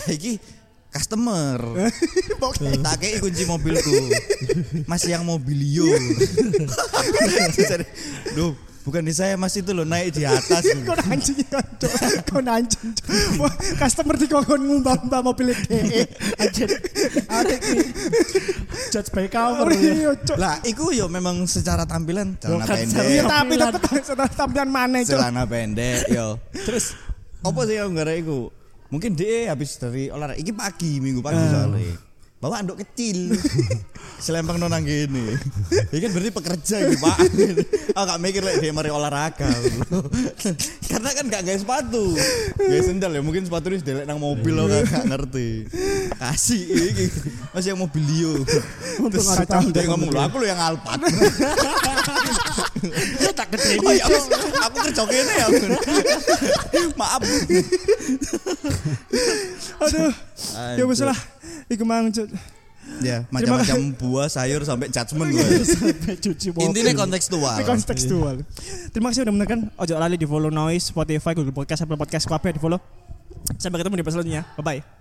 Iki 0.08 0.40
customer. 0.90 1.60
tak 2.88 2.96
kei 3.04 3.20
kunci 3.20 3.44
mobilku. 3.46 4.00
Mas 4.88 5.04
yang 5.06 5.28
mobilio. 5.28 5.86
Duh, 8.36 8.56
bukan 8.90 9.06
di 9.06 9.14
saya 9.14 9.38
Mas 9.38 9.54
itu 9.54 9.70
loh 9.70 9.86
naik 9.86 10.18
di 10.18 10.26
atas. 10.26 10.66
Kau 10.88 10.98
anjing. 10.98 11.46
Kau 12.26 12.42
anjing 12.42 12.90
Customer 13.78 14.16
dikokon 14.18 14.62
ngumbah-ngumbah 14.66 15.22
mobil 15.22 15.54
DE. 15.70 16.10
Anjir. 16.42 16.70
Arek 17.30 17.62
iki 17.62 17.80
judge 18.90 19.14
by 19.14 19.30
cover 19.30 19.70
iya 19.78 20.18
cok. 20.18 20.38
Lah, 20.42 20.58
iku 20.66 20.90
yo 20.90 21.06
memang 21.06 21.46
secara 21.46 21.86
tampilan 21.86 22.34
celana 22.42 22.66
pendek. 22.66 23.06
Iya 23.06 23.24
tapi 23.30 23.54
tetap 23.62 24.32
tampilan 24.34 24.70
mana 24.82 25.00
celana 25.06 25.44
pendek 25.46 26.10
yo 26.10 26.42
terus 26.66 26.96
apa 27.46 27.60
sih 27.68 27.76
yang 27.78 27.94
gara 27.94 28.16
iku 28.18 28.50
mungkin 28.90 29.14
dia 29.14 29.54
habis 29.54 29.78
dari 29.78 30.10
olahraga 30.10 30.40
iki 30.42 30.52
pagi 30.52 30.98
minggu 30.98 31.22
pagi 31.22 31.44
soalnya 31.46 32.09
bawa 32.40 32.64
anduk 32.64 32.80
kecil. 32.84 33.36
Selempang 34.20 34.60
nonang 34.60 34.84
gini 34.84 35.32
ini 35.72 35.98
kan 36.04 36.12
berarti 36.12 36.32
pekerja 36.36 36.76
gitu 36.84 37.00
pak. 37.00 37.18
Oh 37.98 38.04
gak 38.06 38.20
mikir 38.20 38.44
lah 38.44 38.56
dia 38.60 38.72
mari 38.72 38.92
olahraga 38.92 39.48
karena 40.92 41.10
kan 41.16 41.26
gak 41.28 41.44
gaya 41.48 41.56
sepatu. 41.56 42.16
Gaya 42.60 42.84
sendal 42.84 43.16
ya 43.16 43.24
mungkin 43.24 43.48
sepatu 43.48 43.72
ini 43.72 43.80
delek 43.80 44.06
nang 44.08 44.20
mobil 44.20 44.56
lo 44.56 44.68
gak, 44.68 44.92
gak 44.92 45.06
ngerti. 45.08 45.68
Kasih 46.20 46.64
iki. 46.68 47.06
Masih 47.56 47.68
yang 47.76 47.80
mobilio 47.80 48.44
terus 49.08 49.28
ada 49.32 49.48
tahu 49.48 49.72
dia 49.72 49.88
ngomong 49.88 50.12
lo 50.12 50.20
aku 50.20 50.36
lo 50.44 50.46
yang 50.48 50.60
alpat. 50.60 51.00
Ya 53.24 53.32
tak 53.32 53.56
gede 53.56 53.80
Oh 53.84 53.92
ya 53.96 54.04
wis, 54.08 54.26
aku 54.64 54.78
kerja 54.84 55.04
kene 55.08 55.34
ya. 55.34 55.48
Maaf. 57.00 57.22
Aduh. 59.80 60.12
Ya 60.76 60.84
wis 60.88 61.00
lah. 61.04 61.20
Iku 61.70 61.84
mang. 61.86 62.10
Ya, 63.00 63.24
macam-macam 63.30 63.94
buah, 64.02 64.28
sayur 64.28 64.66
sampai 64.66 64.90
judgement 64.90 65.30
gue. 65.30 65.46
mobil. 66.52 66.74
Intinya 66.74 66.94
kontekstual. 67.06 67.62
Ini 67.62 67.70
kontekstual. 67.70 68.36
Terima 68.90 69.14
kasih 69.14 69.30
udah 69.30 69.34
menonton. 69.38 69.70
Ojo 69.78 69.94
lali 69.94 70.18
di 70.18 70.26
follow 70.26 70.50
Noise, 70.50 70.90
Spotify, 70.90 71.38
Google 71.38 71.54
Podcast, 71.54 71.86
Apple 71.86 72.00
Podcast, 72.02 72.26
kabeh 72.26 72.58
di 72.58 72.60
follow. 72.60 72.82
Sampai 73.62 73.80
ketemu 73.80 74.02
di 74.02 74.04
episode 74.04 74.26
selanjutnya. 74.26 74.44
Bye 74.58 74.66
bye. 74.66 74.99